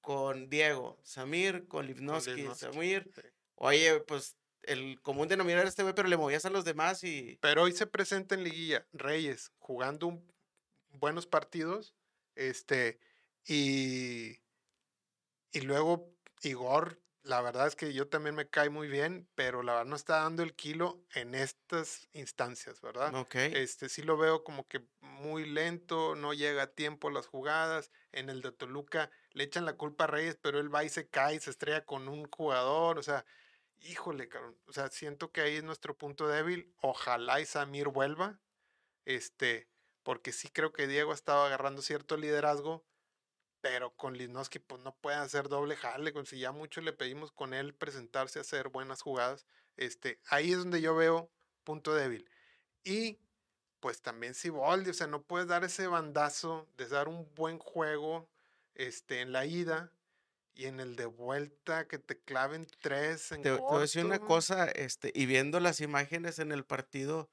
con 0.00 0.50
Diego, 0.50 0.98
Samir 1.02 1.66
con 1.68 1.86
Livnowski, 1.86 2.34
Livnowski, 2.34 2.64
Samir, 2.66 3.10
sí. 3.14 3.22
oye, 3.54 4.00
pues 4.00 4.36
el 4.62 5.00
común 5.00 5.28
denominador 5.28 5.62
era 5.62 5.68
este 5.68 5.82
güey, 5.82 5.94
pero 5.94 6.08
le 6.08 6.16
movías 6.16 6.44
a 6.44 6.50
los 6.50 6.64
demás 6.64 7.02
y 7.04 7.38
Pero 7.40 7.62
hoy 7.62 7.72
se 7.72 7.86
presenta 7.86 8.34
en 8.34 8.44
liguilla 8.44 8.86
Reyes 8.92 9.50
jugando 9.58 10.06
un- 10.08 10.32
buenos 10.90 11.26
partidos, 11.26 11.94
este, 12.34 13.00
y, 13.46 14.40
y 15.52 15.60
luego 15.62 16.16
Igor, 16.42 17.02
la 17.22 17.40
verdad 17.40 17.68
es 17.68 17.76
que 17.76 17.92
yo 17.92 18.08
también 18.08 18.34
me 18.34 18.48
cae 18.48 18.68
muy 18.68 18.88
bien, 18.88 19.28
pero 19.34 19.62
la 19.62 19.72
verdad 19.74 19.86
no 19.86 19.96
está 19.96 20.18
dando 20.22 20.42
el 20.42 20.54
kilo 20.54 21.04
en 21.14 21.34
estas 21.34 22.08
instancias, 22.12 22.80
¿verdad? 22.80 23.14
ok. 23.14 23.34
Este 23.36 23.88
sí 23.88 24.02
lo 24.02 24.16
veo 24.16 24.42
como 24.42 24.66
que 24.66 24.84
muy 25.00 25.44
lento, 25.48 26.16
no 26.16 26.32
llega 26.32 26.64
a 26.64 26.74
tiempo 26.74 27.10
las 27.10 27.26
jugadas. 27.26 27.92
En 28.10 28.28
el 28.28 28.42
de 28.42 28.52
Toluca 28.52 29.10
le 29.30 29.44
echan 29.44 29.64
la 29.64 29.74
culpa 29.74 30.04
a 30.04 30.08
Reyes, 30.08 30.36
pero 30.40 30.58
él 30.58 30.74
va 30.74 30.84
y 30.84 30.88
se 30.88 31.08
cae 31.08 31.38
se 31.38 31.50
estrella 31.50 31.84
con 31.84 32.08
un 32.08 32.28
jugador. 32.30 32.98
O 32.98 33.02
sea, 33.02 33.24
híjole, 33.78 34.28
cabrón. 34.28 34.58
O 34.66 34.72
sea, 34.72 34.88
siento 34.88 35.30
que 35.30 35.42
ahí 35.42 35.56
es 35.56 35.64
nuestro 35.64 35.96
punto 35.96 36.26
débil. 36.26 36.74
Ojalá 36.80 37.40
y 37.40 37.46
Samir 37.46 37.88
vuelva. 37.88 38.40
Este, 39.04 39.71
porque 40.02 40.32
sí 40.32 40.48
creo 40.48 40.72
que 40.72 40.86
Diego 40.86 41.12
estaba 41.12 41.46
agarrando 41.46 41.82
cierto 41.82 42.16
liderazgo, 42.16 42.84
pero 43.60 43.94
con 43.94 44.16
Lisnowski 44.18 44.58
pues 44.58 44.82
no 44.82 44.94
puede 44.96 45.16
hacer 45.16 45.48
doble 45.48 45.76
jale. 45.76 46.12
Si 46.26 46.38
ya 46.38 46.52
mucho 46.52 46.80
le 46.80 46.92
pedimos 46.92 47.30
con 47.32 47.54
él 47.54 47.74
presentarse 47.74 48.38
a 48.38 48.42
hacer 48.42 48.68
buenas 48.68 49.02
jugadas. 49.02 49.46
Este, 49.76 50.20
ahí 50.28 50.52
es 50.52 50.58
donde 50.58 50.80
yo 50.80 50.94
veo 50.94 51.30
punto 51.64 51.94
débil. 51.94 52.28
Y 52.84 53.18
pues 53.80 54.00
también 54.00 54.34
Siboldi, 54.34 54.90
o 54.90 54.94
sea, 54.94 55.06
no 55.06 55.22
puedes 55.22 55.48
dar 55.48 55.64
ese 55.64 55.86
bandazo 55.86 56.68
de 56.76 56.86
dar 56.88 57.08
un 57.08 57.32
buen 57.34 57.58
juego 57.58 58.28
este, 58.74 59.20
en 59.20 59.32
la 59.32 59.44
ida 59.44 59.92
y 60.54 60.66
en 60.66 60.80
el 60.80 60.96
de 60.96 61.06
vuelta 61.06 61.88
que 61.88 61.98
te 61.98 62.18
claven 62.18 62.66
tres 62.80 63.32
en 63.32 63.42
Te, 63.42 63.50
te 63.50 63.60
voy 63.60 63.78
a 63.78 63.80
decir 63.80 64.04
una 64.04 64.20
cosa, 64.20 64.66
este, 64.66 65.10
y 65.14 65.26
viendo 65.26 65.60
las 65.60 65.80
imágenes 65.80 66.38
en 66.38 66.52
el 66.52 66.64
partido, 66.64 67.28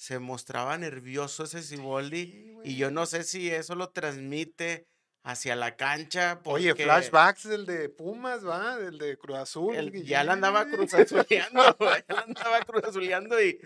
se 0.00 0.18
mostraba 0.18 0.78
nervioso 0.78 1.44
ese 1.44 1.62
Siboldi, 1.62 2.24
Sí, 2.32 2.56
y 2.64 2.76
yo 2.78 2.90
no 2.90 3.04
sé 3.04 3.22
si 3.22 3.50
eso 3.50 3.74
lo 3.74 3.90
transmite 3.90 4.86
hacia 5.22 5.54
la 5.56 5.76
cancha, 5.76 6.40
Oye, 6.44 6.74
flashbacks 6.74 7.46
del 7.46 7.66
de 7.66 7.90
Pumas, 7.90 8.46
¿va? 8.46 8.78
Del 8.78 8.96
de 8.96 9.18
Cruz 9.18 9.36
Azul. 9.36 9.76
el- 9.76 10.02
ya 10.02 10.24
la 10.24 10.32
andaba 10.32 10.64
cruzazuleando, 10.70 11.76
ya 12.08 12.14
la 12.14 12.20
andaba 12.22 12.60
cruzazuleando 12.62 13.42
y 13.42 13.60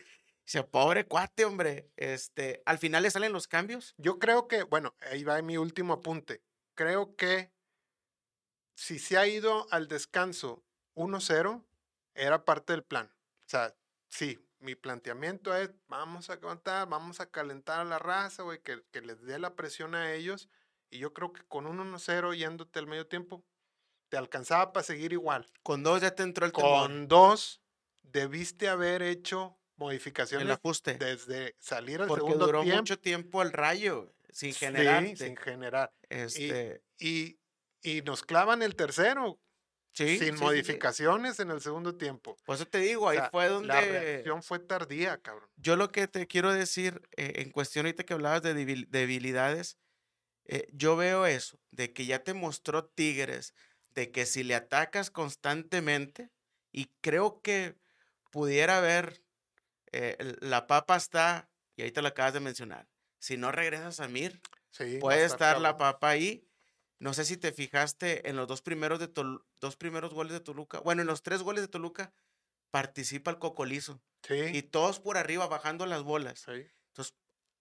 dice, 0.44 0.64
pobre 0.64 1.06
cuate, 1.06 1.44
hombre, 1.44 1.92
este, 1.94 2.62
al 2.66 2.78
final 2.78 3.04
le 3.04 3.12
salen 3.12 3.32
los 3.32 3.46
cambios, 3.46 3.94
Yo 3.96 4.18
creo 4.18 4.48
que, 4.48 4.64
bueno, 4.64 4.96
ahí 5.12 5.22
va 5.22 5.40
mi 5.40 5.56
último 5.56 5.92
apunte. 5.92 6.42
Creo 6.74 7.14
que 7.14 7.52
si 8.74 8.98
se 8.98 9.16
ha 9.18 9.28
ido 9.28 9.68
al 9.70 9.86
descanso 9.86 10.64
1-0, 10.96 11.64
era 12.16 12.44
parte 12.44 12.72
del 12.72 12.82
plan. 12.82 13.06
O 13.46 13.48
sea, 13.48 13.72
sí, 14.08 14.40
mi 14.64 14.74
planteamiento 14.74 15.54
es, 15.54 15.70
vamos 15.88 16.30
a 16.30 16.34
aguantar, 16.34 16.88
vamos 16.88 17.20
a 17.20 17.30
calentar 17.30 17.80
a 17.80 17.84
la 17.84 17.98
raza, 17.98 18.42
güey, 18.42 18.62
que, 18.62 18.82
que 18.90 19.00
les 19.02 19.22
dé 19.22 19.38
la 19.38 19.54
presión 19.54 19.94
a 19.94 20.12
ellos. 20.12 20.48
Y 20.90 20.98
yo 20.98 21.12
creo 21.12 21.32
que 21.32 21.42
con 21.46 21.66
un 21.66 21.78
1-0 21.78 22.34
yéndote 22.36 22.78
al 22.78 22.86
medio 22.86 23.06
tiempo, 23.06 23.44
te 24.08 24.16
alcanzaba 24.16 24.72
para 24.72 24.84
seguir 24.84 25.12
igual. 25.12 25.46
con 25.62 25.82
dos 25.82 26.00
ya 26.02 26.14
te 26.14 26.22
entró 26.22 26.46
el 26.46 26.52
temor, 26.52 26.86
Con 26.86 27.08
dos, 27.08 27.62
debiste 28.02 28.68
haber 28.68 29.02
hecho 29.02 29.58
el 29.76 29.76
modificaciones 29.76 30.56
ajuste, 30.58 30.94
desde 30.98 31.56
salir 31.58 32.00
al 32.00 32.06
porque 32.08 32.22
segundo 32.22 32.46
duró 32.46 32.62
tiempo. 32.62 32.78
mucho 32.82 32.98
tiempo 32.98 33.42
el 33.42 33.52
rayo, 33.52 34.14
sin 34.30 34.52
Sí, 34.52 34.58
generarte, 34.60 35.16
sin 35.16 35.36
generar. 35.36 35.92
este, 36.08 36.82
y, 36.98 37.38
y 37.82 38.02
nos 38.02 38.22
clavan 38.22 38.62
el 38.62 38.76
tercero 38.76 39.40
sí, 39.94 40.18
sí, 40.18 40.24
sí, 40.24 40.26
sin 40.26 40.34
sí. 40.34 40.42
modificaciones 40.44 41.40
en 41.40 41.50
el 41.50 41.60
segundo 41.60 41.96
tiempo. 41.96 42.36
Por 42.44 42.54
eso 42.56 42.66
te 42.66 42.78
digo, 42.78 43.08
O 43.08 43.10
ahí 43.10 43.20
sea, 43.20 43.30
fue 43.30 43.48
La 43.58 43.80
donde 43.80 43.88
reacción 43.88 44.42
fue 44.42 44.58
tardía, 44.60 45.20
cabrón. 45.22 45.50
yo 45.56 45.76
lo 45.76 45.90
que 45.92 46.08
te 46.08 46.26
quiero 46.26 46.52
decir 46.52 47.02
eh, 47.16 47.34
en 47.36 47.50
cuestión 47.50 47.86
ahorita 47.86 48.04
que 48.04 48.14
hablabas 48.14 48.42
de 48.42 48.54
debil- 48.54 48.88
debilidades, 48.88 49.78
eh, 50.46 50.68
yo 50.72 50.96
veo 50.96 51.26
eso, 51.26 51.60
de 51.72 51.92
que 51.94 52.06
ya 52.06 52.24
te 52.24 52.34
mostró 52.34 52.86
Tigres, 52.86 53.54
de 53.90 54.12
que 54.12 54.26
si 54.26 54.44
le 54.44 54.54
atacas 54.56 55.10
constantemente, 55.10 56.30
y 56.72 56.92
creo 57.02 57.42
que 57.42 57.78
pudiera 58.30 58.78
haber, 58.78 59.22
eh, 59.92 60.16
la 60.40 60.66
papa 60.66 60.96
está, 60.96 61.50
y 61.76 61.82
ahorita 61.82 62.02
lo 62.02 62.08
acabas 62.08 62.34
de 62.34 62.40
mencionar, 62.40 62.88
si 63.20 63.36
no 63.38 63.52
regresas 63.52 64.00
a 64.00 64.08
Mir, 64.08 64.42
Sí, 64.70 64.84
puede 64.98 65.24
estar 65.26 65.60
la 65.60 65.76
cabrón. 65.76 65.78
papa 65.78 66.10
ahí. 66.10 66.48
No 66.98 67.12
sé 67.14 67.24
si 67.24 67.36
te 67.36 67.52
fijaste 67.52 68.28
en 68.28 68.36
los 68.36 68.46
dos 68.48 68.62
primeros, 68.62 68.98
de 68.98 69.08
Tol- 69.08 69.44
dos 69.60 69.76
primeros 69.76 70.14
goles 70.14 70.32
de 70.32 70.40
Toluca. 70.40 70.80
Bueno, 70.80 71.02
en 71.02 71.06
los 71.08 71.22
tres 71.22 71.42
goles 71.42 71.62
de 71.62 71.68
Toluca 71.68 72.12
participa 72.70 73.30
el 73.30 73.38
Cocolizo. 73.38 74.00
Y 74.28 74.34
Sí, 74.52 74.62
todos 74.62 75.00
por 75.00 75.18
arriba 75.18 75.46
bajando 75.46 75.84
las 75.86 76.02
bolas. 76.02 76.40
sí. 76.40 76.66
Entonces, 76.88 77.14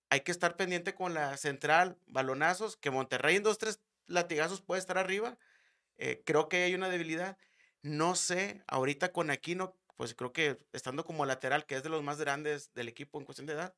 hay 0.09 0.21
que 0.21 0.31
estar 0.31 0.55
pendiente 0.55 0.93
con 0.95 1.13
la 1.13 1.35
central, 1.37 1.97
balonazos, 2.05 2.77
que 2.77 2.91
Monterrey 2.91 3.35
en 3.35 3.43
dos, 3.43 3.57
tres 3.57 3.81
latigazos 4.05 4.61
puede 4.61 4.79
estar 4.79 4.97
arriba. 4.97 5.37
Eh, 5.97 6.21
creo 6.25 6.47
que 6.49 6.63
hay 6.63 6.75
una 6.75 6.89
debilidad. 6.89 7.37
No 7.81 8.15
sé, 8.15 8.63
ahorita 8.67 9.11
con 9.11 9.29
Aquino, 9.29 9.75
pues 9.97 10.13
creo 10.15 10.31
que 10.31 10.59
estando 10.71 11.03
como 11.03 11.25
lateral, 11.25 11.65
que 11.65 11.75
es 11.75 11.83
de 11.83 11.89
los 11.89 12.03
más 12.03 12.17
grandes 12.19 12.71
del 12.73 12.87
equipo 12.87 13.19
en 13.19 13.25
cuestión 13.25 13.47
de 13.47 13.53
edad, 13.53 13.75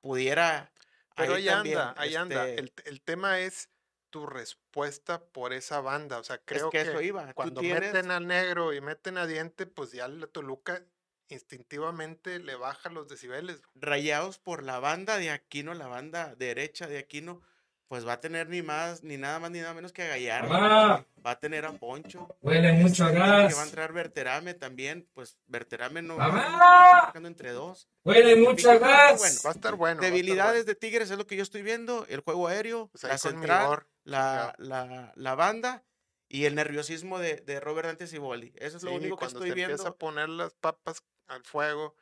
pudiera. 0.00 0.72
Pero 1.16 1.34
ahí, 1.34 1.48
anda, 1.48 1.94
ahí 1.96 2.14
anda. 2.14 2.48
este, 2.48 2.60
El, 2.60 2.72
el 2.84 3.02
tema 3.02 3.40
es 3.40 3.68
tu 4.12 4.26
respuesta 4.26 5.24
por 5.24 5.52
esa 5.52 5.80
banda. 5.80 6.18
O 6.18 6.22
sea, 6.22 6.38
creo 6.38 6.70
que 6.70 6.82
eso 6.82 7.00
iba, 7.00 7.32
cuando 7.34 7.60
tienes- 7.60 7.92
meten 7.92 8.12
al 8.12 8.28
negro 8.28 8.72
y 8.72 8.80
meten 8.80 9.18
a 9.18 9.26
diente, 9.26 9.66
pues 9.66 9.90
ya 9.90 10.06
la 10.06 10.28
Toluca 10.28 10.80
instintivamente 11.28 12.38
le 12.38 12.54
baja 12.54 12.88
los 12.90 13.08
decibeles. 13.08 13.62
rayados 13.74 14.38
por 14.38 14.62
la 14.62 14.78
banda 14.78 15.16
de 15.18 15.30
Aquino, 15.30 15.74
la 15.74 15.86
banda 15.88 16.34
derecha 16.36 16.86
de 16.86 16.98
Aquino, 16.98 17.40
pues 17.88 18.06
va 18.06 18.14
a 18.14 18.20
tener 18.20 18.48
ni 18.48 18.62
más, 18.62 19.02
ni 19.02 19.18
nada 19.18 19.38
más, 19.38 19.50
ni 19.50 19.60
nada 19.60 19.74
menos 19.74 19.92
que 19.92 20.02
a 20.02 20.08
Gallardo. 20.08 20.48
Mamá. 20.48 21.06
Va 21.24 21.30
a 21.32 21.38
tener 21.40 21.66
a 21.66 21.72
Poncho. 21.72 22.26
Huele 22.40 22.72
mucho 22.72 23.04
a 23.04 23.12
Que 23.12 23.18
va 23.18 23.24
a 23.36 23.42
gas. 23.42 23.66
entrar 23.66 23.92
Berterame 23.92 24.54
también, 24.54 25.08
pues 25.12 25.36
Berterame 25.46 26.00
no 26.02 26.16
¡Mamá! 26.16 26.40
está 26.46 27.06
sacando 27.08 27.28
entre 27.28 27.52
dos. 27.52 27.88
Huele 28.04 28.34
mucho 28.36 28.70
a 28.70 28.74
Fíjate, 28.76 28.92
gas. 28.92 29.18
bueno, 29.18 29.40
Va 29.44 29.50
a 29.50 29.52
estar 29.52 29.74
bueno. 29.76 30.00
va 30.00 30.04
a 30.06 30.06
estar 30.06 30.10
Debilidades 30.10 30.52
bueno. 30.64 30.64
de 30.64 30.74
Tigres 30.74 31.10
es 31.10 31.18
lo 31.18 31.26
que 31.26 31.36
yo 31.36 31.42
estoy 31.42 31.62
viendo, 31.62 32.06
el 32.08 32.20
juego 32.20 32.48
aéreo, 32.48 32.88
Pues 32.88 33.04
la 33.04 33.18
central, 33.18 33.84
la, 34.04 34.54
la, 34.58 35.12
la 35.16 35.34
banda 35.34 35.84
y 36.28 36.44
el 36.46 36.54
nerviosismo 36.54 37.18
de, 37.18 37.36
de 37.36 37.60
Robert 37.60 37.86
Dantes 37.88 38.12
y 38.12 38.18
Boli. 38.18 38.52
Eso 38.56 38.76
es 38.78 38.82
lo 38.82 38.92
Sí, 38.92 38.94
único 38.94 39.18
que 39.18 39.26
estoy 39.26 39.48
se 39.48 39.52
empieza 39.52 39.88
viendo. 39.88 39.88
a 39.90 39.96
poner 39.96 40.28
las 40.28 40.54
papas 40.54 40.98
al 41.26 41.44
fuego, 41.44 41.94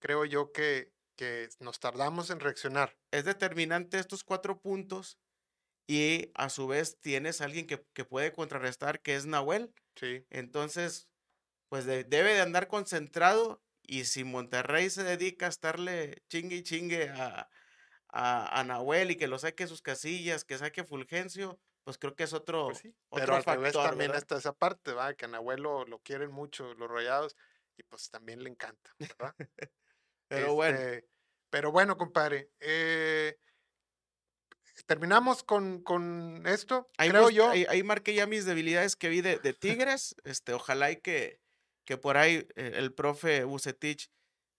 creo 0.00 0.24
yo 0.24 0.52
que, 0.52 0.92
que 1.16 1.48
nos 1.60 1.78
tardamos 1.80 2.30
en 2.30 2.40
reaccionar. 2.40 2.98
Es 3.12 3.24
determinante 3.24 3.98
estos 3.98 4.24
cuatro 4.24 4.60
puntos 4.60 5.18
y 5.88 6.32
a 6.34 6.50
su 6.50 6.66
vez 6.68 7.00
tienes 7.00 7.40
a 7.40 7.44
alguien 7.46 7.66
que, 7.66 7.86
que 7.94 8.04
puede 8.04 8.32
contrarrestar, 8.32 9.02
que 9.02 9.16
es 9.16 9.26
Nahuel. 9.26 9.74
Sí, 9.96 10.26
Entonces, 10.30 11.08
pues 11.68 11.86
de- 11.86 12.04
debe 12.04 12.34
de 12.34 12.42
andar 12.42 12.68
concentrado 12.68 13.64
y 13.82 14.04
si 14.06 14.24
Monterrey 14.24 14.90
se 14.90 15.04
dedica 15.04 15.46
a 15.46 15.50
estarle 15.50 16.22
chingue 16.28 16.56
y 16.56 16.62
chingue 16.64 17.10
a, 17.10 17.50
a, 18.14 18.60
a 18.60 18.64
Nahuel 18.64 19.10
y 19.12 19.16
que 19.16 19.26
lo 19.28 19.38
saque 19.38 19.66
sus 19.66 19.82
casillas, 19.82 20.44
que 20.44 20.58
saque 20.58 20.84
Fulgencio, 20.84 21.60
pues 21.84 21.98
creo 21.98 22.14
que 22.14 22.24
es 22.24 22.32
otro, 22.32 22.66
pues 22.66 22.78
sí. 22.78 22.94
otro 23.10 23.20
Pero 23.20 23.34
al 23.36 23.42
factor. 23.42 23.56
revés 23.62 23.72
también 23.74 24.12
¿verdad? 24.12 24.22
está 24.22 24.36
esa 24.38 24.52
parte, 24.54 24.92
¿va? 24.94 25.14
Que 25.14 25.26
a 25.26 25.28
Nahuel 25.28 25.62
lo, 25.62 25.84
lo 25.86 25.98
quieren 26.00 26.30
mucho 26.32 26.74
los 26.74 26.90
rayados 26.90 27.36
y 27.76 27.82
pues 27.84 28.10
también 28.10 28.42
le 28.42 28.50
encanta, 28.50 28.94
¿verdad? 28.98 29.34
Pero 30.28 30.54
bueno, 30.54 30.78
Este, 30.78 31.08
Pero 31.50 31.72
bueno, 31.72 31.96
compadre. 31.96 32.50
eh, 32.60 33.36
terminamos 34.86 35.42
con, 35.44 35.82
con 35.82 36.42
esto. 36.46 36.90
ahí, 36.98 37.10
creo 37.10 37.30
yo. 37.30 37.50
ahí, 37.50 37.66
ahí 37.68 37.82
marqué 37.82 38.14
ya 38.14 38.26
mis 38.26 38.44
debilidades 38.44 38.96
que 38.96 39.08
vi 39.08 39.20
de, 39.20 39.38
de 39.38 39.52
Tigres. 39.84 40.16
este, 40.24 40.52
ojalá 40.52 40.90
y 40.90 40.96
que, 41.00 41.40
que 41.84 41.96
por 41.96 42.16
ahí 42.16 42.48
eh, 42.56 42.72
el 42.76 42.92
profe 42.94 43.44
Bucetich 43.44 44.10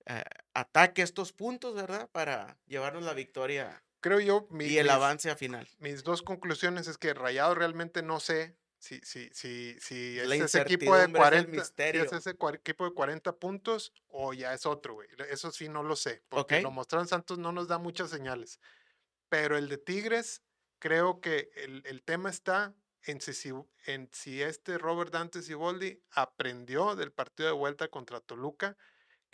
eh, 0.06 0.24
ataque 0.54 1.02
estos 1.02 1.34
puntos, 1.34 1.76
¿verdad? 1.76 2.10
Para 2.12 2.60
llevarnos 2.68 3.04
la 3.04 3.14
victoria 3.14 3.84
Creo 4.02 4.20
yo, 4.20 4.48
mi- 4.52 4.66
y 4.66 4.78
el 4.78 4.90
mis, 4.90 4.92
avance 4.92 5.30
a 5.32 5.36
final. 5.36 5.68
mis 5.80 6.04
dos 6.04 6.22
conclusiones 6.22 6.88
es 6.88 6.98
que 6.98 7.14
Rayado 7.14 7.56
realmente 7.56 8.04
no 8.04 8.20
sé 8.20 8.58
si, 8.78 9.00
si, 9.04 9.30
si, 9.34 9.76
si 9.80 10.20
es 10.20 10.40
ese 10.40 10.60
equipo 10.60 10.96
de 10.96 11.08
incertidumbre 11.08 11.24
es 11.24 11.34
el 11.34 11.48
40, 11.48 11.52
si 11.56 11.58
misterio. 11.62 12.04
es 12.04 12.14
ese 12.14 12.32
equipo 12.54 12.86
de 12.86 12.94
40 12.94 13.38
puntos 13.38 13.94
o 14.08 14.34
ya 14.34 14.54
es 14.54 14.66
otro, 14.68 14.94
güey. 14.96 15.08
Eso 15.32 15.52
sí 15.52 15.70
no 15.70 15.82
lo 15.84 15.96
sé, 15.96 16.24
porque 16.30 16.56
Ok. 16.56 16.62
lo 16.62 16.72
mostraron 16.72 17.08
Santos 17.08 17.40
no 17.40 17.52
nos 17.52 17.68
da 17.68 17.80
muchas 17.80 18.12
señales. 18.12 18.60
Pero 19.30 19.58
el 19.58 19.70
de 19.70 19.78
Tigres, 19.78 20.44
creo 20.80 21.22
que 21.22 21.50
el, 21.56 21.84
el 21.86 22.04
tema 22.04 22.30
está 22.30 22.76
en 23.04 23.22
si, 23.22 23.34
si- 23.34 23.54
en 23.86 24.10
si 24.14 24.42
este 24.42 24.78
Robert 24.78 25.12
Dante 25.12 25.42
Siboldi 25.42 26.04
aprendió 26.12 26.96
del 26.96 27.12
partido 27.12 27.50
de 27.50 27.56
vuelta 27.56 27.88
contra 27.90 28.20
Toluca, 28.22 28.78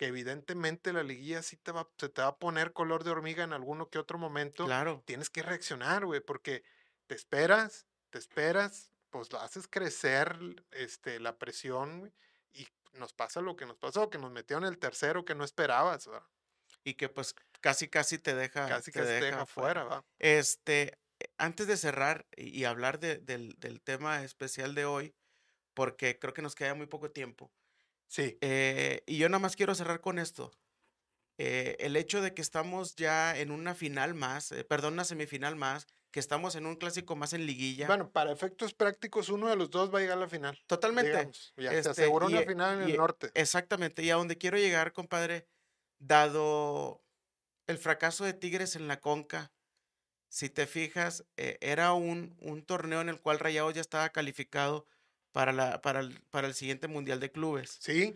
que 0.01 0.07
evidentemente 0.07 0.93
la 0.93 1.03
liguilla 1.03 1.43
sí 1.43 1.57
te 1.57 1.71
va, 1.71 1.87
se 1.99 2.09
te 2.09 2.23
va 2.23 2.29
a 2.29 2.39
poner 2.39 2.73
color 2.73 3.03
de 3.03 3.11
hormiga 3.11 3.43
en 3.43 3.53
alguno 3.53 3.87
que 3.91 3.99
otro 3.99 4.17
momento 4.17 4.65
Claro. 4.65 5.03
tienes 5.05 5.29
que 5.29 5.43
reaccionar, 5.43 6.07
güey, 6.07 6.21
porque 6.21 6.63
te 7.05 7.13
esperas, 7.13 7.85
te 8.09 8.17
esperas, 8.17 8.89
pues 9.11 9.31
haces 9.35 9.67
crecer 9.67 10.39
este, 10.71 11.19
la 11.19 11.37
presión, 11.37 11.99
güey, 11.99 12.13
y 12.51 12.67
nos 12.93 13.13
pasa 13.13 13.41
lo 13.41 13.55
que 13.55 13.67
nos 13.67 13.77
pasó, 13.77 14.09
que 14.09 14.17
nos 14.17 14.31
metieron 14.31 14.65
el 14.65 14.79
tercero 14.79 15.23
que 15.23 15.35
no 15.35 15.43
esperabas, 15.43 16.07
¿verdad? 16.07 16.27
Y 16.83 16.95
que 16.95 17.07
pues 17.07 17.35
casi 17.61 17.87
casi 17.87 18.17
te 18.17 18.33
deja, 18.33 18.67
casi 18.69 18.91
te 18.91 19.03
deja 19.05 19.45
fuera. 19.45 20.03
Este, 20.17 20.97
antes 21.37 21.67
de 21.67 21.77
cerrar 21.77 22.25
y 22.35 22.59
y 22.59 22.65
hablar 22.65 22.99
de- 22.99 23.19
del, 23.19 23.53
del 23.59 23.81
tema 23.83 24.23
especial 24.23 24.73
de 24.73 24.85
hoy, 24.85 25.13
porque 25.75 26.17
creo 26.19 26.33
que 26.33 26.41
nos 26.41 26.55
queda 26.55 26.73
muy 26.73 26.87
poco 26.87 27.11
tiempo. 27.11 27.51
Sí, 28.11 28.37
eh, 28.41 29.03
y 29.07 29.17
yo 29.17 29.29
nada 29.29 29.39
más 29.39 29.55
quiero 29.55 29.73
cerrar 29.73 30.01
con 30.01 30.19
esto. 30.19 30.51
eh, 31.37 31.77
el 31.79 31.95
hecho 31.95 32.21
de 32.21 32.33
que 32.33 32.41
estamos 32.41 32.95
ya 32.95 33.37
en 33.37 33.51
una 33.51 33.73
final 33.75 34.13
más, 34.15 34.51
eh, 34.51 34.63
perdón, 34.65 34.93
una 34.93 35.05
semifinal 35.05 35.55
más, 35.55 35.87
que 36.11 36.19
estamos 36.19 36.55
en 36.55 36.65
un 36.65 36.75
clásico 36.75 37.15
más 37.15 37.33
en 37.33 37.45
liguilla. 37.45 37.87
bueno, 37.87 38.11
para 38.11 38.31
efectos 38.31 38.73
prácticos, 38.73 39.29
uno 39.29 39.47
de 39.49 39.55
los 39.55 39.69
dos 39.71 39.93
va 39.93 39.99
a 39.99 40.01
llegar 40.01 40.17
a 40.17 40.21
la 40.21 40.27
final. 40.29 40.59
totalmente. 40.67 41.09
digamos, 41.09 41.53
ya 41.57 41.71
este, 41.71 41.83
se 41.83 41.89
aseguró 41.89 42.27
una 42.27 42.41
eh, 42.41 42.45
final 42.45 42.81
en 42.81 42.89
y, 42.89 42.91
el 42.91 42.95
eh, 42.95 42.97
norte. 42.97 43.31
Exactamente. 43.33 44.03
Y 44.03 44.09
a 44.11 44.15
donde 44.15 44.37
quiero 44.37 44.57
llegar, 44.57 44.93
compadre, 44.93 45.47
dado 45.99 47.01
el 47.67 47.77
fracaso 47.77 48.25
de 48.25 48.33
Tigres 48.33 48.75
en 48.75 48.87
la 48.87 48.99
Conca, 48.99 49.53
si 50.29 50.49
te 50.49 50.67
fijas, 50.67 51.25
eh, 51.37 51.57
era 51.61 51.93
un, 51.93 52.35
un 52.41 52.63
torneo 52.63 53.01
en 53.01 53.09
el 53.09 53.21
cual 53.21 53.39
Rayados 53.39 53.73
ya 53.73 53.81
estaba 53.81 54.09
calificado 54.09 54.85
para, 55.31 55.51
la, 55.51 55.81
para, 55.81 55.99
el, 56.01 56.21
para 56.29 56.47
el 56.47 56.53
siguiente 56.53 56.87
Mundial 56.87 57.19
de 57.19 57.31
Clubes. 57.31 57.77
Sí, 57.79 58.15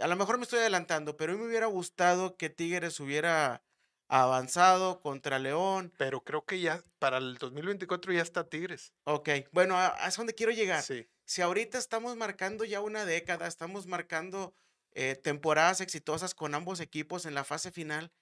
A 0.00 0.06
lo 0.06 0.16
mejor 0.16 0.38
me 0.38 0.44
estoy 0.44 0.60
adelantando, 0.60 1.16
pero 1.16 1.32
a 1.32 1.36
mí 1.36 1.40
me 1.40 1.48
hubiera 1.48 1.66
gustado 1.66 2.36
que 2.36 2.50
Tigres 2.50 3.00
hubiera 3.00 3.62
avanzado 4.08 5.00
contra 5.00 5.38
León. 5.38 5.92
pero 5.96 6.24
creo 6.24 6.44
que 6.44 6.60
ya 6.60 6.82
para 6.98 7.18
el 7.18 7.38
2024 7.38 8.12
ya 8.12 8.22
está 8.22 8.48
Tigres. 8.48 8.92
Ok, 9.04 9.28
bueno, 9.52 9.76
a, 9.76 9.96
es 10.06 10.16
donde 10.16 10.34
quiero 10.34 10.52
llegar. 10.52 10.82
Sí, 10.82 11.06
Si 11.24 11.42
ahorita 11.42 11.78
estamos 11.78 12.16
marcando 12.16 12.64
ya 12.64 12.80
una 12.80 13.04
década, 13.04 13.46
estamos 13.46 13.86
marcando 13.86 14.54
eh, 14.92 15.14
temporadas 15.14 15.80
exitosas 15.80 16.34
con 16.34 16.54
ambos 16.54 16.80
equipos 16.80 17.24
en 17.24 17.34
la 17.34 17.44
fase 17.44 17.70
final, 17.70 18.12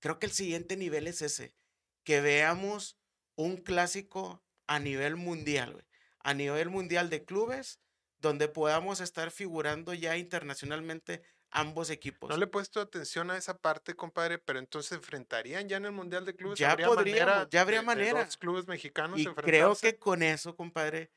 creo 0.00 0.18
que 0.18 0.26
el 0.26 0.32
siguiente 0.32 0.76
nivel 0.76 1.06
es 1.06 1.20
ese, 1.20 1.54
que 2.02 2.22
veamos 2.22 2.96
un 3.36 3.58
clásico 3.58 4.42
a 4.66 4.78
nivel 4.78 5.16
mundial, 5.16 5.74
güey, 5.74 5.84
a 6.26 6.34
nivel 6.34 6.68
mundial 6.70 7.08
de 7.10 7.24
clubes, 7.24 7.80
donde 8.18 8.48
podamos 8.48 9.00
estar 9.00 9.30
figurando 9.30 9.94
ya 9.94 10.16
internacionalmente 10.16 11.22
ambos 11.50 11.90
equipos. 11.90 12.30
no 12.30 12.36
le 12.36 12.44
he 12.44 12.48
puesto 12.48 12.80
atención 12.80 13.30
a 13.30 13.36
esa 13.36 13.56
parte, 13.58 13.94
compadre, 13.94 14.38
pero 14.38 14.58
entonces 14.58 14.88
se 14.90 14.94
enfrentarían 14.96 15.68
ya 15.68 15.76
en 15.76 15.84
el 15.86 15.92
Mundial 15.92 16.24
de 16.24 16.34
Clubes. 16.34 16.58
Ya 16.58 16.72
¿Habría 16.72 16.88
manera 16.90 17.48
ya 17.50 17.60
habría 17.62 17.78
de- 17.80 17.82
de 17.82 17.86
manera. 17.86 18.24
dos 18.24 18.36
clubes 18.36 18.66
mexicanos 18.66 19.20
Y 19.20 19.26
creo 19.26 19.76
que 19.76 19.98
con 19.98 20.22
eso, 20.22 20.56
compadre, 20.56 21.10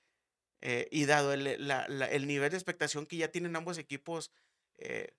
eh, 0.62 0.88
y 0.92 1.06
dado 1.06 1.34
el, 1.34 1.44
la- 1.68 1.88
la- 1.88 2.08
el 2.12 2.28
nivel 2.28 2.52
de 2.52 2.58
expectación 2.58 3.06
que 3.08 3.18
ya 3.18 3.30
tienen 3.32 3.56
ambos 3.56 3.78
equipos, 3.78 4.32
eh, 4.78 5.14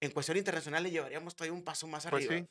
en 0.00 0.10
cuestión 0.12 0.36
internacional 0.38 0.82
le 0.82 0.90
llevaríamos 0.90 1.36
todavía 1.36 1.54
un 1.58 1.64
paso 1.64 1.86
más 1.86 2.06
Pues 2.08 2.24
arriba. 2.24 2.34
sí, 2.36 2.48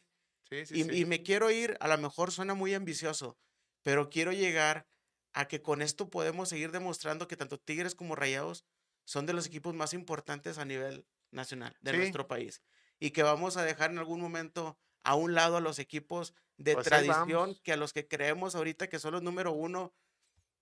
sí, 0.50 0.66
sí, 0.66 0.76
y, 0.78 0.84
sí. 0.84 1.02
y 1.02 1.06
me 1.06 1.24
quiero 1.24 1.52
ir, 1.52 1.78
a 1.80 1.88
lo 1.88 1.98
mejor 1.98 2.32
suena 2.32 2.54
muy 2.56 2.74
ambicioso, 2.74 3.38
pero 3.84 4.10
quiero 4.10 4.32
llegar 4.34 4.88
a 5.34 5.48
que 5.48 5.62
con 5.62 5.82
esto 5.82 6.10
podemos 6.10 6.50
seguir 6.50 6.72
demostrando 6.72 7.28
que 7.28 7.38
tanto 7.38 7.60
Tigres 7.60 7.96
como 7.96 8.16
Rayados 8.16 8.66
son 9.04 9.26
de 9.26 9.34
los 9.34 9.46
equipos 9.48 9.74
más 9.74 9.94
importantes 9.94 10.58
a 10.58 10.66
nivel 10.66 11.06
nacional 11.32 11.76
de 11.82 11.92
Sí. 11.92 11.98
nuestro 11.98 12.28
país. 12.28 12.62
Y 13.00 13.12
que 13.12 13.24
vamos 13.24 13.58
a 13.58 13.64
dejar 13.64 13.92
en 13.92 13.98
algún 13.98 14.22
momento 14.22 14.78
a 15.04 15.16
un 15.16 15.34
lado 15.34 15.58
a 15.58 15.62
los 15.62 15.80
equipos 15.80 16.34
de 16.58 16.76
Pues 16.76 16.86
tradición 16.86 17.56
que 17.64 17.74
a 17.74 17.78
los 17.78 17.92
que 17.94 18.08
creemos 18.08 18.56
ahorita 18.56 18.88
que 18.88 19.00
son 19.00 19.14
los 19.14 19.24
número 19.24 19.52
uno. 19.52 19.94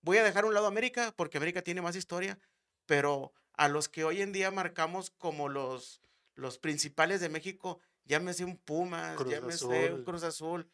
Voy 0.00 0.16
a 0.16 0.24
dejar 0.24 0.44
a 0.44 0.46
un 0.48 0.54
lado 0.54 0.66
a 0.66 0.70
América 0.70 1.12
porque 1.16 1.36
América 1.36 1.62
tiene 1.62 1.82
más 1.82 1.94
historia, 1.94 2.38
pero 2.86 3.32
a 3.52 3.68
los 3.68 3.88
que 3.88 4.02
hoy 4.04 4.22
en 4.22 4.32
día 4.32 4.50
marcamos 4.50 5.10
como 5.10 5.48
los, 5.48 6.00
los 6.34 6.58
principales 6.58 7.20
de 7.20 7.28
México, 7.28 7.78
llámese 8.04 8.44
un 8.44 8.56
Pumas, 8.56 9.16
Cruz 9.16 9.30
llámese 9.30 9.64
un 9.66 9.74
Azul. 9.74 10.04
Cruz 10.04 10.22
Azul, 10.24 10.70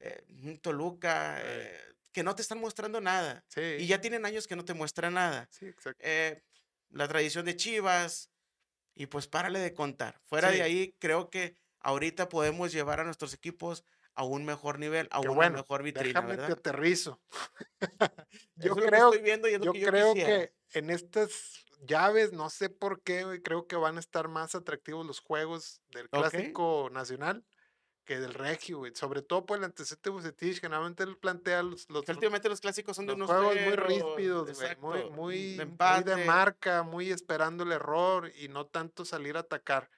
eh, 0.00 0.24
un 0.42 0.58
Toluca, 0.58 1.38
Eh. 1.44 1.78
Que 2.12 2.22
no 2.22 2.34
te 2.34 2.42
están 2.42 2.60
mostrando 2.60 3.00
nada. 3.00 3.44
Sí, 3.48 3.60
Y 3.80 3.86
ya 3.86 4.00
tienen 4.00 4.24
años 4.26 4.46
que 4.46 4.56
no 4.56 4.64
te 4.64 4.74
muestran 4.74 5.14
nada. 5.14 5.48
sí, 5.50 5.66
exacto. 5.66 6.00
Eh, 6.04 6.42
la 6.90 7.08
tradición 7.08 7.44
de 7.46 7.56
Chivas, 7.56 8.30
y 8.94 9.06
pues 9.06 9.26
párale 9.26 9.58
de 9.60 9.72
contar. 9.74 10.20
Fuera 10.24 10.50
Sí. 10.50 10.56
de 10.56 10.62
ahí, 10.62 10.96
creo 10.98 11.30
que 11.30 11.56
ahorita 11.80 12.28
podemos 12.28 12.72
llevar 12.72 13.00
a 13.00 13.04
nuestros 13.04 13.32
equipos 13.34 13.84
a 14.14 14.24
un 14.24 14.44
mejor 14.44 14.78
nivel, 14.78 15.08
a 15.10 15.20
Qué 15.20 15.28
una 15.28 15.36
bueno, 15.36 15.56
mejor 15.58 15.82
vitrina, 15.82 16.20
Déjame 16.20 16.36
te 16.36 16.52
aterrizo. 16.52 17.22
Yo 18.56 18.74
que 18.76 18.82
creo, 18.86 19.06
estoy 19.10 19.22
viendo 19.24 19.48
y 19.48 19.54
es 19.54 19.58
lo 19.60 19.64
yo 19.66 19.72
que 19.72 19.80
yo 19.80 19.88
creo 19.88 20.12
quisiera. 20.14 20.46
que 20.46 20.78
en 20.78 20.90
estas 20.90 21.64
llaves, 21.80 22.32
no 22.32 22.50
sé 22.50 22.68
por 22.68 23.02
qué, 23.02 23.40
creo 23.42 23.66
que 23.66 23.76
van 23.76 23.96
a 23.96 24.00
estar 24.00 24.28
más 24.28 24.54
atractivos 24.54 25.06
los 25.06 25.20
juegos 25.20 25.80
del 25.88 26.10
clásico 26.10 26.90
nacional 26.92 27.44
que 28.04 28.18
del 28.20 28.34
regio, 28.34 28.78
güey. 28.78 28.92
Sobre 28.94 29.22
todo 29.22 29.46
por 29.46 29.58
el 29.58 29.64
antecedente 29.64 30.10
de 30.10 30.14
Bucetich, 30.14 30.60
que 30.60 30.68
normalmente 30.68 31.04
él 31.04 31.16
plantea 31.16 31.62
los, 31.62 31.88
los, 31.90 32.04
Que 32.04 32.12
últimamente 32.12 32.48
los 32.48 32.60
clásicos 32.60 32.96
son 32.96 33.06
de 33.06 33.12
unos 33.14 33.28
juegos 33.30 33.54
muy 33.54 33.76
ríspidos, 33.76 34.58
güey, 34.58 34.76
muy, 34.76 35.10
muy, 35.10 35.56
de 35.56 35.66
muy 35.66 36.04
de 36.04 36.24
marca, 36.24 36.82
muy 36.82 37.10
esperando 37.10 37.64
el 37.64 37.72
error 37.72 38.30
y 38.36 38.48
no 38.48 38.66
tanto 38.66 39.04
salir 39.04 39.36
a 39.36 39.40
atacar. 39.40 39.88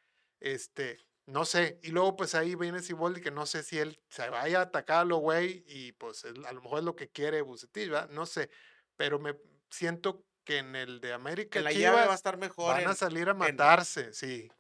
Este, 0.41 0.99
no 1.27 1.45
sé. 1.47 1.79
Y 1.83 1.89
luego, 1.93 2.17
pues 2.17 2.35
ahí 2.35 2.55
viene 2.55 2.81
Siboldi, 2.83 3.21
que 3.23 3.31
no 3.31 3.47
sé 3.47 3.63
si 3.63 3.79
él 3.79 3.99
se 4.11 4.29
vaya 4.29 4.59
a 4.59 4.63
atacar 4.65 4.99
a 4.99 5.05
lo 5.05 5.17
güey 5.17 5.65
y 5.67 5.93
pues 5.93 6.25
él- 6.25 6.45
a 6.45 6.53
lo 6.53 6.61
mejor 6.63 6.81
es 6.81 6.85
lo 6.85 6.97
que 6.97 7.09
quiere 7.09 7.41
Bucetich, 7.43 7.89
¿verdad? 7.89 8.11
No 8.11 8.27
sé. 8.27 8.51
Pero 8.97 9.19
me 9.19 9.35
siento 9.71 10.25
que 10.45 10.59
en 10.59 10.77
el 10.77 11.01
de 11.01 11.15
América 11.15 11.59
Que 11.59 11.65
la 11.65 11.71
Chivas 11.73 11.93
llave 11.95 12.07
va 12.07 12.13
a 12.13 12.17
estar 12.17 12.37
mejor. 12.37 12.75
van 12.75 12.87
a 12.87 12.91
en- 12.91 12.97
salir 12.97 13.31
a 13.31 13.35
matarse, 13.35 14.13
sí. 14.13 14.51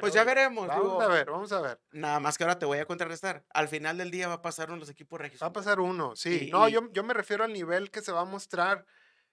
Pues 0.00 0.12
ya 0.14 0.24
veremos. 0.24 0.66
Vamos 0.68 0.84
digo, 0.84 1.00
a 1.02 1.06
ver, 1.08 1.30
vamos 1.30 1.52
a 1.52 1.60
ver. 1.60 1.80
Nada 1.92 2.20
más 2.20 2.36
que 2.38 2.44
ahora 2.44 2.58
te 2.58 2.66
voy 2.66 2.78
a 2.78 2.86
contrarrestar. 2.86 3.44
Al 3.50 3.68
final 3.68 3.98
del 3.98 4.10
día 4.10 4.28
va 4.28 4.34
a 4.34 4.42
pasar 4.42 4.68
uno 4.68 4.76
de 4.76 4.80
los 4.80 4.90
equipos 4.90 5.20
regios. 5.20 5.42
Va 5.42 5.48
a 5.48 5.52
pasar 5.52 5.80
uno, 5.80 6.14
sí. 6.16 6.46
Y- 6.48 6.50
no, 6.50 6.68
yo, 6.68 6.90
yo 6.92 7.02
me 7.04 7.14
refiero 7.14 7.44
al 7.44 7.52
nivel 7.52 7.90
que 7.90 8.02
se 8.02 8.12
va 8.12 8.20
a 8.22 8.24
mostrar 8.24 8.86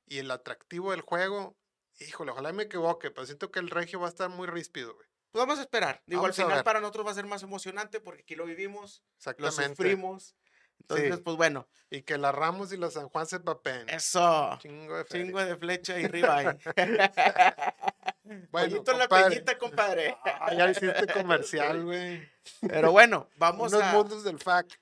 y 0.06 0.20
el 0.20 0.30
atractivo 0.32 0.92
del 0.92 1.02
juego. 1.02 1.58
Híjole, 2.00 2.32
ojalá 2.32 2.52
me 2.54 2.64
equivoque, 2.64 3.12
pero 3.12 3.26
siento 3.26 3.52
que 3.52 3.60
el 3.60 3.70
regio 3.70 4.00
va 4.00 4.08
a 4.08 4.10
estar 4.10 4.30
muy 4.30 4.48
ríspido, 4.48 4.94
güey. 4.96 5.08
Pues 5.32 5.42
vamos 5.42 5.60
a 5.60 5.62
esperar. 5.62 6.02
Digo, 6.06 6.22
Vamos 6.22 6.38
al 6.40 6.46
final 6.46 6.64
para 6.64 6.80
nosotros 6.80 7.06
va 7.08 7.12
a 7.12 7.16
ser 7.16 7.26
más 7.26 7.42
emocionante 7.44 8.00
porque 8.00 8.22
aquí 8.22 8.36
lo 8.36 8.46
vivimos, 8.46 9.04
lo 9.38 9.52
sufrimos. 9.52 10.36
Entonces, 10.80 11.16
Sí. 11.16 11.22
pues 11.24 11.38
bueno, 11.38 11.68
Y 11.90 12.02
que 12.02 12.18
la 12.18 12.32
Ramos 12.32 12.74
y 12.74 12.78
la 12.78 12.90
San 12.90 13.08
Juan 13.10 13.26
se 13.28 13.40
papen. 13.40 13.88
eso. 13.90 14.58
Chingo 14.60 14.98
de. 14.98 15.06
Chingo 15.06 15.40
de 15.40 15.56
flecha 15.56 16.00
y 16.00 16.08
ribeye. 16.08 16.58
Bueno, 18.52 18.84
en 18.88 18.98
la 19.00 19.08
peñita, 19.08 19.58
compadre. 19.58 20.18
Ah, 20.24 20.54
ya 20.54 20.70
hiciste 20.70 21.08
comercial, 21.14 21.84
güey. 21.84 22.28
Pero 22.62 22.92
bueno, 22.92 23.30
vamos 23.36 23.74
Unos 23.74 23.84
a... 23.86 23.92
mundos 23.94 24.24
del 24.24 24.40
FAC. 24.40 24.80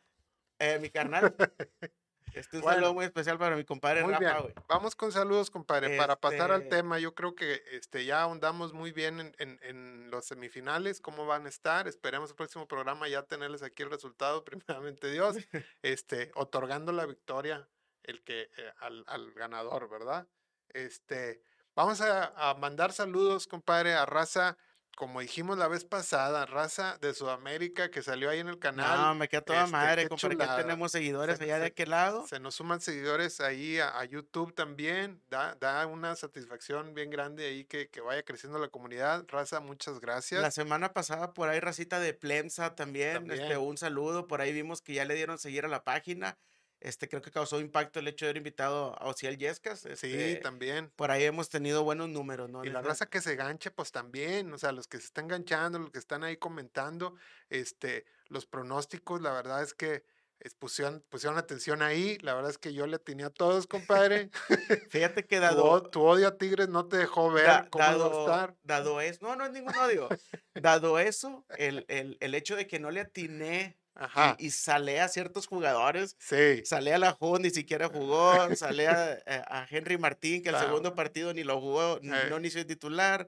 eh, 0.60 0.78
mi 0.80 0.90
carnal. 0.90 1.36
Este 2.34 2.40
es 2.40 2.54
un 2.54 2.62
Bueno. 2.62 2.76
saludo 2.78 2.94
muy 2.94 3.04
especial 3.04 3.38
para 3.38 3.58
mi 3.58 3.66
compadre 3.66 4.04
Muy 4.04 4.12
bien. 4.18 4.24
Rafa, 4.32 4.42
güey. 4.44 4.54
Vamos 4.70 4.96
con 4.96 5.12
saludos, 5.12 5.52
compadre. 5.52 5.98
Para 5.98 6.16
pasar 6.16 6.50
al 6.54 6.62
Este- 6.62 6.78
tema, 6.78 6.98
yo 6.98 7.14
creo 7.14 7.36
que 7.36 7.62
este, 7.74 8.06
ya 8.06 8.22
ahondamos 8.22 8.72
muy 8.72 8.94
bien 8.94 9.20
en, 9.20 9.36
en- 9.38 9.60
en 9.64 10.10
los 10.10 10.28
semifinales, 10.28 11.02
cómo 11.02 11.26
van 11.26 11.46
a 11.46 11.50
estar. 11.50 11.90
Esperemos 11.90 12.30
el 12.30 12.38
próximo 12.38 12.70
programa 12.70 13.10
ya 13.10 13.24
tenerles 13.24 13.64
aquí 13.64 13.84
el 13.84 13.90
resultado, 13.90 14.46
primeramente 14.46 15.12
Dios, 15.12 15.36
este, 15.82 16.32
otorgando 16.36 16.94
la 16.94 17.06
victoria 17.06 17.68
el 18.04 18.24
que, 18.24 18.44
eh, 18.44 18.74
al, 18.80 19.04
al 19.08 19.34
ganador, 19.34 19.90
¿verdad? 19.90 20.26
Este, 20.70 21.44
vamos 21.76 22.02
a, 22.02 22.34
a 22.50 22.54
mandar 22.56 22.94
saludos, 22.94 23.48
compadre, 23.48 23.94
a 23.94 24.06
raza 24.06 24.58
como 24.98 25.22
dijimos 25.22 25.58
la 25.58 25.68
vez 25.68 25.84
pasada, 25.84 26.46
raza 26.46 26.98
de 27.02 27.14
Sudamérica 27.16 27.90
que 27.90 28.04
salió 28.04 28.30
ahí 28.30 28.40
en 28.40 28.50
el 28.50 28.60
canal. 28.60 29.00
No, 29.00 29.16
me 29.16 29.30
queda 29.30 29.42
toda 29.42 29.60
este, 29.62 29.72
madre, 29.72 30.08
compadre, 30.10 30.38
que 30.38 30.46
tenemos 30.62 30.92
seguidores 30.92 31.38
Se- 31.40 31.44
allá 31.46 31.58
de 31.60 31.68
aquel 31.68 31.90
lado. 31.90 32.28
Se 32.28 32.40
nos 32.40 32.54
suman 32.56 32.82
seguidores 32.82 33.40
ahí 33.40 33.80
a, 33.80 33.98
a 33.98 34.06
YouTube 34.06 34.54
también. 34.54 35.24
Da, 35.30 35.56
da 35.56 35.88
una 35.88 36.16
satisfacción 36.16 36.94
bien 36.94 37.10
grande 37.10 37.46
ahí 37.48 37.66
que, 37.66 37.90
que 37.90 38.02
vaya 38.02 38.22
creciendo 38.22 38.60
la 38.60 38.68
comunidad. 38.68 39.26
Raza, 39.28 39.60
muchas 39.60 40.00
gracias. 40.02 40.40
La 40.42 40.52
semana 40.52 40.94
pasada 40.94 41.34
por 41.34 41.50
ahí 41.50 41.60
racita 41.62 42.00
de 42.00 42.14
Plemsa 42.14 42.76
también, 42.76 43.24
este, 43.32 43.38
También. 43.38 43.58
un 43.60 43.78
saludo, 43.78 44.28
por 44.28 44.42
ahí 44.42 44.54
vimos 44.54 44.82
que 44.84 44.94
ya 44.94 45.06
le 45.06 45.16
dieron 45.16 45.40
seguir 45.40 45.66
a 45.66 45.70
la 45.70 45.84
página. 45.84 46.38
Este, 46.82 47.08
creo 47.08 47.22
que 47.22 47.30
causó 47.32 47.60
impacto 47.62 48.00
el 48.00 48.08
hecho 48.08 48.26
de 48.26 48.32
haber 48.32 48.38
invitado 48.38 48.96
a 49.00 49.06
Ociel 49.08 49.38
Yescas. 49.38 49.82
Sí, 49.82 49.88
este, 50.14 50.36
también. 50.38 50.90
Por 50.96 51.12
ahí 51.12 51.24
hemos 51.24 51.48
tenido 51.50 51.84
buenos 51.84 52.10
números, 52.10 52.50
¿no? 52.50 52.66
Y 52.66 52.70
la 52.72 52.82
raza 52.82 53.06
que 53.06 53.22
se 53.22 53.36
ganche, 53.36 53.70
pues 53.72 53.92
también, 53.92 54.52
o 54.52 54.58
sea, 54.58 54.72
los 54.72 54.88
que 54.88 54.98
se 54.98 55.06
están 55.06 55.28
ganchando, 55.28 55.78
los 55.80 55.92
que 55.92 56.00
están 56.00 56.24
ahí 56.24 56.38
comentando, 56.38 57.16
este, 57.50 58.06
los 58.30 58.46
pronósticos, 58.48 59.22
la 59.22 59.32
verdad 59.32 59.62
es 59.62 59.74
que 59.76 60.04
es- 60.40 60.56
pusieron, 60.56 61.04
pusieron 61.08 61.38
atención 61.38 61.84
ahí, 61.84 62.18
la 62.22 62.34
verdad 62.34 62.50
es 62.50 62.58
que 62.58 62.74
yo 62.74 62.88
le 62.88 62.98
tenía 62.98 63.28
a 63.28 63.30
todos, 63.30 63.68
compadre. 63.68 64.32
Fíjate 64.90 65.28
que 65.28 65.40
dado, 65.40 65.84
tu 65.84 66.02
odio 66.02 66.28
a 66.30 66.38
Tigres 66.40 66.68
no 66.68 66.88
te 66.88 66.98
dejó 66.98 67.32
ver 67.32 67.46
da- 67.46 67.68
cómo 67.70 67.84
iba 67.86 67.94
a 67.94 67.98
dado, 67.98 68.20
estar. 68.22 68.56
dado 68.64 69.02
eso, 69.02 69.20
no, 69.22 69.36
no 69.36 69.46
es 69.46 69.52
ningún 69.52 69.76
odio. 69.76 70.10
dado 70.56 70.98
eso, 70.98 71.46
el, 71.60 71.86
el, 71.90 72.18
el 72.22 72.34
hecho 72.34 72.56
de 72.56 72.66
que 72.66 72.80
no 72.80 72.90
le 72.90 73.02
atiné 73.02 73.78
Ajá, 73.94 74.36
y, 74.40 74.48
y 74.48 74.52
salé 74.52 75.02
a 75.02 75.08
ciertos 75.10 75.48
jugadores, 75.48 76.16
sí, 76.20 76.64
salé 76.66 76.94
a 76.94 76.98
la 76.98 77.12
Jun, 77.12 77.42
ni 77.42 77.50
siquiera 77.50 77.90
jugó, 77.90 78.34
salé 78.56 78.88
a, 78.88 79.14
eh, 79.14 79.44
a 79.48 79.66
Henry 79.70 79.98
Martín, 79.98 80.42
que 80.44 80.50
el 80.50 80.56
Claro. 80.56 80.68
segundo 80.68 80.96
partido 80.96 81.34
ni 81.34 81.44
lo 81.44 81.60
jugó, 81.60 81.98
Eh. 81.98 82.28
no 82.30 82.38
inició 82.38 82.62
de 82.62 82.66
titular. 82.66 83.28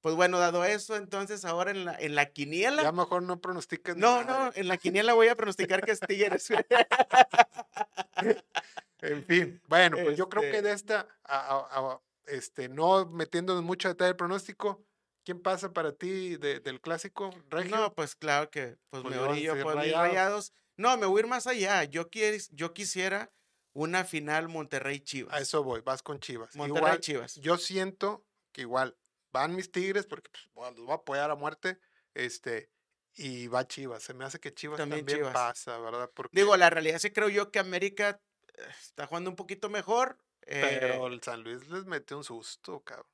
Pues 0.00 0.14
bueno, 0.14 0.38
dado 0.38 0.64
eso, 0.64 0.94
entonces 0.94 1.44
ahora 1.44 1.72
en 1.72 1.84
la, 1.84 1.94
en 1.98 2.14
la 2.14 2.26
quiniela, 2.26 2.84
ya 2.84 2.92
mejor 2.92 3.20
no 3.24 3.40
pronostiques 3.40 3.96
no, 3.96 4.22
nada. 4.22 4.44
no, 4.46 4.52
en 4.54 4.68
la 4.68 4.76
quiniela 4.76 5.12
voy 5.12 5.26
a 5.26 5.34
pronosticar 5.34 5.84
que 5.84 5.90
es 5.90 5.98
Tigres. 6.00 6.48
En 9.00 9.24
fin, 9.26 9.60
bueno, 9.68 9.96
pues 10.02 10.16
yo 10.16 10.28
creo 10.28 10.42
que 10.42 10.48
Este- 10.56 10.62
de 10.62 10.72
esta, 10.72 11.06
a- 11.24 11.66
a- 11.70 12.00
este, 12.26 12.68
no 12.68 13.06
metiéndonos 13.06 13.62
mucho 13.62 13.88
detalle 13.88 14.08
del 14.08 14.16
pronóstico, 14.16 14.84
¿quién 15.28 15.42
pasa 15.42 15.74
para 15.74 15.92
ti 15.92 16.38
de- 16.38 16.60
del 16.60 16.80
clásico? 16.80 17.28
¿Regio? 17.50 17.76
No, 17.76 17.92
pues 17.94 18.16
claro 18.16 18.50
que 18.50 18.78
pues 18.88 19.02
Pues 19.02 19.14
me 19.14 19.20
a 19.20 19.28
decir 19.34 19.50
por 19.62 19.74
mis 19.76 19.84
Rayados. 19.84 20.08
rayados. 20.08 20.52
No, 20.78 20.96
me 20.96 21.04
voy 21.04 21.18
a 21.18 21.24
ir 21.24 21.26
más 21.28 21.46
allá. 21.46 21.84
Yo, 21.84 22.08
quieres, 22.08 22.48
yo 22.52 22.72
quisiera 22.72 23.30
una 23.74 24.04
final 24.04 24.44
A 24.46 24.48
Monterrey-Chivas. 24.48 25.38
eso 25.38 25.62
voy, 25.62 25.82
vas 25.82 26.02
con 26.02 26.18
Chivas. 26.18 26.56
Monterrey-Chivas. 26.56 27.34
yo 27.42 27.58
siento 27.58 28.24
que 28.52 28.62
igual 28.62 28.96
van 29.30 29.54
mis 29.54 29.70
Tigres, 29.70 30.06
porque 30.06 30.30
pues, 30.30 30.48
bueno, 30.54 30.70
los 30.78 30.86
voy 30.86 30.92
a 30.92 30.96
apoyar 30.96 31.30
a 31.30 31.34
muerte, 31.34 31.78
este, 32.14 32.70
y 33.12 33.48
va 33.48 33.68
Chivas. 33.68 34.02
Se 34.02 34.14
me 34.14 34.24
hace 34.24 34.40
que 34.40 34.54
Chivas 34.54 34.78
También 34.78 35.00
también, 35.00 35.18
Chivas. 35.18 35.34
pasa, 35.34 35.78
¿verdad? 35.78 36.10
Porque, 36.14 36.40
Digo, 36.40 36.56
la 36.56 36.70
realidad 36.70 36.98
sí 37.00 37.10
creo 37.10 37.28
yo 37.28 37.50
que 37.50 37.58
América 37.58 38.18
eh, 38.54 38.62
está 38.80 39.06
jugando 39.06 39.28
un 39.28 39.36
poquito 39.36 39.68
mejor. 39.68 40.16
eh, 40.46 40.78
pero 40.80 41.08
el 41.08 41.22
San 41.22 41.42
Luis 41.42 41.68
les 41.68 41.84
metió 41.84 42.16
un 42.16 42.24
susto, 42.24 42.80
cabrón. 42.80 43.06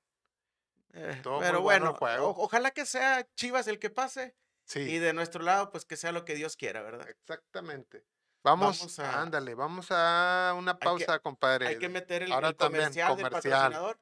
Eh, 0.94 1.20
pero 1.22 1.33
bueno 1.38 1.57
el 1.57 1.62
bueno, 1.62 1.94
juego. 1.94 2.28
o- 2.30 2.44
ojalá 2.44 2.70
que 2.70 2.87
sea 2.87 3.26
Chivas 3.37 3.66
el 3.68 3.78
que 3.78 3.90
pase. 3.90 4.35
Sí. 4.66 4.80
Y 4.80 4.98
de 4.98 5.12
nuestro 5.12 5.42
lado, 5.42 5.70
pues 5.70 5.85
que 5.85 5.96
sea 5.96 6.11
lo 6.12 6.24
que 6.24 6.35
Dios 6.35 6.57
quiera, 6.57 6.80
¿verdad? 6.83 7.07
Exactamente. 7.09 8.04
Vamos, 8.42 8.78
Vamos 8.78 8.98
a- 8.98 9.22
ándale, 9.22 9.54
vamos 9.54 9.87
a 9.90 10.54
una 10.57 10.74
que- 10.78 10.85
pausa, 10.85 11.18
compadre. 11.18 11.66
Hay 11.68 11.78
que 11.78 11.88
meter 11.88 12.22
el, 12.22 12.33
ahora 12.33 12.48
el 12.48 12.57
también, 12.57 12.83
comercial, 12.85 13.16
del 13.16 13.26
comercial. 13.28 13.52
patrocinador. 13.61 13.98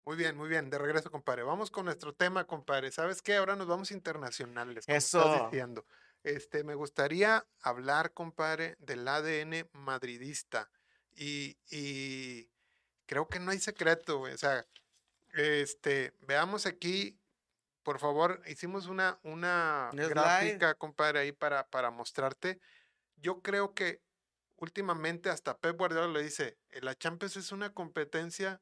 Muy 0.07 0.17
bien, 0.17 0.35
muy 0.35 0.49
bien. 0.49 0.71
De 0.71 0.79
regreso, 0.79 1.11
compadre. 1.11 1.43
Vamos 1.43 1.69
con 1.69 1.85
nuestro 1.85 2.15
tema, 2.15 2.47
compadre. 2.47 2.91
¿Sabes 2.91 3.21
qué? 3.21 3.35
Ahora 3.35 3.55
nos 3.55 3.67
vamos 3.67 3.91
internacionales. 3.91 4.87
Como 4.87 4.97
Eso. 4.97 5.19
Estás 5.19 5.51
diciendo. 5.51 5.85
Este, 6.23 6.63
me 6.63 6.73
gustaría 6.73 7.45
hablar, 7.61 8.11
compadre, 8.13 8.75
del 8.79 9.07
ADN 9.07 9.69
madridista. 9.73 10.71
Y, 11.15 11.57
y 11.69 12.49
creo 13.05 13.27
que 13.27 13.39
no 13.39 13.51
hay 13.51 13.59
secreto, 13.59 14.17
güey. 14.19 14.33
O 14.33 14.37
sea, 14.37 14.65
este, 15.33 16.13
veamos 16.21 16.65
aquí, 16.65 17.19
por 17.83 17.99
favor, 17.99 18.41
hicimos 18.47 18.87
una, 18.87 19.19
una 19.23 19.89
gráfica, 20.09 20.75
compadre, 20.75 21.19
ahí 21.19 21.31
para, 21.31 21.67
para 21.67 21.91
mostrarte. 21.91 22.59
Yo 23.17 23.41
creo 23.41 23.73
que 23.73 24.01
últimamente 24.57 25.29
hasta 25.29 25.57
Pep 25.57 25.77
Guardiola 25.77 26.07
le 26.07 26.23
dice, 26.23 26.57
"Eh, 26.71 26.81
la 26.81 26.95
Champions 26.95 27.35
es 27.37 27.51
una 27.51 27.73
competencia 27.73 28.61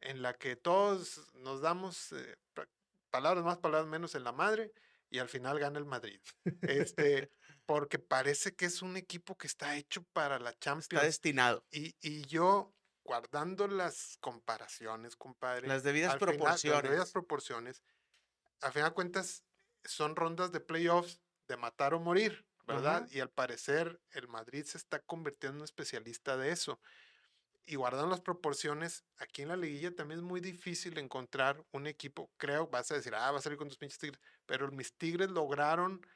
en 0.00 0.22
la 0.22 0.34
que 0.34 0.56
todos 0.56 1.20
nos 1.34 1.60
damos 1.60 2.12
eh, 2.12 2.36
pa- 2.54 2.68
palabras 3.10 3.44
más, 3.44 3.58
palabras 3.58 3.88
menos 3.88 4.14
en 4.14 4.24
la 4.24 4.32
madre 4.32 4.72
y 5.10 5.18
al 5.18 5.28
final 5.28 5.58
gana 5.58 5.78
el 5.78 5.84
Madrid. 5.84 6.20
Este, 6.62 7.30
porque 7.72 7.98
parece 7.98 8.54
que 8.54 8.66
es 8.66 8.82
un 8.82 8.98
equipo 8.98 9.38
que 9.38 9.46
está 9.46 9.76
hecho 9.76 10.02
para 10.12 10.38
la 10.38 10.50
Está 10.50 10.60
Champions. 10.60 11.04
destinado. 11.04 11.64
Y, 11.70 11.96
y 12.02 12.20
yo, 12.26 12.74
guardando 13.02 13.66
las 13.66 14.18
comparaciones, 14.20 15.16
compadre. 15.16 15.66
Las 15.68 15.82
debidas 15.82 16.12
al 16.12 16.18
final, 16.18 16.34
las 16.34 16.38
proporciones. 16.38 16.82
debidas 16.82 17.12
proporciones. 17.12 17.82
A 18.60 18.72
final 18.72 18.90
de 18.90 18.94
cuentas, 18.94 19.44
son 19.86 20.16
rondas 20.16 20.52
de 20.52 20.60
playoffs 20.60 21.22
de 21.48 21.56
matar 21.56 21.94
o 21.94 21.98
morir, 21.98 22.44
¿verdad? 22.66 23.04
Ajá. 23.04 23.08
Y 23.10 23.20
al 23.20 23.30
parecer, 23.30 24.02
el 24.10 24.28
Madrid 24.28 24.66
se 24.66 24.76
está 24.76 25.00
convirtiendo 25.00 25.56
en 25.56 25.60
un 25.62 25.64
especialista 25.64 26.36
de 26.36 26.50
eso. 26.52 26.78
Y 27.64 27.76
guardando 27.76 28.10
las 28.10 28.20
proporciones, 28.20 29.02
aquí 29.16 29.40
en 29.40 29.48
la 29.48 29.56
liguilla 29.56 29.96
también 29.96 30.20
es 30.20 30.24
muy 30.26 30.42
difícil 30.42 30.98
encontrar 30.98 31.64
un 31.70 31.86
equipo, 31.86 32.30
creo, 32.36 32.66
vas 32.66 32.90
a 32.90 32.96
decir, 32.96 33.14
ah, 33.14 33.30
va 33.30 33.38
a 33.38 33.40
salir 33.40 33.56
con 33.56 33.68
tus 33.68 33.78
pinches 33.78 33.98
tigres, 33.98 34.20
pero 34.44 34.70
mis 34.72 34.92
tigres 34.92 35.30
lograron 35.30 36.06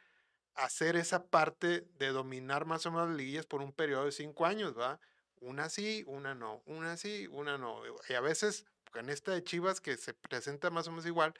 hacer 0.57 0.97
esa 0.97 1.27
parte 1.29 1.83
de 1.99 2.09
dominar 2.09 2.66
más 2.66 2.87
o 2.87 2.90
menos 2.90 3.09
las 3.09 3.16
liguillas 3.19 3.47
por 3.47 3.62
un 3.62 3.73
periodo 3.73 4.07
de 4.07 4.12
cinco 4.12 4.47
años, 4.47 4.79
¿va? 4.79 5.01
Una 5.40 5.69
sí, 5.69 6.05
una 6.07 6.35
no, 6.35 6.62
una 6.66 6.97
sí, 6.97 7.29
una 7.31 7.59
no. 7.59 7.83
Y 8.09 8.14
a 8.14 8.21
veces, 8.21 8.66
en 8.95 9.11
esta 9.11 9.33
de 9.33 9.45
Chivas, 9.45 9.81
que 9.81 9.97
se 9.97 10.14
presenta 10.14 10.71
más 10.71 10.88
o 10.88 10.90
menos 10.92 11.07
igual, 11.07 11.35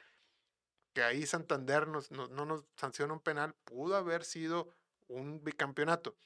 que 0.94 1.02
ahí 1.02 1.26
Santander 1.26 1.87
nos- 1.88 2.11
no, 2.11 2.29
no 2.29 2.44
nos 2.46 2.64
sanciona 2.76 3.12
un 3.14 3.20
penal, 3.20 3.55
pudo 3.64 3.96
haber 3.96 4.24
sido 4.24 4.68
un 5.09 5.42
bicampeonato. 5.44 6.16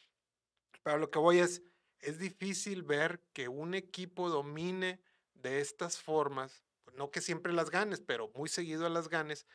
Pero 0.82 0.98
lo 0.98 1.10
que 1.10 1.18
voy 1.18 1.38
es, 1.40 1.62
es 2.00 2.18
difícil 2.18 2.82
ver 2.82 3.22
que 3.32 3.48
un 3.48 3.74
equipo 3.74 4.30
domine 4.30 5.00
de 5.34 5.60
estas 5.60 5.98
formas, 6.00 6.64
no 6.94 7.10
que 7.10 7.20
siempre 7.20 7.52
las 7.52 7.70
ganes, 7.70 8.00
pero 8.00 8.30
muy 8.34 8.48
seguido 8.48 8.88
las 8.88 9.08
ganes, 9.08 9.46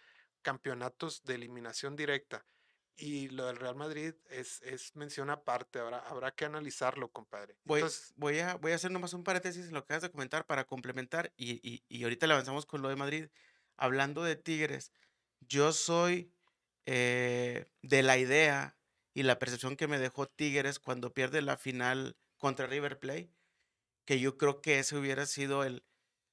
campeonatos 0.41 1.23
de 1.23 1.35
eliminación 1.35 1.95
directa. 1.95 2.45
Y 2.97 3.27
lo 3.29 3.47
del 3.47 3.57
Real 3.57 3.75
Madrid 3.75 4.13
es, 4.29 4.61
es 4.61 4.95
mención 4.95 5.29
aparte, 5.29 5.79
habrá, 5.79 5.99
habrá 5.99 6.31
que 6.31 6.45
analizarlo, 6.45 7.11
compadre. 7.11 7.57
Voy, 7.65 7.81
Entonces, 7.81 8.13
voy, 8.15 8.39
a, 8.39 8.55
voy 8.55 8.71
a 8.71 8.75
hacer 8.75 8.91
nomás 8.91 9.13
un 9.13 9.23
paréntesis 9.23 9.65
en 9.65 9.73
lo 9.73 9.81
que 9.81 9.93
acabas 9.93 10.03
de 10.03 10.11
comentar 10.11 10.45
para 10.45 10.65
complementar 10.65 11.33
y, 11.35 11.59
y, 11.67 11.83
y 11.89 12.03
ahorita 12.03 12.25
le 12.25 12.33
avanzamos 12.33 12.65
con 12.65 12.81
lo 12.81 12.87
de 12.87 12.95
Madrid. 12.95 13.27
Hablando 13.75 14.23
de 14.23 14.37
Tigres, 14.37 14.93
yo 15.41 15.73
soy 15.73 16.31
eh, 16.85 17.65
de 17.81 18.03
la 18.03 18.17
idea 18.17 18.77
y 19.13 19.23
la 19.23 19.39
percepción 19.39 19.75
que 19.75 19.87
me 19.87 19.99
dejó 19.99 20.27
Tigres 20.27 20.79
cuando 20.79 21.13
pierde 21.13 21.41
la 21.41 21.57
final 21.57 22.15
contra 22.37 22.67
River 22.67 22.99
Plate, 22.99 23.31
que 24.05 24.19
yo 24.19 24.37
creo 24.37 24.61
que 24.61 24.79
ese 24.79 24.95
hubiera 24.95 25.25
sido 25.25 25.63
el, 25.63 25.83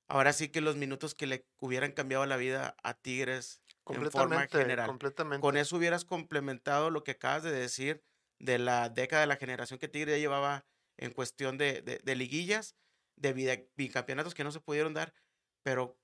ahora 0.08 0.32
sí 0.32 0.48
que 0.48 0.60
los 0.60 0.76
minutos 0.76 1.14
que 1.14 1.26
le 1.26 1.46
hubieran 1.58 1.92
cambiado 1.92 2.26
la 2.26 2.36
vida 2.36 2.76
a 2.82 2.94
Tigres 2.94 3.61
en 3.88 4.10
forma 4.10 4.46
completamente, 4.46 4.58
general. 4.58 4.86
completamente. 4.86 5.40
Con 5.40 5.56
eso 5.56 5.76
hubieras 5.76 6.04
complementado 6.04 6.90
lo 6.90 7.02
que 7.04 7.12
acabas 7.12 7.42
de 7.42 7.52
decir 7.52 8.02
de 8.38 8.58
la 8.58 8.88
década 8.88 9.22
de 9.22 9.26
la 9.28 9.36
generación 9.36 9.78
que 9.78 9.88
Tigre 9.88 10.12
ya 10.12 10.18
llevaba 10.18 10.64
en 10.98 11.12
cuestión 11.12 11.58
de, 11.58 11.82
de- 11.82 11.98
de 12.02 12.16
liguillas, 12.16 12.76
de 13.16 13.68
bicampeonatos 13.76 14.34
que 14.34 14.44
no 14.44 14.52
se 14.52 14.60
pudieron 14.60 14.94
dar, 14.94 15.14
pero 15.62 15.98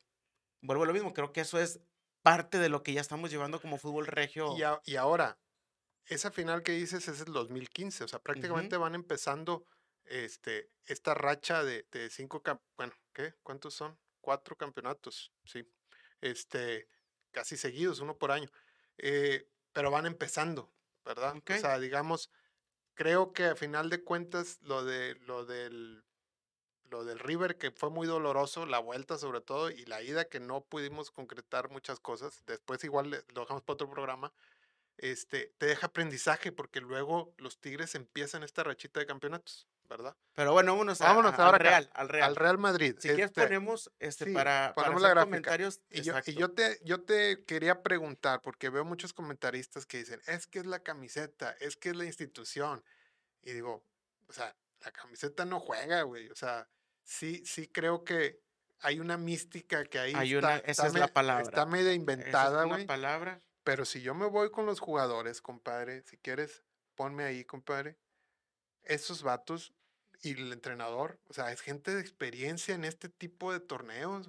vuelvo 0.62 0.84
a 0.84 0.86
lo 0.86 0.92
mismo, 0.92 1.12
creo 1.12 1.32
que 1.32 1.40
eso 1.40 1.58
es 1.60 1.80
parte 2.22 2.58
de 2.58 2.68
lo 2.68 2.82
que 2.82 2.92
ya 2.92 3.00
estamos 3.00 3.30
llevando 3.30 3.60
como 3.60 3.78
fútbol 3.78 4.06
regio. 4.06 4.56
Y, 4.56 4.62
a- 4.62 4.80
y 4.84 4.96
ahora, 4.96 5.38
esa 6.06 6.30
final 6.30 6.62
que 6.62 6.72
dices 6.72 7.08
es 7.08 7.20
el 7.20 7.32
2015, 7.32 8.04
o 8.04 8.08
sea, 8.08 8.18
prácticamente 8.18 8.76
van 8.76 8.94
empezando 8.94 9.64
este, 10.04 10.70
esta 10.86 11.14
racha 11.14 11.62
de, 11.64 11.86
de 11.92 12.10
cinco, 12.10 12.42
bueno, 12.76 12.94
¿qué? 13.12 13.34
¿Cuántos 13.42 13.74
son? 13.74 13.98
cuatro 14.20 14.56
campeonatos, 14.56 15.32
sí. 15.44 15.66
Este, 16.20 16.86
casi 17.30 17.56
seguidos, 17.56 18.00
uno 18.00 18.16
por 18.18 18.32
año. 18.32 18.50
Eh, 18.98 19.48
pero 19.72 19.90
van 19.90 20.06
empezando, 20.06 20.72
¿verdad? 21.04 21.36
O 21.36 21.58
sea, 21.58 21.78
digamos, 21.78 22.30
creo 22.94 23.32
que 23.32 23.44
a 23.44 23.56
final 23.56 23.90
de 23.90 24.02
cuentas 24.02 24.58
lo 24.62 24.84
de 24.84 25.14
lo 25.26 25.44
del 25.44 26.04
lo 26.90 27.04
del 27.04 27.18
River 27.18 27.58
que 27.58 27.70
fue 27.70 27.90
muy 27.90 28.06
doloroso, 28.06 28.66
la 28.66 28.78
vuelta 28.78 29.18
sobre 29.18 29.40
todo 29.40 29.70
y 29.70 29.84
la 29.84 30.02
ida 30.02 30.24
que 30.26 30.40
no 30.40 30.64
pudimos 30.64 31.10
concretar 31.10 31.70
muchas 31.70 32.00
cosas. 32.00 32.42
Después 32.46 32.82
igual 32.84 33.10
lo 33.34 33.40
dejamos 33.42 33.62
para 33.62 33.74
otro 33.74 33.90
programa. 33.90 34.32
Este, 34.96 35.54
te 35.58 35.66
deja 35.66 35.88
aprendizaje 35.88 36.50
porque 36.50 36.80
luego 36.80 37.34
los 37.38 37.60
Tigres 37.60 37.94
empiezan 37.94 38.42
esta 38.42 38.64
rachita 38.64 39.00
de 39.00 39.06
campeonatos, 39.06 39.68
¿verdad? 39.88 40.16
Pero 40.34 40.52
bueno, 40.52 40.72
vámonos, 40.72 41.00
a- 41.00 41.06
Vámonos 41.06 41.38
a- 41.38 41.46
ahora 41.46 41.56
al 41.56 41.60
Real, 41.62 41.90
al 41.94 42.08
Real. 42.08 42.28
Al 42.28 42.36
Real 42.36 42.58
Madrid. 42.58 42.94
Si 42.98 43.08
quieres 43.08 43.26
este, 43.26 43.42
ponemos 43.42 43.90
este 43.98 44.26
sí, 44.26 44.32
para, 44.32 44.72
para 44.74 44.86
ponemos 44.86 45.02
hacer 45.02 45.14
gráfica. 45.14 45.26
comentarios. 45.30 45.80
Y 45.90 46.02
yo, 46.02 46.12
y 46.14 46.16
exacto. 46.18 46.30
yo 46.32 46.50
te, 46.52 46.80
yo 46.84 47.00
te 47.02 47.44
quería 47.44 47.82
preguntar, 47.82 48.40
porque 48.42 48.68
veo 48.70 48.84
muchos 48.84 49.12
comentaristas 49.12 49.86
que 49.86 49.98
dicen, 49.98 50.20
es 50.26 50.46
que 50.46 50.58
es 50.60 50.66
la 50.66 50.80
camiseta, 50.80 51.56
es 51.60 51.76
que 51.76 51.90
es 51.90 51.96
la 51.96 52.04
institución. 52.04 52.84
Y 53.42 53.52
digo, 53.52 53.84
o 54.28 54.32
sea, 54.32 54.54
la 54.80 54.92
camiseta 54.92 55.44
no 55.44 55.58
juega, 55.60 56.02
güey. 56.02 56.28
O 56.30 56.36
sea, 56.36 56.68
sí, 57.02 57.42
sí 57.46 57.66
creo 57.68 58.04
que 58.04 58.40
hay 58.80 59.00
una 59.00 59.16
mística 59.16 59.84
que 59.84 59.98
ahí 59.98 60.12
Hay 60.14 60.34
está, 60.34 60.46
una- 60.46 60.56
esa 60.58 60.70
está 60.70 60.86
es 60.86 60.94
la 60.94 61.08
palabra. 61.08 61.42
Está 61.44 61.66
medio 61.66 61.92
inventada, 61.92 62.60
es 62.60 62.66
una 62.66 62.74
güey. 62.76 62.86
palabra. 62.86 63.40
Pero 63.64 63.84
si 63.84 64.00
yo 64.02 64.14
me 64.14 64.26
voy 64.26 64.50
con 64.50 64.66
los 64.66 64.80
jugadores, 64.80 65.40
compadre, 65.42 66.02
si 66.02 66.16
quieres, 66.16 66.62
ponme 66.94 67.24
ahí, 67.24 67.44
compadre. 67.44 67.98
Esos 68.82 69.22
vatos 69.22 69.74
y 70.22 70.32
el 70.32 70.52
entrenador, 70.52 71.20
o 71.26 71.32
sea, 71.32 71.52
es 71.52 71.60
gente 71.60 71.94
de 71.94 72.00
experiencia 72.00 72.74
en 72.74 72.84
este 72.84 73.08
tipo 73.08 73.52
de 73.52 73.60
torneos. 73.60 74.28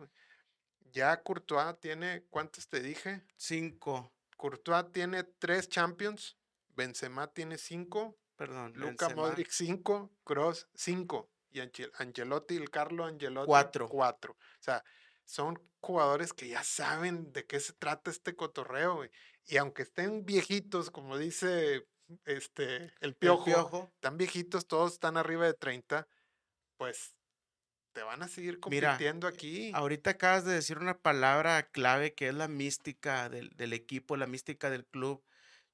Ya 0.91 1.21
Courtois 1.21 1.79
tiene, 1.79 2.23
¿cuántos 2.29 2.67
te 2.67 2.81
dije? 2.81 3.23
Cinco, 3.37 4.11
Courtois 4.37 4.91
tiene 4.91 5.23
tres 5.23 5.69
Champions, 5.69 6.37
Benzema 6.75 7.27
tiene 7.33 7.57
cinco, 7.57 8.17
perdón. 8.35 8.73
Luca 8.75 9.07
Benzema, 9.07 9.21
Modric 9.27 9.49
cinco, 9.51 10.11
Cross 10.23 10.67
cinco 10.73 11.29
y 11.51 11.59
Angel- 11.59 11.91
Angelotti, 11.97 12.55
el 12.55 12.69
Carlo 12.69 13.05
Angelotti 13.05 13.47
Cuatro. 13.47 13.87
cuatro. 13.89 14.33
O 14.33 14.63
sea, 14.63 14.83
son 15.25 15.61
jugadores 15.79 16.33
que 16.33 16.47
ya 16.47 16.63
saben 16.63 17.31
de 17.33 17.45
qué 17.45 17.59
se 17.59 17.73
trata 17.73 18.09
este 18.09 18.35
cotorreo. 18.35 19.03
Y 19.45 19.57
aunque 19.57 19.83
estén 19.83 20.25
viejitos, 20.25 20.89
como 20.89 21.17
dice 21.17 21.87
este 22.25 22.75
el 22.75 22.91
el 23.01 23.15
piojo, 23.15 23.89
tan 23.99 24.17
viejitos, 24.17 24.67
todos 24.67 24.93
están 24.93 25.17
arriba 25.17 25.45
de 25.45 25.53
30, 25.53 26.07
pues 26.77 27.15
te 27.93 28.03
van 28.03 28.21
a 28.23 28.27
seguir 28.27 28.59
Mira, 28.69 28.93
compitiendo 28.93 29.27
aquí. 29.27 29.71
Ahorita 29.73 30.11
acabas 30.11 30.45
de 30.45 30.53
decir 30.53 30.77
una 30.77 30.99
palabra 30.99 31.69
clave 31.71 32.13
que 32.13 32.27
es 32.29 32.33
la 32.33 32.47
mística 32.47 33.29
del, 33.29 33.49
del 33.57 33.73
equipo, 33.73 34.17
la 34.17 34.27
mística 34.27 34.69
del 34.69 34.85
club. 34.85 35.23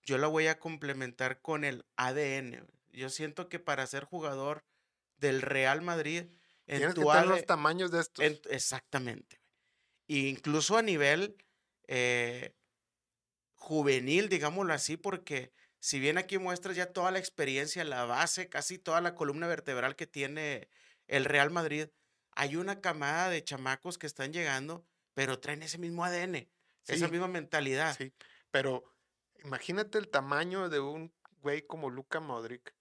Yo 0.03 0.17
la 0.17 0.27
voy 0.27 0.47
a 0.47 0.59
complementar 0.59 1.41
con 1.41 1.63
el 1.63 1.85
ADN. 1.97 2.65
Yo 2.91 3.09
siento 3.09 3.49
que 3.49 3.59
para 3.59 3.85
ser 3.87 4.05
jugador 4.05 4.63
del 5.17 5.41
Real 5.41 5.81
Madrid, 5.81 6.23
en 6.67 6.77
Tienes 6.77 6.95
que 6.95 7.01
tu 7.01 7.07
tener 7.11 7.27
los 7.27 7.45
tamaños 7.45 7.91
de 7.91 8.01
estos. 8.01 8.25
en- 8.25 8.39
exactamente. 8.49 9.41
E 10.07 10.17
incluso 10.29 10.77
a 10.77 10.81
nivel 10.81 11.37
eh, 11.87 12.53
juvenil, 13.55 14.29
digámoslo 14.29 14.73
así, 14.73 14.97
porque 14.97 15.51
si 15.85 15.99
bien 15.99 16.17
aquí 16.17 16.39
muestras 16.39 16.75
ya 16.75 16.87
toda 16.91 17.11
la 17.11 17.19
experiencia, 17.19 17.83
la 17.83 18.05
base, 18.05 18.49
casi 18.49 18.79
toda 18.79 19.01
la 19.01 19.13
columna 19.13 19.45
vertebral 19.45 19.95
que 19.95 20.07
tiene 20.07 20.67
el 21.05 21.25
Real 21.25 21.51
Madrid, 21.51 21.89
hay 22.31 22.55
una 22.55 22.81
camada 22.81 23.29
de 23.29 23.43
chamacos 23.43 23.99
que 23.99 24.07
están 24.07 24.33
llegando, 24.33 24.83
pero 25.13 25.39
traen 25.39 25.61
ese 25.61 25.77
mismo 25.77 26.03
ADN, 26.03 26.49
esa 26.87 27.07
misma 27.07 27.27
mentalidad. 27.27 27.95
Sí, 27.95 28.11
pero 28.49 28.83
imagínate 29.43 29.99
el 29.99 30.07
tamaño 30.07 30.69
de 30.69 30.79
un 30.79 31.13
güey 31.41 31.61
como 31.61 31.91
Luka 31.91 32.19
Modric, 32.19 32.73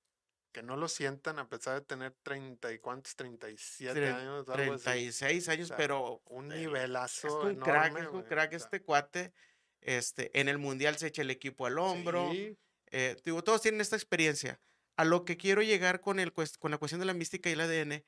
que 0.51 0.63
no 0.63 0.79
lo 0.79 0.89
sientan 0.89 1.39
a 1.39 1.47
pesar 1.51 1.75
de 1.75 1.85
tener 1.85 2.13
treinta 2.23 2.73
y 2.73 2.79
cuántos, 2.79 3.17
37 3.17 4.01
Tre- 4.01 4.15
años, 4.15 4.49
algo 4.49 4.73
así. 4.77 4.85
36 4.85 5.49
años, 5.51 5.69
sea, 5.69 5.77
pero 5.77 6.23
Un 6.25 6.51
el- 6.53 6.61
nivelazo 6.61 7.27
es 7.29 7.35
un 7.57 7.61
crack, 7.61 7.99
es 7.99 8.07
un 8.09 8.23
crack 8.23 8.49
o 8.55 8.59
sea, 8.59 8.65
este 8.65 8.81
cuate. 8.83 9.35
Este, 9.83 10.41
en 10.41 10.49
el 10.49 10.57
mundial 10.57 10.97
se 10.97 11.09
echa 11.09 11.21
el 11.21 11.31
equipo 11.31 11.67
al 11.67 11.79
hombro. 11.79 12.31
sí, 12.33 12.57
eh, 12.95 13.17
digo, 13.25 13.43
todos 13.45 13.63
tienen 13.63 13.81
esta 13.81 13.97
experiencia. 13.97 14.61
A 14.97 15.05
lo 15.05 15.25
que 15.25 15.37
quiero 15.37 15.63
llegar 15.63 16.01
con, 16.01 16.21
el, 16.21 16.33
con 16.33 16.71
la 16.71 16.79
cuestión 16.79 17.01
de 17.01 17.07
la 17.07 17.15
mística 17.15 17.51
y 17.51 17.55
el 17.55 17.61
ADN, 17.61 18.05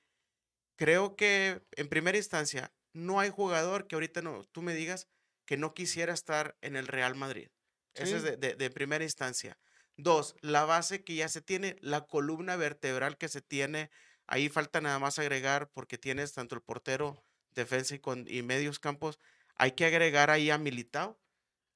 creo 0.76 1.16
que 1.16 1.62
en 1.72 1.88
primera 1.88 2.16
instancia 2.18 2.74
no 2.92 3.20
hay 3.20 3.30
jugador 3.30 3.86
que 3.86 3.96
ahorita 3.96 4.22
no, 4.22 4.44
tú 4.52 4.62
me 4.62 4.74
digas 4.74 5.08
que 5.46 5.56
no 5.56 5.74
quisiera 5.74 6.12
estar 6.14 6.56
en 6.60 6.76
el 6.76 6.86
Real 6.86 7.14
Madrid. 7.14 7.48
Ese 7.94 8.16
es 8.16 8.22
Sí. 8.22 8.28
de, 8.30 8.36
de- 8.36 8.54
de 8.56 8.70
primera 8.70 9.04
instancia. 9.04 9.58
Dos, 9.96 10.34
la 10.40 10.64
base 10.64 11.04
que 11.04 11.14
ya 11.16 11.28
se 11.28 11.40
tiene, 11.42 11.76
la 11.80 12.06
columna 12.06 12.56
vertebral 12.56 13.16
que 13.18 13.28
se 13.28 13.40
tiene. 13.42 13.90
Ahí 14.26 14.48
falta 14.48 14.80
nada 14.80 14.98
más 14.98 15.18
agregar, 15.18 15.70
porque 15.72 15.98
tienes 15.98 16.32
tanto 16.34 16.54
el 16.54 16.62
portero, 16.62 17.24
defensa 17.50 17.94
y, 17.94 18.00
con, 18.00 18.26
y 18.28 18.42
medios 18.42 18.78
campos. 18.80 19.18
Hay 19.56 19.72
que 19.72 19.86
agregar 19.86 20.30
ahí 20.30 20.50
a 20.50 20.58
Militao, 20.58 21.18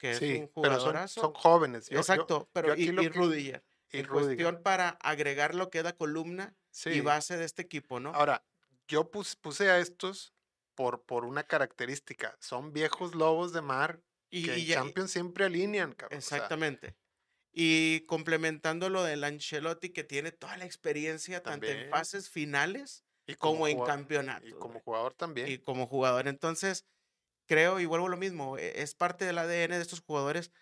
que 0.00 0.14
sí, 0.16 0.32
es 0.32 0.40
un 0.40 0.50
pero 0.62 0.74
son, 0.74 0.80
jugadorazo. 0.80 1.20
son 1.20 1.34
jóvenes. 1.34 1.86
yo- 1.88 1.94
yo- 1.94 2.00
Exacto, 2.00 2.48
pero 2.52 2.72
aquí 2.72 2.82
y, 2.84 2.92
lo 2.92 3.02
y 3.02 3.08
Rudiger. 3.08 3.62
y 3.92 3.98
en 3.98 4.06
Rudiger, 4.06 4.26
cuestión 4.26 4.62
para 4.62 4.88
agregar 5.00 5.54
lo 5.54 5.70
que 5.70 5.78
es 5.78 5.84
la 5.84 5.94
columna 5.94 6.54
y 6.56 6.64
sí. 6.72 7.00
base 7.02 7.36
de 7.36 7.44
este 7.44 7.62
equipo, 7.62 8.00
¿no? 8.00 8.10
Ahora, 8.14 8.44
yo 8.88 9.10
pus- 9.10 9.36
puse 9.36 9.70
a 9.70 9.78
estos 9.78 10.34
por, 10.74 11.02
por 11.04 11.24
una 11.24 11.42
característica. 11.44 12.36
Son 12.40 12.72
viejos 12.72 13.14
lobos 13.14 13.52
de 13.52 13.60
mar 13.60 14.00
y, 14.30 14.44
que 14.46 14.58
y 14.58 14.62
en 14.62 14.68
y- 14.68 14.72
Champions 14.74 15.10
siempre 15.10 15.44
alinean, 15.44 15.92
cabrón. 15.92 16.18
o 16.18 16.20
sea, 16.22 16.38
exactamente. 16.38 16.96
Y 17.52 18.00
complementando 18.06 18.88
lo 18.90 19.02
del 19.02 19.24
Ancelotti, 19.24 19.90
que 19.90 20.04
tiene 20.04 20.30
toda 20.32 20.56
la 20.56 20.64
experiencia, 20.64 21.42
tanto 21.42 21.66
en 21.66 21.72
También. 21.72 21.90
fases 21.90 22.30
finales 22.30 23.04
y 23.26 23.34
como, 23.34 23.66
en 23.66 23.76
jugado- 23.76 23.96
campeonatos. 23.96 24.48
Y 24.48 24.52
como 24.52 24.80
jugador 24.80 25.14
también. 25.14 25.48
y 25.48 25.58
como 25.58 25.86
jugador. 25.88 26.28
Entonces, 26.28 26.84
creo, 27.50 27.80
y 27.80 27.84
vuelvo 27.84 28.06
a 28.06 28.10
lo 28.10 28.16
mismo, 28.16 28.58
e- 28.58 28.80
es 28.80 28.94
parte 28.94 29.24
del 29.24 29.36
ADN 29.36 29.74
de 29.74 29.82
estos 29.82 30.02
jugadores 30.02 30.52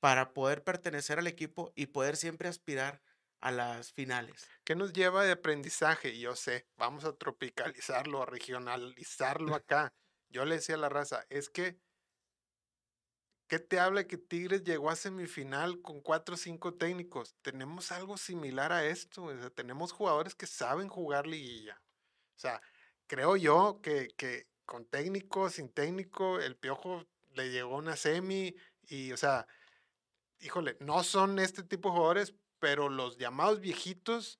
para 0.00 0.32
poder 0.34 0.62
pertenecer 0.62 1.18
al 1.18 1.26
equipo 1.26 1.72
y 1.74 1.86
poder 1.86 2.16
siempre 2.16 2.48
aspirar 2.48 3.02
a 3.40 3.50
las 3.50 3.92
finales. 3.92 4.48
¿Qué 4.64 4.76
nos 4.76 4.92
lleva 4.92 5.24
de 5.24 5.32
aprendizaje? 5.32 6.16
Yo 6.20 6.36
sé, 6.36 6.68
vamos 6.76 7.04
a 7.04 7.16
tropicalizarlo, 7.16 8.22
a 8.22 8.26
regionalizarlo 8.26 9.54
acá. 9.56 9.92
Yo 10.28 10.44
le 10.44 10.56
decía 10.56 10.76
a 10.76 10.78
la 10.78 10.88
raza, 10.88 11.26
es 11.28 11.50
que, 11.50 11.80
¿qué 13.48 13.58
te 13.58 13.80
habla 13.80 14.06
que 14.06 14.18
Tigres 14.18 14.62
llegó 14.62 14.90
a 14.90 14.96
semifinal 14.96 15.80
con 15.82 16.00
cuatro 16.00 16.34
o 16.34 16.38
cinco 16.38 16.74
técnicos? 16.74 17.34
Tenemos 17.42 17.90
algo 17.92 18.16
similar 18.16 18.72
a 18.72 18.84
esto, 18.86 19.24
o 19.24 19.36
sea, 19.36 19.50
tenemos 19.50 19.92
jugadores 19.92 20.34
que 20.34 20.46
saben 20.46 20.88
jugar 20.88 21.26
liguilla. 21.26 21.82
O 22.36 22.40
sea, 22.40 22.62
creo 23.08 23.36
yo 23.36 23.80
que, 23.82 24.08
que 24.16 24.48
con 24.68 24.84
técnico, 24.84 25.48
sin 25.48 25.70
técnico, 25.70 26.38
el 26.40 26.54
Piojo 26.54 27.06
le 27.32 27.50
llegó 27.50 27.76
una 27.76 27.96
semi 27.96 28.54
y, 28.82 29.12
o 29.12 29.16
sea, 29.16 29.46
híjole, 30.40 30.76
no 30.78 31.02
son 31.02 31.38
este 31.38 31.62
tipo 31.62 31.88
de 31.88 31.96
jugadores, 31.96 32.34
pero 32.58 32.90
los 32.90 33.16
llamados 33.16 33.60
viejitos, 33.60 34.38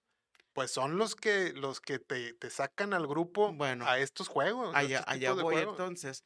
pues 0.52 0.70
son 0.70 0.98
los 0.98 1.16
que, 1.16 1.54
los 1.54 1.80
que 1.80 1.98
te, 1.98 2.34
te 2.34 2.50
sacan 2.50 2.92
al 2.92 3.06
grupo 3.06 3.54
Bueno, 3.54 3.86
a 3.86 3.98
estos 3.98 4.28
juegos. 4.28 4.76
Allá, 4.76 4.98
estos 4.98 5.14
allá 5.14 5.32
voy 5.32 5.54
juegos. 5.54 5.78
entonces. 5.78 6.24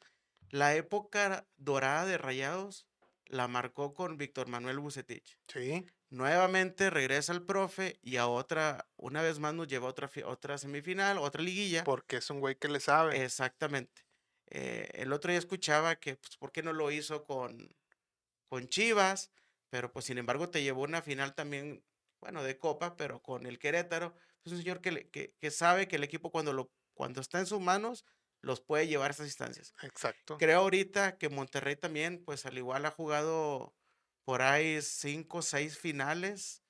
La 0.51 0.75
época 0.75 1.47
dorada 1.57 2.05
de 2.05 2.19
Rayados 2.19 2.89
la 3.27 3.47
marcó 3.47 3.95
con 3.95 4.19
Víctor 4.19 4.49
Manuel 4.49 4.81
Bucetich. 4.81 5.39
Sí, 5.47 5.87
Nuevamente 6.13 6.91
regresa 6.91 7.33
el 7.33 7.43
profe 7.45 7.99
y 8.03 8.17
a 8.19 8.27
otra, 8.27 8.91
una 8.97 9.23
vez 9.23 9.39
más 9.39 9.55
nos 9.55 9.67
lleva 9.67 9.87
a 9.87 9.91
otra, 9.91 10.11
otra 10.27 10.59
semifinal, 10.59 11.17
otra 11.19 11.43
liguilla. 11.43 11.85
porque 11.85 12.17
es 12.19 12.29
un 12.31 12.41
güey 12.41 12.57
que 12.57 12.69
le 12.69 12.81
sabe. 12.81 13.25
Exactamente. 13.25 14.03
Eh, 14.51 14.91
el 14.95 15.13
otro 15.13 15.31
día 15.31 15.39
escuchaba 15.39 15.97
que, 15.97 16.17
pues, 16.17 16.37
¿por 16.37 16.53
qué 16.53 16.63
no 16.63 16.73
lo 16.75 16.91
hizo 16.91 17.25
con, 17.25 17.75
con 18.49 18.69
Chivas? 18.69 19.33
Pero, 19.71 19.93
pues, 19.93 20.05
sin 20.07 20.19
embargo, 20.19 20.51
te 20.51 20.63
llevó 20.63 20.83
una 20.83 21.03
final 21.03 21.35
también, 21.35 21.85
bueno, 22.21 22.43
de 22.43 22.59
Copa, 22.59 22.97
pero 22.97 23.23
con 23.23 23.47
el 23.47 23.59
Querétaro. 23.59 24.15
Es 24.45 24.53
un 24.53 24.59
señor 24.59 24.81
que, 24.83 24.93
le- 24.93 25.11
que, 25.11 25.35
que 25.41 25.51
sabe 25.51 25.89
que 25.89 25.97
el 25.97 26.05
equipo 26.05 26.31
cuando, 26.31 26.53
lo, 26.53 26.73
cuando 26.95 27.21
está 27.23 27.39
en 27.39 27.47
sus 27.47 27.61
manos 27.61 28.05
los 28.43 28.61
puede 28.61 28.87
llevar 28.89 29.11
a 29.11 29.13
estas 29.13 29.27
instancias. 29.29 29.75
Exacto. 29.89 30.35
Creo 30.39 30.61
ahorita 30.61 31.19
que 31.19 31.29
Monterrey 31.29 31.77
también, 31.77 32.25
pues, 32.25 32.47
al 32.47 32.59
igual 32.59 32.85
ha 32.87 32.91
jugado 32.91 33.77
por 34.25 34.43
ahí 34.43 34.81
cinco 34.83 35.39
o 35.39 35.43
seis 35.43 35.79
finales, 35.79 36.62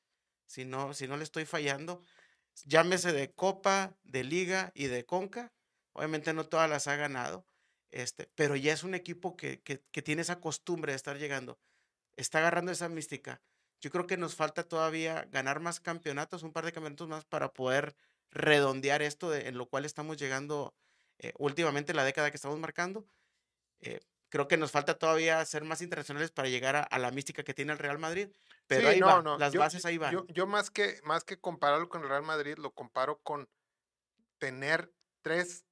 si 0.46 0.64
no, 0.64 0.94
si 0.94 1.07
no 1.07 1.16
le 1.16 1.24
estoy 1.24 1.44
fallando. 1.44 2.03
Llámese 2.64 3.12
de 3.12 3.32
Copa, 3.32 3.96
de 4.03 4.24
Liga 4.24 4.72
y 4.74 4.86
de 4.86 5.05
Conca. 5.05 5.53
Obviamente 5.94 6.32
no 6.32 6.46
todas 6.46 6.68
las 6.68 6.86
ha 6.88 6.96
ganado, 6.96 7.46
este, 7.90 8.30
pero 8.34 8.57
ya 8.57 8.72
es 8.72 8.82
un 8.82 8.94
equipo 8.94 9.36
que, 9.36 9.61
que, 9.62 9.82
que 9.90 10.03
tiene 10.03 10.22
esa 10.22 10.40
costumbre 10.40 10.92
de 10.92 10.96
estar 10.96 11.18
llegando. 11.18 11.59
Está 12.16 12.38
agarrando 12.38 12.72
esa 12.72 12.88
mística. 12.88 13.42
Yo 13.80 13.90
creo 13.90 14.07
que 14.07 14.16
nos 14.16 14.34
falta 14.34 14.62
todavía 14.62 15.26
ganar 15.30 15.61
más 15.61 15.80
campeonatos, 15.80 16.42
un 16.44 16.53
par 16.53 16.64
de 16.64 16.72
campeonatos 16.72 17.09
más 17.09 17.24
para 17.24 17.53
poder 17.53 17.94
redondear 18.30 19.03
esto 19.03 19.34
en 19.34 19.59
lo 19.59 19.68
cual 19.68 19.84
estamos 19.84 20.16
llegando 20.16 20.74
eh, 21.18 21.32
últimamente, 21.38 21.92
la 21.92 22.05
década 22.05 22.30
que 22.30 22.36
estamos 22.36 22.59
marcando. 22.59 23.07
Eh, 23.80 24.00
creo 24.33 24.49
que 24.49 24.57
nos 24.57 24.70
falta 24.70 24.99
todavía 24.99 25.45
ser 25.45 25.62
más 25.62 25.83
internacionales 25.83 26.30
para 26.30 26.49
llegar 26.49 26.74
a, 26.74 26.80
a 26.85 26.99
la 26.99 27.11
mística 27.11 27.45
que 27.45 27.53
tiene 27.53 27.72
el 27.72 27.78
Real 27.78 27.99
Madrid. 27.99 28.30
Pero 28.66 28.89
Sí, 28.89 28.95
ahí 28.95 29.01
no, 29.01 29.07
va, 29.07 29.22
no, 29.22 29.37
las 29.37 29.53
yo- 29.53 29.61
bases 29.61 29.85
ahí 29.85 29.99
van. 29.99 30.11
Yo, 30.14 30.26
yo 30.28 30.47
más 30.47 30.70
que 30.70 30.99
más 31.05 31.22
que 31.22 31.39
compararlo 31.39 31.91
con 31.91 32.03
el 32.03 32.09
Real 32.09 32.22
Madrid, 32.22 32.57
lo 32.57 32.72
comparo 32.72 33.18
con 33.20 33.47
tener 34.39 34.91
tres, 35.20 35.66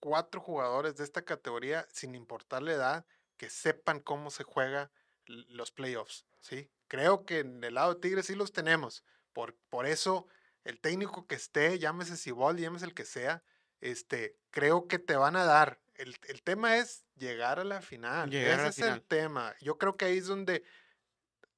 cuatro 0.00 0.40
jugadores 0.40 0.96
de 0.96 1.02
esta 1.04 1.22
categoría, 1.24 1.86
sin 1.90 2.14
importar 2.14 2.62
la 2.62 2.72
edad, 2.72 3.06
que 3.36 3.50
sepan 3.50 3.98
cómo 3.98 4.30
se 4.30 4.44
juega 4.44 4.92
los 5.26 5.72
playoffs. 5.72 6.24
¿sí? 6.40 6.70
Creo 6.86 7.24
que 7.26 7.40
en 7.40 7.64
el 7.64 7.74
lado 7.74 7.94
de 7.94 8.00
Tigres 8.00 8.26
sí 8.26 8.36
los 8.36 8.52
tenemos. 8.52 9.04
Por, 9.32 9.56
por 9.68 9.86
eso, 9.86 10.28
el 10.62 10.80
técnico 10.80 11.26
que 11.26 11.34
esté, 11.34 11.80
llámese 11.80 12.16
Siboldi, 12.16 12.62
llámese 12.62 12.84
el 12.84 12.94
que 12.94 13.04
sea, 13.04 13.42
este, 13.80 14.38
creo 14.50 14.86
que 14.86 14.98
te 15.00 15.16
van 15.16 15.34
a 15.34 15.44
dar. 15.44 15.80
El, 15.94 16.16
el 16.28 16.42
tema 16.42 16.76
es 16.78 17.06
llegar 17.14 17.60
a 17.60 17.64
la 17.64 17.80
final. 17.80 18.30
Llegar 18.30 18.58
Ese 18.58 18.66
la 18.66 18.70
es 18.70 18.76
final. 18.76 18.98
el 18.98 19.06
tema. 19.06 19.54
Yo 19.60 19.78
creo 19.78 19.96
que 19.96 20.06
ahí 20.06 20.18
es 20.18 20.26
donde 20.26 20.64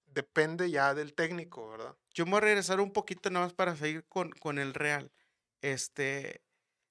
depende 0.07 0.71
ya 0.71 0.95
del 0.95 1.15
técnico, 1.15 1.69
¿verdad? 1.69 1.97
Yo 2.15 2.25
me 2.25 2.33
voy 2.33 2.39
a 2.39 2.41
regresar 2.43 2.81
un 2.81 2.93
poquito 2.93 3.31
nada 3.31 3.47
más 3.47 3.55
para 3.55 3.77
seguir 3.77 4.07
con, 4.09 4.31
con 4.33 4.59
el 4.59 4.75
Real. 4.75 5.13
Este, 5.61 6.43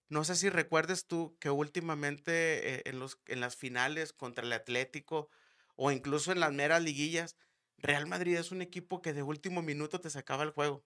no 0.10 0.24
sé 0.24 0.36
si 0.36 0.50
recuerdes 0.50 1.08
tú 1.08 1.38
que 1.40 1.50
últimamente 1.50 2.76
eh, 2.78 2.82
en, 2.86 3.00
los, 3.00 3.20
en 3.28 3.42
las 3.42 3.56
finales 3.56 4.14
contra 4.14 4.46
el 4.46 4.54
Atlético 4.54 5.30
o 5.76 5.92
incluso 5.92 6.32
en 6.32 6.40
las 6.40 6.54
meras 6.54 6.82
liguillas, 6.84 7.38
Real 7.78 8.08
Madrid 8.08 8.38
es 8.38 8.52
un 8.52 8.62
equipo 8.62 9.02
que 9.02 9.14
de 9.14 9.24
último 9.24 9.62
minuto 9.62 10.02
te 10.02 10.10
sacaba 10.10 10.44
el 10.44 10.52
juego 10.52 10.86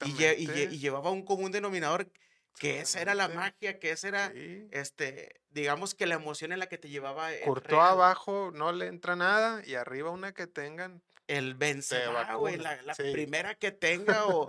y, 0.00 0.14
lle- 0.16 0.36
y 0.38 0.52
lle- 0.52 0.68
y 0.70 0.78
Exactamente, 0.78 0.78
llevaba 0.78 1.10
un 1.10 1.24
común 1.24 1.52
denominador 1.52 2.12
que 2.58 2.80
esa 2.80 3.00
era 3.00 3.14
la 3.14 3.28
exactamente, 3.28 3.28
magia, 3.28 3.78
que 3.78 3.90
esa 3.92 4.08
era, 4.08 4.34
sí. 4.34 4.70
este, 4.70 5.42
digamos 5.58 5.94
que 5.94 6.06
la 6.06 6.14
emoción 6.14 6.52
en 6.52 6.58
la 6.58 6.68
que 6.68 6.78
te 6.78 6.88
llevaba 6.88 7.30
Real. 7.30 7.80
abajo 7.80 8.50
no 8.54 8.72
le 8.72 8.86
entra 8.86 9.16
nada 9.16 9.62
y 9.66 9.74
arriba 9.74 10.10
una 10.10 10.32
que 10.32 10.46
tengan. 10.46 11.02
el 11.26 11.54
Benzema, 11.54 12.34
güey, 12.34 12.56
la, 12.56 12.80
la 12.82 12.94
sí. 12.94 13.02
primera 13.12 13.54
que 13.54 13.70
tenga 13.70 14.26
o, 14.26 14.46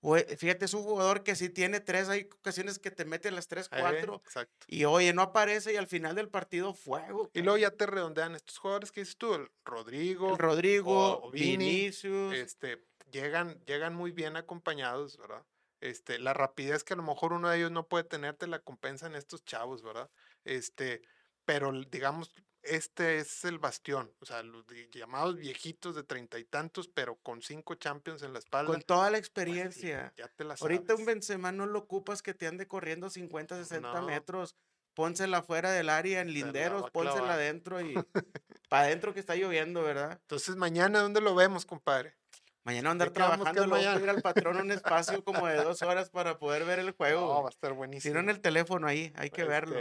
o, 0.00 0.16
eh, 0.16 0.36
fíjate, 0.36 0.64
es 0.64 0.74
un 0.74 0.82
jugador 0.82 1.22
que 1.22 1.34
sí 1.34 1.48
tiene 1.48 1.80
tres, 1.80 2.08
hay 2.08 2.28
ocasiones 2.40 2.78
que 2.78 2.90
te 2.90 3.04
mete 3.04 3.30
las 3.30 3.48
tres, 3.48 3.66
eh, 3.66 3.76
cuatro 3.80 4.22
exacto. 4.24 4.66
y 4.68 4.84
oye, 4.84 5.12
no 5.12 5.22
aparece 5.22 5.72
y 5.72 5.76
al 5.76 5.86
final 5.86 6.14
del 6.14 6.28
partido 6.28 6.74
fuego. 6.74 7.30
Y 7.34 7.42
luego 7.42 7.58
ya 7.58 7.70
te 7.70 7.86
redondean 7.86 8.34
estos 8.34 8.58
jugadores 8.58 8.92
que 8.92 9.00
dices 9.00 9.16
tú, 9.16 9.34
el 9.34 9.50
Rodrigo, 9.64 10.32
El 10.32 10.38
Rodrigo, 10.38 11.20
o 11.22 11.30
Vini, 11.30 11.56
Vinicius, 11.56 12.34
este, 12.34 12.84
llegan, 13.10 13.60
llegan 13.64 13.94
muy 13.94 14.12
bien 14.12 14.36
acompañados, 14.36 15.16
¿verdad? 15.18 15.44
Este, 15.80 16.18
la 16.18 16.34
rapidez 16.34 16.82
que 16.82 16.94
a 16.94 16.96
lo 16.96 17.04
mejor 17.04 17.32
uno 17.32 17.48
de 17.48 17.58
ellos 17.58 17.70
no 17.70 17.86
puede 17.86 18.02
tener, 18.04 18.34
te 18.34 18.48
la 18.48 18.58
compensan 18.58 19.14
estos 19.14 19.44
chavos, 19.44 19.82
¿verdad? 19.82 20.10
Este, 20.44 21.02
pero 21.44 21.72
digamos, 21.90 22.34
este 22.62 23.18
es 23.18 23.44
el 23.44 23.58
bastión, 23.58 24.12
o 24.20 24.26
sea, 24.26 24.42
los 24.42 24.64
llamados 24.92 25.36
viejitos 25.36 25.94
de 25.94 26.02
treinta 26.02 26.38
y 26.38 26.44
tantos, 26.44 26.88
pero 26.88 27.16
con 27.16 27.40
cinco 27.40 27.74
champions 27.76 28.22
en 28.22 28.32
la 28.32 28.38
espalda. 28.40 28.72
con 28.72 28.82
toda 28.82 29.10
la 29.10 29.18
experiencia. 29.18 30.12
ya 30.16 30.28
te 30.28 30.44
la 30.44 30.54
Ahorita 30.60 30.94
un 30.94 30.98
sabes. 31.00 31.06
Benzema 31.06 31.52
no 31.52 31.66
lo 31.66 31.78
ocupas 31.78 32.20
que 32.22 32.34
te 32.34 32.46
ande 32.46 32.66
corriendo 32.66 33.08
50, 33.10 33.56
60 33.56 34.00
No. 34.00 34.06
metros. 34.06 34.56
Pónsela 34.94 35.42
fuera 35.42 35.70
del 35.70 35.90
área 35.90 36.20
en 36.20 36.32
linderos, 36.32 36.90
pónsela 36.90 37.34
adentro 37.34 37.80
y 37.80 37.94
para 38.68 38.82
adentro 38.86 39.14
que 39.14 39.20
está 39.20 39.36
lloviendo, 39.36 39.82
¿verdad? 39.82 40.18
Entonces, 40.22 40.56
mañana, 40.56 41.00
¿dónde 41.00 41.20
lo 41.20 41.36
vemos, 41.36 41.64
compadre? 41.64 42.16
Mañana 42.64 42.90
andar 42.90 43.10
trabajando, 43.10 43.62
a 43.62 43.66
mañana? 43.68 43.94
pedir 43.94 44.10
al 44.10 44.20
patrón 44.22 44.56
un 44.56 44.72
espacio 44.72 45.22
como 45.22 45.46
de 45.46 45.54
dos 45.62 45.80
horas 45.82 46.10
para 46.10 46.38
poder 46.40 46.64
ver 46.64 46.80
el 46.80 46.90
juego. 46.90 47.20
No, 47.32 47.42
va 47.44 47.48
a 47.48 47.50
estar 47.50 47.70
Si 47.70 47.76
buenísimo. 47.76 48.14
no 48.14 48.20
en 48.20 48.28
el 48.30 48.40
teléfono 48.40 48.88
ahí, 48.88 49.12
hay 49.14 49.30
que 49.30 49.44
verlo. 49.44 49.78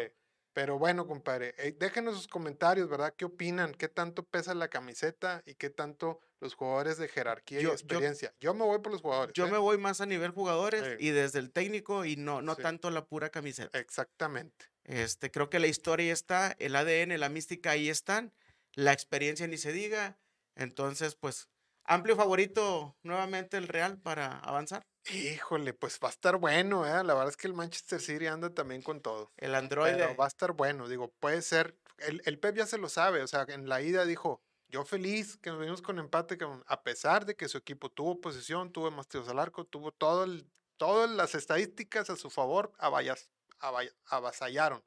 Pero 0.58 0.80
bueno, 0.80 1.06
compadre, 1.06 1.54
eh, 1.60 1.76
déjenos 1.78 2.16
sus 2.16 2.28
comentarios, 2.28 2.90
¿verdad? 2.90 3.14
¿Qué 3.16 3.26
opinan? 3.26 3.76
¿Qué 3.76 3.88
tanto 3.90 4.24
pesa 4.24 4.56
la 4.56 4.70
camiseta 4.70 5.44
y 5.46 5.54
qué 5.54 5.70
tanto 5.70 6.20
los 6.40 6.56
jugadores 6.56 6.98
de 6.98 7.08
jerarquía 7.08 7.60
Yo- 7.60 7.62
y 7.62 7.70
yo- 7.70 7.74
experiencia? 7.74 8.34
Yo, 8.40 8.56
me 8.56 8.66
voy 8.66 8.80
por 8.80 8.92
los 8.92 9.04
jugadores. 9.04 9.34
Yo 9.36 9.46
¿eh? 9.46 9.52
me 9.52 9.60
voy 9.60 9.78
más 9.78 10.02
a 10.02 10.08
nivel 10.08 10.32
jugadores 10.32 10.84
y 10.98 11.12
desde 11.12 11.38
el 11.38 11.52
técnico 11.52 12.06
y 12.06 12.16
no, 12.16 12.42
no 12.42 12.56
Sí. 12.56 12.64
tanto 12.64 12.90
la 12.90 13.06
pura 13.06 13.30
camiseta. 13.30 13.78
Exactamente. 13.78 14.66
Este, 14.84 15.30
creo 15.30 15.48
que 15.52 15.60
la 15.60 15.68
historia 15.68 16.12
está, 16.12 16.56
el 16.58 16.76
ADN, 16.76 17.20
la 17.20 17.30
mística 17.30 17.70
ahí 17.70 17.88
están, 17.90 18.34
la 18.74 18.94
experiencia 18.94 19.46
ni 19.46 19.60
se 19.60 19.72
diga. 19.72 20.18
Entonces, 20.56 21.14
pues, 21.14 21.50
amplio 21.84 22.16
favorito 22.16 22.98
nuevamente 23.04 23.58
el 23.58 23.68
Real 23.68 24.00
para 24.00 24.40
avanzar. 24.40 24.82
Híjole, 25.14 25.74
pues 25.74 26.00
va 26.04 26.08
a 26.10 26.12
estar 26.12 26.38
bueno, 26.38 26.86
¿eh? 26.86 27.04
La 27.04 27.14
verdad 27.14 27.30
es 27.30 27.38
que 27.38 27.48
el 27.48 27.54
Manchester 27.54 28.02
City 28.02 28.28
anda 28.28 28.50
también 28.54 28.82
con 28.82 29.02
todo. 29.02 29.32
El 29.38 29.56
androide. 29.56 29.96
Pero 29.98 30.16
va 30.18 30.26
a 30.26 30.28
estar 30.28 30.52
bueno, 30.54 30.88
digo, 30.90 31.12
puede 31.20 31.42
ser. 31.42 31.78
El, 31.98 32.22
el 32.26 32.40
Pep 32.40 32.56
ya 32.56 32.66
se 32.66 32.78
lo 32.78 32.90
sabe, 32.90 33.24
o 33.24 33.28
sea, 33.28 33.46
en 33.48 33.70
la 33.70 33.82
ida 33.82 34.06
dijo, 34.06 34.42
yo 34.68 34.84
feliz 34.86 35.38
que 35.38 35.50
nos 35.50 35.60
venimos 35.60 35.82
con 35.82 35.98
empate, 35.98 36.38
cabrón", 36.38 36.64
a 36.68 36.84
pesar 36.84 37.26
de 37.26 37.36
que 37.36 37.48
su 37.48 37.58
equipo 37.58 37.90
tuvo 37.90 38.20
posesión, 38.22 38.72
tuvo 38.72 38.92
más 38.92 39.08
tiros 39.08 39.30
al 39.30 39.40
arco, 39.40 39.66
tuvo 39.66 39.92
todo 39.92 40.26
el, 40.26 40.46
todas 40.78 41.10
las 41.10 41.36
estadísticas 41.36 42.10
a 42.10 42.16
su 42.18 42.30
favor, 42.30 42.72
avallas- 42.78 43.30
avall- 43.60 43.96
avasallaron. 44.06 44.84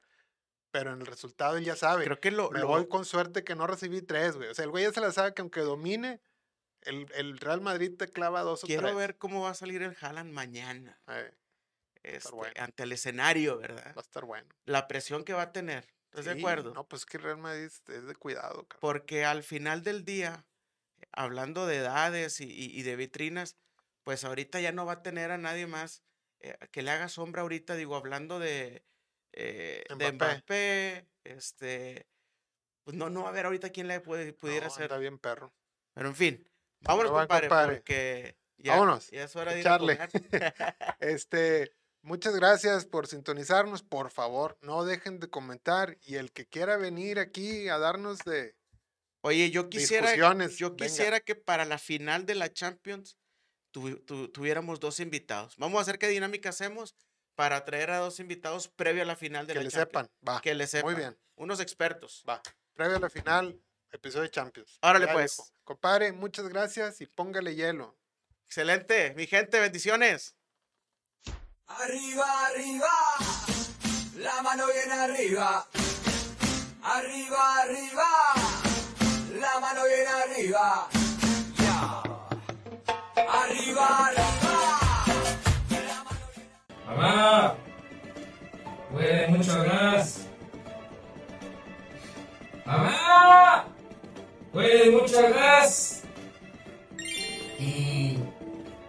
Pero 0.70 0.92
en 0.92 1.00
el 1.00 1.06
resultado 1.06 1.56
él 1.56 1.64
ya 1.64 1.74
sabe. 1.74 2.04
Creo 2.04 2.20
que 2.20 2.30
lo, 2.30 2.50
Me 2.50 2.60
lo- 2.60 2.68
voy 2.68 2.86
con 2.88 3.04
suerte 3.04 3.42
que 3.42 3.56
no 3.56 3.66
recibí 3.66 4.02
tres, 4.02 4.36
güey. 4.36 4.50
O 4.50 4.54
sea, 4.54 4.64
el 4.66 4.70
güey 4.70 4.84
ya 4.84 4.92
se 4.92 5.00
la 5.00 5.10
sabe 5.10 5.34
que 5.34 5.42
aunque 5.42 5.60
domine, 5.62 6.20
el, 6.82 7.06
el 7.14 7.38
Real 7.38 7.60
Madrid 7.60 7.96
te 7.96 8.08
clava 8.08 8.42
dos 8.42 8.64
o 8.64 8.66
quiero 8.66 8.82
tres. 8.84 8.96
ver 8.96 9.18
cómo 9.18 9.42
va 9.42 9.50
a 9.50 9.54
salir 9.54 9.82
el 9.82 9.96
Haaland 10.00 10.32
mañana. 10.32 11.00
Eh, 11.08 11.34
este, 12.02 12.30
bueno. 12.30 12.54
ante 12.58 12.82
el 12.84 12.92
escenario, 12.92 13.58
¿verdad? 13.58 13.92
va 13.96 14.00
a 14.00 14.00
estar 14.00 14.24
bueno. 14.24 14.48
La 14.64 14.88
presión 14.88 15.24
que 15.24 15.32
va 15.34 15.42
a 15.42 15.52
tener. 15.52 15.86
¿Estás 16.06 16.24
de 16.24 16.32
acuerdo? 16.32 16.74
No, 16.74 16.88
pues 16.88 17.02
es 17.02 17.06
que 17.06 17.18
el 17.18 17.22
Real 17.22 17.38
Madrid 17.38 17.64
es 17.88 18.06
de 18.06 18.14
cuidado, 18.16 18.66
cabrón. 18.66 18.80
Porque 18.80 19.24
al 19.24 19.42
final 19.44 19.84
del 19.84 20.04
día, 20.04 20.44
hablando 21.12 21.66
de 21.66 21.76
edades 21.76 22.40
y, 22.40 22.44
y- 22.50 22.78
y 22.78 22.82
de 22.82 22.96
vitrinas, 22.96 23.56
pues 24.02 24.24
ahorita 24.24 24.60
ya 24.60 24.72
no 24.72 24.86
va 24.86 24.94
a 24.94 25.02
tener 25.02 25.30
a 25.30 25.38
nadie 25.38 25.66
más 25.66 26.02
eh, 26.40 26.56
que 26.72 26.82
le 26.82 26.90
haga 26.90 27.08
sombra 27.08 27.42
ahorita, 27.42 27.76
digo, 27.76 27.94
hablando 27.96 28.38
de, 28.40 28.82
eh, 29.32 29.84
de 29.96 30.12
Mbappé. 30.12 31.06
Este, 31.22 32.06
pues 32.82 32.96
no, 32.96 33.10
no 33.10 33.20
va 33.20 33.26
a 33.28 33.30
haber 33.30 33.44
ahorita 33.46 33.70
quien 33.70 33.86
le 33.88 34.00
puede, 34.00 34.32
pudiera 34.32 34.66
No, 34.66 34.72
hacer. 34.72 34.84
anda 34.84 34.96
bien 34.98 35.18
perro. 35.18 35.52
Pero 35.94 36.08
en 36.08 36.16
fin, 36.16 36.48
vámonos, 36.80 37.12
va, 37.12 37.20
compadre, 37.20 37.48
compadre. 37.48 37.76
porque 37.76 38.36
ya, 38.58 38.72
Vámonos, 38.72 39.10
ya 39.10 39.24
es 39.24 39.36
hora 39.36 39.52
de 39.52 39.58
ir 39.60 39.66
echarle. 39.66 39.92
a. 40.00 40.08
Este, 41.00 41.72
muchas 42.02 42.34
gracias 42.36 42.84
por 42.86 43.06
sintonizarnos. 43.06 43.82
Por 43.82 44.10
favor, 44.10 44.58
no 44.62 44.84
dejen 44.84 45.18
de 45.20 45.28
comentar. 45.30 45.96
Y 46.02 46.16
el 46.16 46.32
que 46.32 46.46
quiera 46.46 46.76
venir 46.76 47.18
aquí 47.18 47.68
a 47.68 47.78
darnos 47.78 48.18
de 48.20 48.54
Oye, 49.22 49.50
yo 49.50 49.68
quisiera, 49.68 50.14
yo 50.16 50.30
venga. 50.30 50.48
quisiera 50.76 51.20
que 51.20 51.34
para 51.34 51.64
la 51.66 51.76
final 51.78 52.24
de 52.24 52.34
la 52.34 52.50
Champions 52.52 53.18
tuvi- 53.74 54.02
tu- 54.06 54.28
tuviéramos 54.28 54.80
dos 54.80 54.98
invitados. 54.98 55.56
Vamos 55.58 55.78
a 55.78 55.82
hacer 55.82 55.98
qué 55.98 56.08
dinámica 56.08 56.48
hacemos 56.48 56.94
para 57.34 57.64
traer 57.66 57.90
a 57.90 57.98
dos 57.98 58.18
invitados 58.18 58.68
previo 58.68 59.02
a 59.02 59.06
la 59.06 59.16
final 59.16 59.46
de 59.46 59.52
que 59.52 59.58
la 59.58 59.64
le 59.64 59.70
Champions. 59.70 60.08
sepan. 60.08 60.10
Va, 60.26 60.40
Que 60.40 60.54
le 60.54 60.66
sepan. 60.66 60.90
muy 60.92 60.98
bien. 60.98 61.18
Unos 61.36 61.60
expertos. 61.60 62.24
Va. 62.28 62.40
Previo 62.74 62.96
a 62.96 63.00
la 63.00 63.10
final, 63.10 63.60
episodio 63.92 64.22
de 64.24 64.30
Champions. 64.30 64.78
Órale, 64.82 65.06
Ya 65.06 65.12
pues. 65.12 65.36
dijo. 65.36 65.48
Compadre, 65.64 66.12
muchas 66.12 66.48
gracias 66.48 67.00
y 67.00 67.06
póngale 67.06 67.54
hielo. 67.54 67.96
Excelente. 68.46 69.14
Mi 69.16 69.26
gente, 69.26 69.60
bendiciones. 69.60 70.34
Arriba, 71.66 72.46
arriba, 72.46 72.88
la 74.16 74.42
mano 74.42 74.64
bien 74.66 74.90
arriba. 74.90 75.66
Arriba, 76.82 77.62
arriba, 77.62 78.06
la 79.38 79.60
mano 79.60 79.82
bien 79.84 80.08
arriba. 80.08 80.88
Ya. 81.58 82.02
Arriba, 83.28 84.06
arriba. 84.06 85.06
Mamá, 86.86 87.56
huele 88.90 89.28
mucho 89.28 89.52
a 89.52 89.64
gas. 89.64 90.26
Mamá, 92.66 93.68
mucho 94.52 95.18
a 95.18 95.30
gas. 95.30 96.02
Y 97.58 98.18